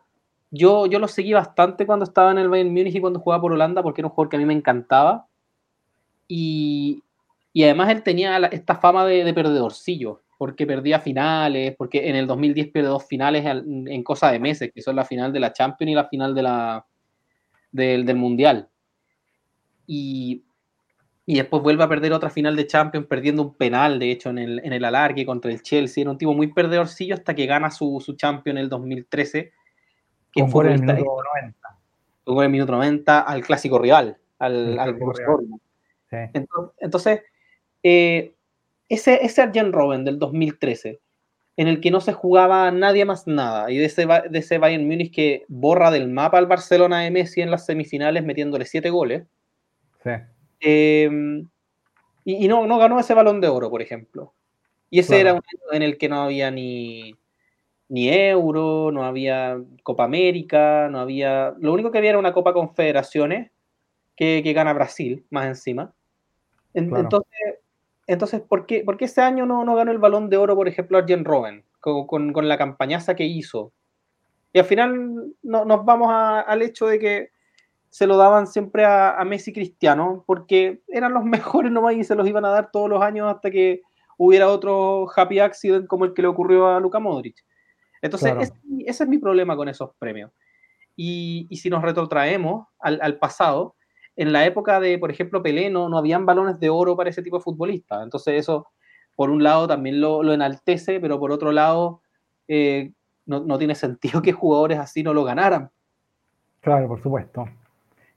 yo, 0.51 0.87
yo 0.87 0.99
lo 0.99 1.09
seguí 1.09 1.33
bastante 1.33 1.87
cuando 1.87 2.05
estaba 2.05 2.31
en 2.31 2.39
el 2.39 2.49
Bayern 2.49 2.73
Múnich 2.73 2.95
y 2.95 3.01
cuando 3.01 3.21
jugaba 3.21 3.43
por 3.43 3.53
Holanda, 3.53 3.83
porque 3.83 4.01
era 4.01 4.09
un 4.09 4.15
jugador 4.15 4.31
que 4.31 4.37
a 4.37 4.41
mí 4.41 4.47
me 4.47 4.55
encantaba. 4.55 5.27
Y, 6.27 7.03
y 7.53 7.65
además 7.65 7.91
él 7.91 8.03
tenía 8.03 8.37
esta 8.39 8.77
fama 8.77 9.07
de, 9.07 9.25
de 9.25 9.35
perdedorcillo 9.35 10.23
porque 10.39 10.67
perdía 10.67 11.01
finales, 11.01 11.75
porque 11.77 12.09
en 12.09 12.15
el 12.15 12.29
2010 12.29 12.69
pierde 12.69 12.89
dos 12.89 13.05
finales 13.05 13.45
en 13.45 14.03
cosa 14.05 14.31
de 14.31 14.39
meses, 14.39 14.71
que 14.73 14.81
son 14.81 14.95
la 14.95 15.05
final 15.05 15.33
de 15.33 15.41
la 15.41 15.53
Champions 15.53 15.91
y 15.91 15.95
la 15.97 16.09
final 16.09 16.33
de 16.33 16.43
la, 16.43 16.87
del, 17.73 18.15
Mundial. 18.15 18.69
Y, 19.85 20.45
después 21.27 21.61
vuelve 21.61 21.83
a 21.83 21.89
perder 21.89 22.13
otra 22.13 22.31
final 22.31 22.55
de 22.55 22.69
Champions, 22.69 23.09
perdiendo 23.09 23.43
un 23.43 23.55
penal, 23.57 23.99
de 23.99 24.13
hecho, 24.13 24.31
en 24.31 24.39
el, 24.39 24.61
en 24.65 24.73
el 24.73 24.85
alargue 24.85 25.27
contra 25.27 25.51
el 25.51 25.61
Chelsea. 25.61 26.03
Era 26.03 26.13
un 26.13 26.19
tipo 26.19 26.33
muy 26.33 26.53
perdedorcillo 26.53 27.15
hasta 27.15 27.35
que 27.35 27.47
gana 27.47 27.73
su, 27.73 28.01
su 28.01 28.15
Champions 28.15 28.59
en 28.59 28.63
el 28.63 28.69
2013. 28.69 29.53
Que 30.33 30.47
fue 30.47 30.67
en 30.67 30.73
el 30.73 30.83
minuto 30.83 31.23
90. 31.35 31.79
Fue 32.25 32.37
en 32.37 32.43
el 32.43 32.51
minuto 32.51 32.73
90 32.73 33.21
al 33.21 33.43
clásico 33.43 33.79
rival, 33.79 34.17
al, 34.39 34.79
al 34.79 34.99
Entonces, 36.81 37.23
eh, 37.83 38.35
ese, 38.89 39.25
ese 39.25 39.43
Arjen 39.43 39.73
Robben 39.73 40.05
del 40.05 40.19
2013, 40.19 41.01
en 41.57 41.69
el 41.69 41.81
que 41.81 41.91
no 41.91 42.01
se 42.01 42.13
jugaba 42.13 42.71
nadie 42.71 43.05
más 43.05 43.27
nada, 43.27 43.71
y 43.71 43.79
de 43.79 43.87
ese, 43.87 44.07
de 44.07 44.39
ese 44.39 44.59
Bayern 44.59 44.87
Múnich 44.87 45.13
que 45.13 45.45
borra 45.49 45.91
del 45.91 46.09
mapa 46.09 46.39
al 46.39 46.47
Barcelona 46.47 47.01
de 47.01 47.11
Messi 47.11 47.41
en 47.41 47.51
las 47.51 47.67
semifinales 47.67 48.25
metiéndole 48.25 48.65
siete 48.65 48.91
goles. 48.91 49.25
Sí. 50.03 50.11
Em, 50.61 51.49
y, 52.25 52.47
no, 52.49 52.67
no 52.67 52.79
ganó 52.79 53.01
ese 53.01 53.15
balón 53.15 53.41
de 53.41 53.49
oro, 53.49 53.71
por 53.71 53.83
ejemplo. 53.83 54.35
Y 54.91 55.01
ese 55.01 55.21
era 55.21 55.33
un 55.33 55.39
año 55.39 55.73
en 55.73 55.83
el 55.83 55.99
que 55.99 56.09
no 56.09 56.23
había 56.23 56.51
ni, 56.51 57.15
ni 57.89 58.09
Euro, 58.11 58.91
no 58.93 59.05
había 59.05 59.59
Copa 59.83 60.05
América, 60.05 60.89
no 60.91 61.01
había. 61.01 61.55
Lo 61.59 61.73
único 61.73 61.91
que 61.91 61.99
había 61.99 62.11
era 62.11 62.19
una 62.19 62.33
Copa 62.33 62.53
Confederaciones 62.53 63.51
que, 64.17 64.43
que 64.43 64.53
gana 64.53 64.73
Brasil, 64.73 65.25
más 65.31 65.47
encima. 65.47 65.93
Entonces, 66.75 67.59
entonces, 68.07 68.41
¿por 68.41 68.67
qué, 68.67 68.83
por 68.85 69.03
ese 69.03 69.21
año 69.21 69.47
no, 69.47 69.65
no, 69.65 69.75
ganó 69.75 69.91
el 69.93 69.99
balón 69.99 70.31
de 70.31 70.37
oro, 70.37 70.55
por 70.55 70.69
ejemplo, 70.69 70.99
Arjen 70.99 71.25
Robben, 71.25 71.65
con, 71.81 72.33
con, 72.33 72.49
la 72.49 72.59
campañaza 72.59 73.15
que 73.15 73.25
hizo? 73.25 73.73
Y 74.53 74.59
al 74.59 74.65
final 74.65 75.35
no, 75.43 75.65
nos 75.65 75.85
vamos 75.85 76.09
al 76.11 76.63
hecho 76.63 76.87
de 76.87 76.99
que 76.99 77.31
se 77.91 78.07
lo 78.07 78.17
daban 78.17 78.47
siempre 78.47 78.85
a, 78.85 79.19
a, 79.19 79.25
Messi 79.25 79.53
Cristiano, 79.53 80.25
porque 80.27 80.81
eran 80.89 81.13
los 81.13 81.25
mejores 81.25 81.71
nomás 81.71 81.95
y 81.97 82.05
se 82.05 82.15
los 82.15 82.27
iban 82.27 82.45
a 82.45 82.51
dar 82.51 82.71
todos 82.71 82.89
los 82.89 83.03
años 83.03 83.33
hasta 83.33 83.51
que 83.51 83.83
hubiera 84.17 84.49
otro 84.49 85.07
happy 85.15 85.39
accident 85.39 85.87
como 85.87 86.05
el 86.05 86.13
que 86.13 86.23
le 86.23 86.29
ocurrió 86.29 86.67
a 86.67 86.81
Luka 86.81 86.99
Modric. 86.99 87.45
Entonces, 88.03 88.35
ese, 88.41 88.53
ese, 88.87 89.05
es 89.05 89.09
mi 89.09 89.19
problema 89.19 89.57
con 89.57 89.69
esos 89.69 89.91
premios. 89.99 90.31
Y, 90.97 91.47
y 91.51 91.57
si 91.57 91.71
nos 91.71 91.83
retrotraemos 91.83 92.67
al, 92.79 92.99
al 93.03 93.19
pasado, 93.19 93.77
en 94.19 94.33
la 94.33 94.45
época 94.45 94.81
de, 94.81 94.99
por 94.99 95.13
ejemplo, 95.13 95.43
Pelé, 95.45 95.71
no, 95.71 95.89
no 95.89 95.97
habían 95.97 96.27
balones 96.27 96.59
de 96.59 96.71
oro 96.71 96.97
para 96.97 97.09
ese 97.09 97.23
tipo 97.23 97.39
de 97.39 97.45
futbolistas. 97.45 98.03
Entonces 98.03 98.35
eso, 98.35 98.67
por 99.15 99.31
un 99.31 99.45
lado, 99.45 99.69
también 99.69 100.01
lo, 100.01 100.25
lo 100.25 100.33
enaltece, 100.33 100.99
pero 100.99 101.21
por 101.21 101.31
otro 101.31 101.53
lado, 101.53 102.03
eh, 102.49 102.93
no, 103.27 103.41
no, 103.41 103.59
tiene 103.59 103.77
sentido 103.77 104.21
que 104.21 104.33
jugadores 104.33 104.81
así 104.81 105.05
no 105.05 105.15
lo 105.15 105.23
ganaran. 105.23 105.71
Claro, 106.61 106.89
por 106.89 107.01
supuesto. 107.01 107.47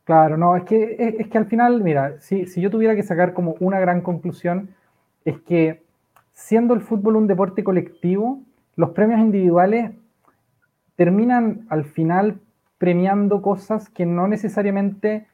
Claro, 0.04 0.38
no, 0.38 0.56
es 0.56 0.64
que, 0.64 1.16
es, 1.20 1.28
que 1.28 1.38
al 1.38 1.46
final, 1.46 1.84
mira, 1.84 2.20
si, 2.20 2.48
si 2.48 2.62
yo 2.62 2.72
tuviera 2.72 2.96
que 2.96 3.04
sacar 3.04 3.36
como 3.36 3.56
una 3.60 3.80
gran 3.80 4.02
conclusión, 4.02 4.76
es 5.24 5.40
que 5.42 5.84
siendo 6.34 6.74
el 6.74 6.82
fútbol 6.82 7.16
un 7.16 7.28
deporte 7.28 7.64
colectivo, 7.64 8.42
los 8.76 8.91
premios 8.91 9.19
individuales 9.19 9.91
terminan 10.95 11.65
al 11.69 11.86
final 11.86 12.39
premiando 12.78 13.41
cosas 13.41 13.89
que 13.89 14.05
no 14.05 14.28
necesariamente 14.28 15.28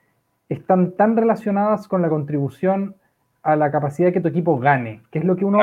están 0.49 0.91
tan 0.93 1.15
relacionadas 1.15 1.87
con 1.87 2.01
la 2.01 2.09
contribución 2.09 2.95
a 3.43 3.55
la 3.55 3.71
capacidad 3.71 4.11
que 4.11 4.21
tu 4.21 4.27
equipo 4.27 4.59
gane, 4.59 5.01
que 5.11 5.19
es 5.19 5.25
lo 5.25 5.35
que 5.35 5.45
uno 5.45 5.59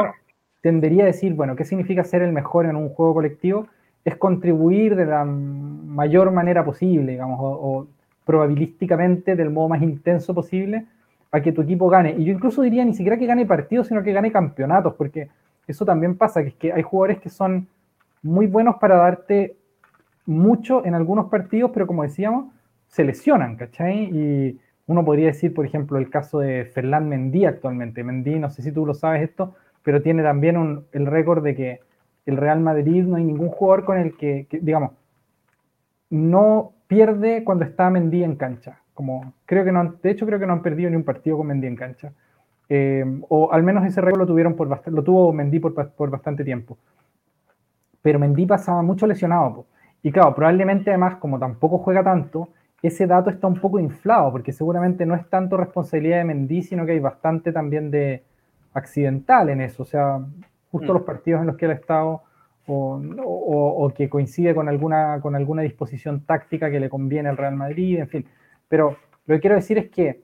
tendería 0.63 1.05
a 1.05 1.07
decir, 1.07 1.35
bueno, 1.35 1.57
¿qué 1.57 1.65
significa 1.65 2.05
ser 2.05 2.23
el 2.23 2.33
mejor 2.33 2.65
en 2.65 2.77
un 2.77 2.89
juego 2.89 3.15
colectivo? 3.15 3.67
Es 4.05 4.17
contribuir 4.17 4.97
de 4.97 5.05
la 5.05 5.25
mayor 5.25 6.31
manera 6.31 6.65
posible, 6.65 7.13
digamos, 7.13 7.39
o, 7.41 7.87
probabilísticamente 8.25 9.37
del 9.37 9.51
modo 9.51 9.69
más 9.69 9.83
intenso 9.83 10.35
posible 10.35 10.87
a 11.31 11.43
que 11.43 11.53
tu 11.53 11.61
equipo 11.61 11.91
gane. 11.91 12.15
Y 12.17 12.25
yo 12.25 12.33
incluso 12.33 12.63
diría 12.63 12.83
ni 12.87 12.95
siquiera 12.95 13.19
que 13.19 13.27
gane 13.27 13.45
partidos, 13.45 13.89
sino 13.89 14.03
que 14.03 14.15
gane 14.15 14.33
campeonatos, 14.33 14.95
porque 14.95 15.29
eso 15.67 15.85
también 15.85 16.17
pasa, 16.17 16.43
que 16.43 16.49
es 16.49 16.55
que 16.55 16.73
hay 16.73 16.83
jugadores 16.83 17.21
que 17.21 17.31
son 17.31 17.69
muy 18.23 18.47
buenos 18.47 18.77
para 18.77 18.97
darte 18.97 19.57
mucho 20.27 20.85
en 20.85 20.95
algunos 20.95 21.27
partidos, 21.27 21.71
pero 21.73 21.87
como 21.87 22.03
decíamos, 22.03 22.53
se 22.89 23.05
lesionan, 23.05 23.57
¿cachai? 23.57 24.05
Y 24.13 24.61
uno 24.87 25.05
podría 25.05 25.27
decir, 25.27 25.55
por 25.55 25.67
ejemplo, 25.67 25.99
el 25.99 26.11
caso 26.11 26.39
de 26.39 26.65
Ferland 26.67 27.09
Mendy 27.09 27.45
actualmente. 27.45 28.05
Mendy, 28.05 28.39
no 28.39 28.51
sé 28.51 28.63
si 28.63 28.73
tú 28.73 28.87
lo 28.87 28.95
sabes 28.95 29.23
esto, 29.23 29.55
pero 29.83 30.03
tiene 30.03 30.23
también 30.23 30.85
el 30.93 31.07
récord 31.07 31.43
de 31.43 31.55
que 31.55 31.81
el 32.27 32.37
Real 32.37 32.61
Madrid 32.61 33.05
no 33.05 33.17
hay 33.17 33.25
ningún 33.25 33.49
jugador 33.49 33.85
con 33.85 33.99
el 33.99 34.17
que, 34.17 34.47
digamos, 34.51 34.93
no 36.11 36.73
pierde 36.87 37.45
cuando 37.45 37.65
está 37.65 37.91
Mendy 37.91 38.25
en 38.25 38.37
cancha. 38.37 38.81
Como, 38.95 39.35
creo 39.47 39.65
que 39.65 39.73
no, 39.73 39.97
de 40.03 40.11
hecho 40.11 40.27
creo 40.27 40.39
que 40.39 40.47
no 40.47 40.53
han 40.53 40.63
perdido 40.63 40.89
ni 40.89 40.97
un 40.97 41.05
partido 41.05 41.37
con 41.37 41.49
Mendy 41.49 41.67
en 41.67 41.77
cancha. 41.77 42.13
Eh, 42.77 43.05
o 43.29 43.53
al 43.53 43.63
menos 43.63 43.85
ese 43.85 44.01
récord 44.01 44.23
lo 44.23 44.27
tuvieron 44.27 44.57
por 44.57 44.67
lo 44.69 45.05
tuvo 45.05 45.33
Mendy 45.33 45.61
por, 45.61 45.73
por, 45.93 46.11
bastante 46.11 46.43
tiempo. 46.43 46.77
Pero 48.03 48.19
Mendy 48.19 48.47
pasaba 48.47 48.83
mucho 48.83 49.07
lesionado. 49.07 49.67
Y 50.03 50.11
claro, 50.11 50.35
probablemente 50.35 50.91
además, 50.91 51.17
como 51.17 51.39
tampoco 51.39 51.79
juega 51.79 52.03
tanto, 52.03 52.49
ese 52.83 53.07
dato 53.07 53.31
está 53.31 53.47
un 53.47 53.61
poco 53.61 53.79
inflado, 53.79 54.33
porque 54.33 54.51
seguramente 54.53 55.07
no 55.07 55.15
es 55.15 55.29
tanto 55.31 55.57
responsabilidad 55.57 56.19
de 56.19 56.25
Mendy, 56.25 56.63
sino 56.63 56.85
que 56.85 56.93
hay 56.93 56.99
bastante 56.99 57.53
también 57.53 57.93
de 57.93 58.25
accidental 58.73 59.51
en 59.51 59.61
eso. 59.61 59.85
O 59.85 59.87
sea, 59.87 60.19
justo 60.73 60.93
mm. 60.93 60.97
los 60.97 61.05
partidos 61.05 61.41
en 61.43 61.47
los 61.47 61.57
que 61.57 61.67
él 61.67 61.71
ha 61.71 61.75
estado 61.75 62.23
o, 62.67 63.93
que 63.95 64.09
coincide 64.09 64.53
con 64.53 64.69
alguna, 64.69 65.21
con 65.21 65.37
alguna 65.37 65.63
disposición 65.63 66.25
táctica 66.27 66.73
que 66.73 66.81
le 66.81 66.89
conviene 66.89 67.29
al 67.29 67.37
Real 67.37 67.55
Madrid, 67.55 68.01
en 68.01 68.09
fin. 68.09 68.27
Pero 68.69 68.97
lo 69.27 69.35
que 69.37 69.41
quiero 69.41 69.55
decir 69.55 69.79
es 69.79 69.91
que 69.91 70.23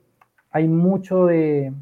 hay 0.50 0.66
mucho 0.66 1.26
de, 1.26 1.72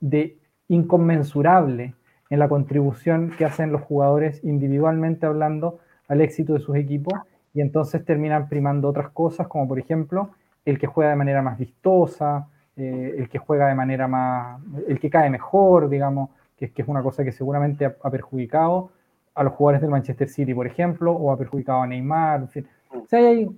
de 0.00 0.38
inconmensurable 0.68 1.94
en 2.30 2.38
la 2.38 2.48
contribución 2.48 3.32
que 3.36 3.44
hacen 3.44 3.72
los 3.72 3.82
jugadores 3.82 4.42
individualmente 4.44 5.26
hablando 5.26 5.80
al 6.08 6.20
éxito 6.20 6.54
de 6.54 6.60
sus 6.60 6.76
equipos 6.76 7.14
y 7.52 7.60
entonces 7.60 8.04
terminan 8.04 8.48
primando 8.48 8.88
otras 8.88 9.10
cosas 9.10 9.48
como 9.48 9.66
por 9.66 9.78
ejemplo 9.78 10.30
el 10.64 10.78
que 10.78 10.86
juega 10.86 11.10
de 11.10 11.16
manera 11.16 11.42
más 11.42 11.58
vistosa, 11.58 12.48
eh, 12.76 13.14
el 13.18 13.28
que 13.28 13.38
juega 13.38 13.66
de 13.66 13.74
manera 13.74 14.06
más, 14.06 14.60
el 14.86 14.98
que 15.00 15.10
cae 15.10 15.30
mejor, 15.30 15.88
digamos, 15.88 16.30
que 16.56 16.66
es, 16.66 16.72
que 16.72 16.82
es 16.82 16.88
una 16.88 17.02
cosa 17.02 17.24
que 17.24 17.32
seguramente 17.32 17.84
ha, 17.84 18.10
perjudicado 18.10 18.90
a 19.34 19.42
los 19.42 19.54
jugadores 19.54 19.80
del 19.80 19.90
Manchester 19.90 20.28
City, 20.28 20.54
por 20.54 20.66
ejemplo, 20.66 21.12
o 21.12 21.32
ha 21.32 21.36
perjudicado 21.36 21.82
a 21.82 21.86
Neymar, 21.86 22.40
en 22.40 22.48
fin. 22.48 22.66
O 22.90 23.06
sea, 23.06 23.20
hay, 23.20 23.48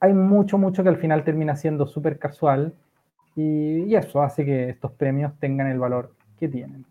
hay 0.00 0.12
mucho, 0.12 0.58
mucho 0.58 0.82
que 0.82 0.88
al 0.88 0.96
final 0.96 1.24
termina 1.24 1.56
siendo 1.56 1.86
súper 1.86 2.18
casual 2.18 2.74
y, 3.40 3.94
eso 3.94 4.22
hace 4.22 4.44
que 4.44 4.70
estos 4.70 4.92
premios 4.92 5.32
tengan 5.38 5.68
el 5.68 5.78
valor 5.78 6.14
que 6.38 6.48
tienen. 6.48 6.84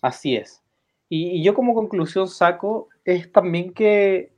Así 0.00 0.36
es. 0.36 0.62
Y, 1.08 1.42
yo 1.42 1.54
como 1.54 1.74
conclusión 1.74 2.28
saco 2.28 2.88
es 3.04 3.30
también 3.30 3.72
que, 3.72 4.32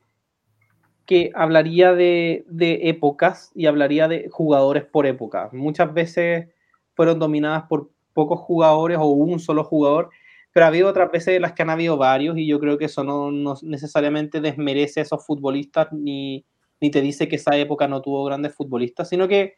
que 1.07 1.31
hablaría 1.35 1.95
de, 1.95 2.45
épocas 2.59 3.53
y 3.55 3.67
hablaría 3.67 4.09
de 4.09 4.29
jugadores 4.31 4.85
por 4.85 5.07
época. 5.07 5.51
Muchas 5.53 5.93
veces 5.93 6.49
fueron 6.95 7.19
dominadas 7.19 7.65
por 7.65 7.91
pocos 8.13 8.41
jugadores 8.41 8.99
o 8.99 9.07
un 9.07 9.41
solo 9.41 9.65
jugador, 9.65 10.11
pero 10.53 10.67
ha 10.67 10.69
habido 10.69 10.89
otras 10.89 11.11
veces 11.11 11.41
las 11.41 11.53
que 11.53 11.63
han 11.63 11.71
habido 11.71 11.97
varios 11.97 12.39
y 12.39 12.47
yo 12.47 12.61
creo 12.61 12.79
que 12.79 12.85
eso 12.85 13.03
no, 13.03 13.33
no 13.33 13.55
necesariamente 13.63 14.41
desmerece 14.41 15.01
a 15.01 15.03
esos 15.03 15.27
futbolistas 15.27 15.93
ni, 15.93 16.45
ni 16.81 16.91
te 16.91 17.01
dice 17.01 17.27
que 17.29 17.37
esa 17.37 17.57
época 17.57 17.89
no 17.89 18.01
tuvo 18.03 18.25
grandes 18.25 18.55
futbolistas, 18.55 19.09
sino 19.09 19.27
que 19.27 19.55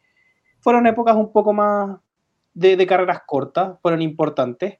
fueron 0.67 0.85
épocas 0.85 1.15
un 1.15 1.31
poco 1.31 1.53
más 1.53 1.97
de, 2.53 2.85
carreras 2.85 3.21
cortas, 3.25 3.79
fueron 3.81 4.01
importantes, 4.01 4.79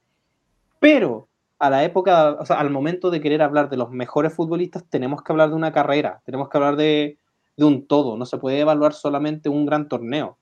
pero 0.81 1.29
a 1.59 1.69
la 1.69 1.85
época, 1.85 2.31
o 2.31 2.45
sea, 2.45 2.59
al 2.59 2.69
momento 2.71 3.09
de 3.09 3.21
querer 3.21 3.41
hablar 3.41 3.69
de 3.69 3.77
los 3.77 3.89
mejores 3.89 4.33
futbolistas, 4.33 4.83
tenemos 4.89 5.23
que 5.23 5.31
hablar 5.31 5.47
de 5.47 5.55
una 5.55 5.71
carrera, 5.71 6.21
tenemos 6.25 6.49
que 6.49 6.57
hablar 6.57 6.75
de, 6.75 7.17
un 7.55 7.87
todo, 7.87 8.17
no 8.17 8.25
se 8.25 8.37
puede 8.37 8.59
evaluar 8.59 8.91
solamente 8.91 9.47
un 9.47 9.65
gran 9.65 9.87
torneo. 9.87 10.37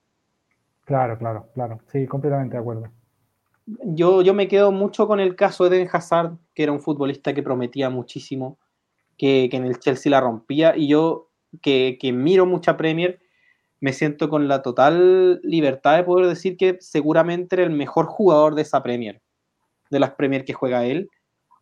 Claro, 0.84 1.16
claro, 1.20 1.46
claro, 1.54 1.80
sí, 1.92 2.08
completamente 2.08 2.56
de 2.56 2.62
acuerdo. 2.62 2.90
Yo, 3.68 4.24
yo 4.24 4.34
me 4.34 4.48
quedo 4.48 4.72
mucho 4.72 5.08
con 5.08 5.20
el 5.20 5.36
caso 5.36 5.70
de 5.70 5.78
Eden 5.78 5.90
Hazard, 5.94 6.38
que 6.56 6.64
era 6.64 6.72
un 6.72 6.82
futbolista 6.82 7.36
que 7.36 7.44
prometía 7.44 7.92
muchísimo, 7.92 8.58
que, 9.16 9.48
que 9.52 9.58
en 9.58 9.66
el 9.66 9.78
Chelsea 9.78 10.10
la 10.10 10.22
rompía, 10.22 10.76
y 10.76 10.88
yo 10.88 11.30
que, 11.62 12.00
que 12.02 12.12
miro 12.14 12.48
mucha 12.48 12.78
Premier, 12.78 13.20
me 13.80 13.94
siento 13.94 14.30
con 14.30 14.48
la 14.48 14.62
total 14.62 15.40
libertad 15.44 15.98
de 15.98 16.04
poder 16.04 16.28
decir 16.28 16.58
que 16.58 16.78
seguramente 16.80 17.56
era 17.56 17.64
el 17.64 17.72
mejor 17.72 18.06
jugador 18.06 18.56
de 18.56 18.62
esa 18.62 18.82
Premier, 18.82 19.22
de 19.90 20.00
las 20.00 20.12
Premier 20.12 20.46
que 20.46 20.54
juega 20.54 20.86
él, 20.86 21.10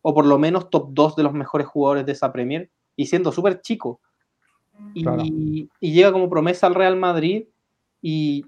o 0.02 0.14
por 0.14 0.26
lo 0.26 0.38
menos 0.38 0.70
top 0.70 0.88
2 0.92 1.16
de 1.16 1.22
los 1.22 1.32
mejores 1.32 1.66
jugadores 1.66 2.06
de 2.06 2.12
esa 2.12 2.32
Premier, 2.32 2.70
y 2.96 3.06
siendo 3.06 3.32
súper 3.32 3.60
chico. 3.60 4.00
Y, 4.94 5.68
llega 5.80 6.12
como 6.12 6.28
promesa 6.28 6.66
al 6.66 6.74
Real 6.74 6.96
Madrid 6.96 7.46
y 8.02 8.44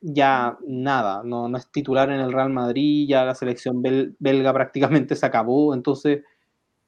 ya 0.00 0.58
nada, 0.66 1.22
no, 1.24 1.48
no 1.48 1.58
es 1.58 1.70
titular 1.70 2.10
en 2.10 2.20
el 2.20 2.32
Real 2.32 2.50
Madrid, 2.50 3.06
ya 3.08 3.24
la 3.24 3.34
selección 3.34 3.82
belga 3.82 4.52
prácticamente 4.52 5.14
se 5.14 5.26
acabó, 5.26 5.74
entonces 5.74 6.22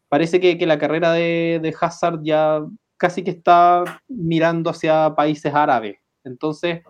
parece 0.08 0.40
que, 0.40 0.56
que 0.56 0.66
la 0.66 0.78
carrera 0.78 1.12
de, 1.12 1.60
de 1.62 1.74
Hazard 1.78 2.20
ya 2.22 2.62
casi 2.96 3.22
que 3.22 3.30
está 3.32 3.84
mirando 4.08 4.70
hacia 4.70 5.14
países 5.14 5.54
árabes 5.54 6.01
entonces, 6.24 6.82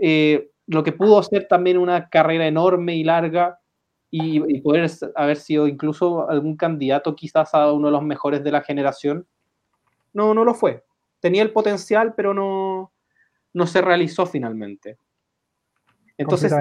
eh, 0.00 0.50
lo 0.66 0.82
que 0.82 0.92
pudo 0.92 1.22
ser 1.22 1.48
también 1.48 1.78
una 1.78 2.08
carrera 2.08 2.46
enorme 2.46 2.96
y 2.96 3.04
larga 3.04 3.58
y, 4.10 4.60
poder 4.60 4.90
haber 5.16 5.36
sido 5.36 5.66
incluso 5.66 6.28
algún 6.28 6.56
candidato 6.56 7.14
quizás 7.14 7.54
a 7.54 7.72
uno 7.72 7.88
de 7.88 7.92
los 7.92 8.02
mejores 8.02 8.42
de 8.42 8.52
la 8.52 8.62
generación, 8.62 9.26
no, 10.12 10.32
no 10.34 10.44
lo 10.44 10.54
fue. 10.54 10.84
Tenía 11.20 11.42
el 11.42 11.52
potencial, 11.52 12.14
pero 12.14 12.32
no, 12.32 12.92
no 13.52 13.66
se 13.66 13.80
realizó 13.82 14.24
finalmente. 14.24 14.98
Entonces, 16.16 16.52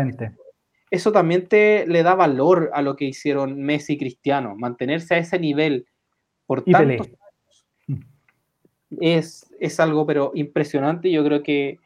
eso 0.90 1.12
también 1.12 1.48
te 1.48 1.86
le 1.88 2.04
da 2.04 2.16
valor 2.16 2.70
a 2.74 2.82
lo 2.82 2.96
que 2.96 3.06
hicieron 3.06 3.62
Messi 3.62 3.94
y 3.94 3.98
Cristiano, 3.98 4.56
mantenerse 4.56 5.16
a 5.16 5.18
ese 5.18 5.40
nivel 5.40 5.88
por 6.46 6.64
tantos 6.64 7.10
es, 9.00 9.54
es 9.60 9.80
algo 9.80 10.06
pero 10.06 10.32
impresionante. 10.34 11.12
Yo 11.12 11.24
creo 11.24 11.44
que, 11.44 11.80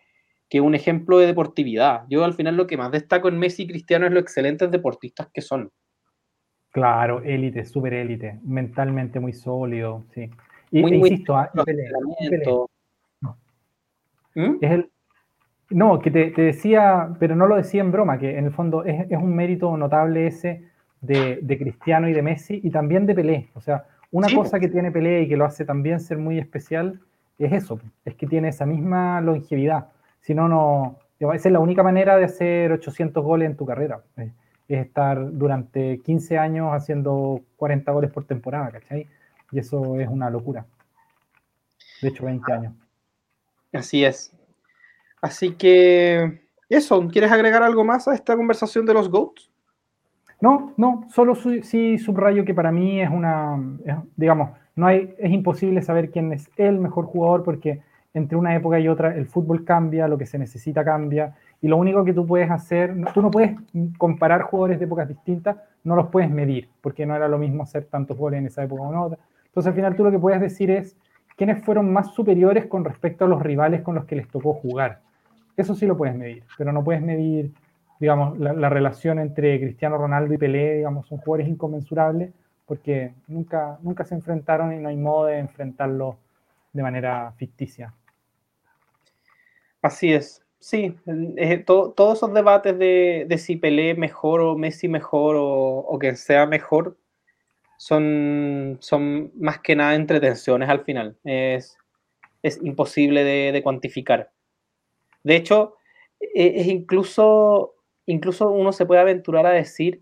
que 0.49 0.61
un 0.61 0.75
ejemplo 0.75 1.19
de 1.19 1.27
deportividad. 1.27 2.03
Yo 2.09 2.23
al 2.23 2.33
final 2.33 2.57
lo 2.57 2.67
que 2.67 2.77
más 2.77 2.91
destaco 2.91 3.27
en 3.29 3.37
Messi 3.37 3.63
y 3.63 3.67
Cristiano 3.67 4.05
es 4.05 4.11
lo 4.11 4.19
excelentes 4.19 4.69
deportistas 4.71 5.29
que 5.33 5.41
son. 5.41 5.71
Claro, 6.71 7.21
élite, 7.21 7.65
súper 7.65 7.93
élite, 7.93 8.39
mentalmente 8.43 9.19
muy 9.19 9.33
sólido, 9.33 10.05
sí. 10.13 10.29
Y 10.71 10.81
muy, 10.81 10.93
e 10.93 10.95
insisto, 10.95 11.35
ah, 11.35 11.51
no, 11.53 11.65
¿Mm? 14.35 14.57
es 14.61 14.71
el, 14.71 14.89
no, 15.71 15.99
que 15.99 16.11
te, 16.11 16.31
te, 16.31 16.41
decía, 16.41 17.13
pero 17.19 17.35
no 17.35 17.47
lo 17.47 17.57
decía 17.57 17.81
en 17.81 17.91
broma, 17.91 18.17
que 18.17 18.37
en 18.37 18.45
el 18.45 18.51
fondo 18.51 18.85
es, 18.85 19.09
es 19.09 19.17
un 19.17 19.35
mérito 19.35 19.75
notable 19.75 20.27
ese 20.27 20.69
de, 21.01 21.39
de, 21.41 21.57
Cristiano 21.57 22.07
y 22.07 22.13
de 22.13 22.21
Messi 22.21 22.61
y 22.63 22.69
también 22.69 23.05
de 23.05 23.15
Pelé. 23.15 23.49
O 23.53 23.61
sea, 23.61 23.85
una 24.11 24.27
cosa 24.33 24.59
que 24.59 24.67
tiene 24.67 24.91
Pelé 24.91 25.23
y 25.23 25.29
que 25.29 25.37
lo 25.37 25.45
hace 25.45 25.65
también 25.65 25.99
ser 25.99 26.17
muy 26.17 26.37
especial 26.37 26.99
es 27.45 27.53
eso, 27.53 27.79
es 28.05 28.15
que 28.15 28.27
tiene 28.27 28.49
esa 28.49 28.65
misma 28.65 29.21
longevidad. 29.21 29.89
Si 30.21 30.33
no, 30.33 30.47
no. 30.47 30.99
Esa 31.19 31.49
es 31.49 31.51
la 31.51 31.59
única 31.59 31.83
manera 31.83 32.17
de 32.17 32.25
hacer 32.25 32.71
800 32.71 33.23
goles 33.23 33.47
en 33.47 33.57
tu 33.57 33.65
carrera. 33.65 34.03
Es 34.15 34.31
estar 34.67 35.31
durante 35.31 35.99
15 35.99 36.37
años 36.37 36.69
haciendo 36.71 37.41
40 37.57 37.91
goles 37.91 38.11
por 38.11 38.25
temporada, 38.25 38.71
¿cachai? 38.71 39.07
Y 39.51 39.59
eso 39.59 39.99
es 39.99 40.07
una 40.07 40.29
locura. 40.29 40.65
De 42.01 42.07
hecho, 42.07 42.25
20 42.25 42.53
años. 42.53 42.73
Así 43.73 44.03
es. 44.03 44.35
Así 45.21 45.53
que, 45.53 46.41
eso, 46.69 47.07
¿quieres 47.09 47.31
agregar 47.31 47.61
algo 47.61 47.83
más 47.83 48.07
a 48.07 48.15
esta 48.15 48.35
conversación 48.35 48.85
de 48.85 48.93
los 48.93 49.09
GOATs? 49.09 49.50
No, 50.41 50.73
no, 50.75 51.05
solo 51.09 51.35
sí 51.35 51.99
subrayo 51.99 52.43
que 52.43 52.55
para 52.55 52.71
mí 52.71 52.99
es 52.99 53.09
una, 53.09 53.59
digamos, 54.15 54.49
no 54.75 54.87
hay, 54.87 55.13
es 55.19 55.31
imposible 55.31 55.81
saber 55.83 56.09
quién 56.09 56.33
es 56.33 56.49
el 56.57 56.79
mejor 56.79 57.05
jugador 57.05 57.43
porque 57.43 57.81
entre 58.13 58.37
una 58.37 58.55
época 58.55 58.79
y 58.79 58.87
otra 58.87 59.15
el 59.15 59.27
fútbol 59.27 59.63
cambia, 59.63 60.07
lo 60.07 60.17
que 60.17 60.25
se 60.25 60.39
necesita 60.39 60.83
cambia 60.83 61.35
y 61.61 61.67
lo 61.67 61.77
único 61.77 62.03
que 62.03 62.13
tú 62.13 62.25
puedes 62.25 62.49
hacer, 62.49 62.95
tú 63.13 63.21
no 63.21 63.29
puedes 63.29 63.55
comparar 63.97 64.41
jugadores 64.41 64.79
de 64.79 64.85
épocas 64.85 65.07
distintas, 65.07 65.57
no 65.83 65.95
los 65.95 66.07
puedes 66.07 66.29
medir 66.29 66.69
porque 66.81 67.05
no 67.05 67.15
era 67.15 67.27
lo 67.27 67.37
mismo 67.37 67.61
hacer 67.63 67.85
tantos 67.85 68.17
goles 68.17 68.39
en 68.39 68.47
esa 68.47 68.63
época 68.63 68.81
o 68.81 68.91
en 68.91 68.97
otra. 68.97 69.19
Entonces 69.45 69.69
al 69.69 69.75
final 69.75 69.95
tú 69.95 70.03
lo 70.03 70.11
que 70.11 70.19
puedes 70.19 70.41
decir 70.41 70.71
es 70.71 70.97
quiénes 71.37 71.63
fueron 71.63 71.93
más 71.93 72.13
superiores 72.13 72.65
con 72.65 72.83
respecto 72.83 73.25
a 73.25 73.27
los 73.27 73.41
rivales 73.41 73.81
con 73.81 73.93
los 73.93 74.05
que 74.05 74.15
les 74.15 74.27
tocó 74.27 74.53
jugar. 74.53 75.01
Eso 75.55 75.75
sí 75.75 75.85
lo 75.85 75.95
puedes 75.95 76.15
medir, 76.15 76.43
pero 76.57 76.71
no 76.73 76.83
puedes 76.83 77.01
medir 77.01 77.51
digamos, 78.01 78.37
la, 78.37 78.69
relación 78.69 79.19
entre 79.19 79.57
Cristiano 79.61 79.97
Ronaldo 79.97 80.33
y 80.33 80.37
Pelé, 80.37 80.75
digamos, 80.75 81.07
son 81.07 81.19
jugadores 81.19 81.47
inconmensurables 81.47 82.31
porque 82.65 83.13
nunca, 83.27 83.79
nunca 83.81 84.03
se 84.03 84.15
enfrentaron 84.15 84.73
y 84.73 84.79
no 84.79 84.89
hay 84.89 84.97
modo 84.97 85.27
de 85.27 85.37
enfrentarlos 85.37 86.15
de 86.73 86.83
manera 86.83 87.31
ficticia. 87.37 87.93
Así 89.81 90.11
es, 90.11 90.43
sí, 90.59 90.97
eh, 91.37 91.59
todos 91.59 92.17
esos 92.17 92.33
debates 92.33 92.77
de, 92.77 93.25
de, 93.29 93.37
si 93.37 93.55
Pelé 93.55 93.95
mejor 93.95 94.41
o 94.41 94.57
Messi 94.57 94.89
mejor 94.89 95.37
o, 95.37 95.45
o 95.79 95.97
que 95.97 96.15
sea 96.17 96.45
mejor 96.45 96.97
son, 97.81 98.77
son 98.79 99.31
más 99.39 99.59
que 99.59 99.75
nada 99.75 99.95
entretenciones 99.95 100.69
al 100.69 100.83
final. 100.83 101.17
Es, 101.23 101.77
es 102.43 102.59
imposible 102.63 103.23
de, 103.23 103.63
cuantificar. 103.63 104.31
De 105.23 105.35
hecho, 105.35 105.77
e, 106.19 106.61
es 106.61 106.67
incluso, 106.67 107.73
incluso 108.05 108.49
uno 108.49 108.71
se 108.71 108.85
puede 108.85 109.01
aventurar 109.01 109.45
a 109.45 109.51
decir 109.51 110.01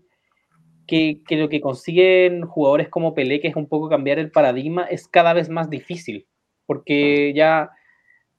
que, 0.86 1.22
que, 1.26 1.36
lo 1.36 1.48
que 1.48 1.60
consiguen 1.60 2.46
jugadores 2.46 2.88
como 2.88 3.14
Pelé, 3.14 3.40
que 3.40 3.48
es 3.48 3.56
un 3.56 3.68
poco 3.68 3.88
cambiar 3.88 4.18
el 4.18 4.30
paradigma, 4.30 4.84
es 4.84 5.06
cada 5.06 5.32
vez 5.32 5.48
más 5.48 5.70
difícil, 5.70 6.26
porque 6.66 7.32
ya 7.34 7.70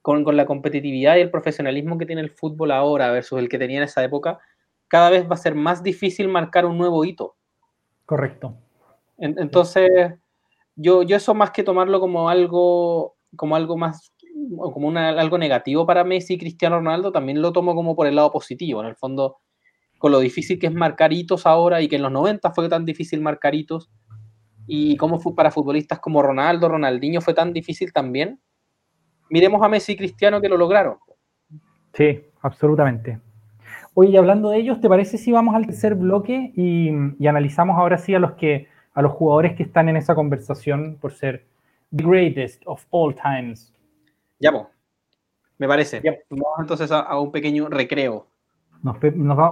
con, 0.01 0.23
con, 0.23 0.35
la 0.35 0.45
competitividad 0.45 1.17
y 1.17 1.21
el 1.21 1.31
profesionalismo 1.31 1.97
que 1.97 2.05
tiene 2.05 2.21
el 2.21 2.31
fútbol 2.31 2.71
ahora 2.71 3.11
versus 3.11 3.39
el 3.39 3.49
que 3.49 3.59
tenía 3.59 3.77
en 3.77 3.83
esa 3.83 4.03
época, 4.03 4.39
cada 4.87 5.09
vez 5.09 5.29
va 5.29 5.35
a 5.35 5.37
ser 5.37 5.55
más 5.55 5.81
difícil 5.83 6.27
marcar 6.27 6.65
un 6.65 6.77
nuevo 6.77 7.05
hito. 7.05 7.35
Correcto. 8.05 8.57
entonces, 9.17 9.89
yo, 10.75 11.03
yo 11.03 11.15
eso 11.15 11.33
más 11.33 11.51
que 11.51 11.63
tomarlo 11.63 12.01
como 12.01 12.27
algo, 12.27 13.15
como 13.37 13.55
algo 13.55 13.77
más, 13.77 14.11
como 14.57 14.87
una, 14.87 15.09
algo 15.09 15.37
negativo 15.37 15.85
para 15.85 16.03
Messi 16.03 16.33
y 16.33 16.37
Cristiano 16.37 16.77
Ronaldo, 16.77 17.11
también 17.11 17.41
lo 17.41 17.53
tomo 17.53 17.75
como 17.75 17.95
por 17.95 18.07
el 18.07 18.15
lado 18.15 18.31
positivo. 18.31 18.81
En 18.81 18.87
el 18.87 18.95
fondo, 18.95 19.37
con 20.01 20.11
lo 20.11 20.19
difícil 20.19 20.57
que 20.57 20.65
es 20.65 20.73
marcar 20.73 21.13
hitos 21.13 21.45
ahora 21.45 21.79
y 21.79 21.87
que 21.87 21.97
en 21.97 22.01
los 22.01 22.11
90 22.11 22.51
fue 22.51 22.67
tan 22.67 22.85
difícil 22.85 23.21
marcar 23.21 23.53
hitos, 23.53 23.91
y 24.65 24.97
cómo 24.97 25.19
fue 25.19 25.35
para 25.35 25.51
futbolistas 25.51 25.99
como 25.99 26.23
Ronaldo, 26.23 26.69
Ronaldinho 26.69 27.21
fue 27.21 27.33
tan 27.33 27.53
difícil 27.53 27.93
también. 27.93 28.39
Miremos 29.29 29.61
a 29.63 29.69
Messi 29.69 29.93
y 29.93 29.97
Cristiano 29.97 30.41
que 30.41 30.49
lo 30.49 30.57
lograron. 30.57 30.97
Sí, 31.93 32.21
absolutamente. 32.41 33.19
Oye, 33.93 34.17
hablando 34.17 34.49
de 34.49 34.57
ellos, 34.57 34.81
¿te 34.81 34.89
parece 34.89 35.17
si 35.17 35.31
vamos 35.31 35.53
al 35.55 35.67
tercer 35.67 35.95
bloque 35.95 36.51
y, 36.55 36.89
y, 37.19 37.27
analizamos 37.27 37.77
ahora 37.77 37.97
sí 37.97 38.15
a 38.15 38.19
los 38.19 38.33
que 38.33 38.67
a 38.93 39.01
los 39.01 39.11
jugadores 39.11 39.55
que 39.55 39.63
están 39.63 39.87
en 39.87 39.97
esa 39.97 40.15
conversación 40.15 40.97
por 40.99 41.13
ser 41.13 41.45
the 41.95 42.03
greatest 42.03 42.63
of 42.65 42.83
all 42.89 43.13
times? 43.13 43.73
Ya. 44.39 44.51
Me 45.61 45.67
parece. 45.67 46.01
Vamos 46.31 46.59
entonces 46.59 46.91
a, 46.91 47.19
un 47.19 47.31
pequeño 47.31 47.69
recreo. 47.69 48.25
Nos, 48.83 48.97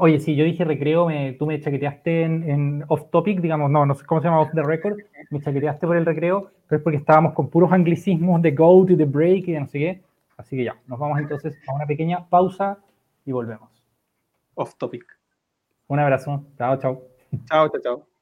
oye, 0.02 0.20
sí, 0.20 0.36
yo 0.36 0.44
dije 0.44 0.66
recreo, 0.66 1.06
me, 1.06 1.34
tú 1.34 1.46
me 1.46 1.60
chaqueteaste 1.60 2.24
en, 2.24 2.84
off 2.88 3.12
topic, 3.12 3.42
digamos, 3.42 3.70
no, 3.70 3.86
no 3.86 3.94
sé 3.94 4.04
cómo 4.06 4.22
se 4.22 4.28
llama 4.28 4.42
off 4.42 4.50
the 4.56 4.64
record, 4.64 4.98
me 5.30 5.40
chaqueteaste 5.40 5.86
por 5.86 5.98
el 5.98 6.06
recreo, 6.06 6.52
pero 6.68 6.78
es 6.78 6.84
porque 6.84 6.98
estábamos 6.98 7.34
con 7.34 7.50
puros 7.50 7.72
anglicismos 7.72 8.42
de 8.42 8.52
go 8.52 8.86
to 8.88 8.98
the 8.98 9.06
break 9.06 9.48
y 9.48 9.52
de 9.52 9.60
no 9.60 9.68
sé 9.68 9.80
qué. 9.80 10.02
Así 10.38 10.58
que 10.58 10.64
ya, 10.64 10.76
nos 10.88 10.98
vamos 10.98 11.20
entonces 11.20 11.56
a 11.68 11.74
una 11.74 11.86
pequeña 11.86 12.28
pausa 12.28 12.80
y 13.26 13.32
volvemos. 13.32 13.70
Off 14.56 14.76
topic. 14.76 15.06
Un 15.88 16.00
abrazo. 16.00 16.44
Chao, 16.58 16.78
chao. 16.78 17.04
Chao, 17.48 17.70
chao, 17.70 17.82
chao. 17.82 18.19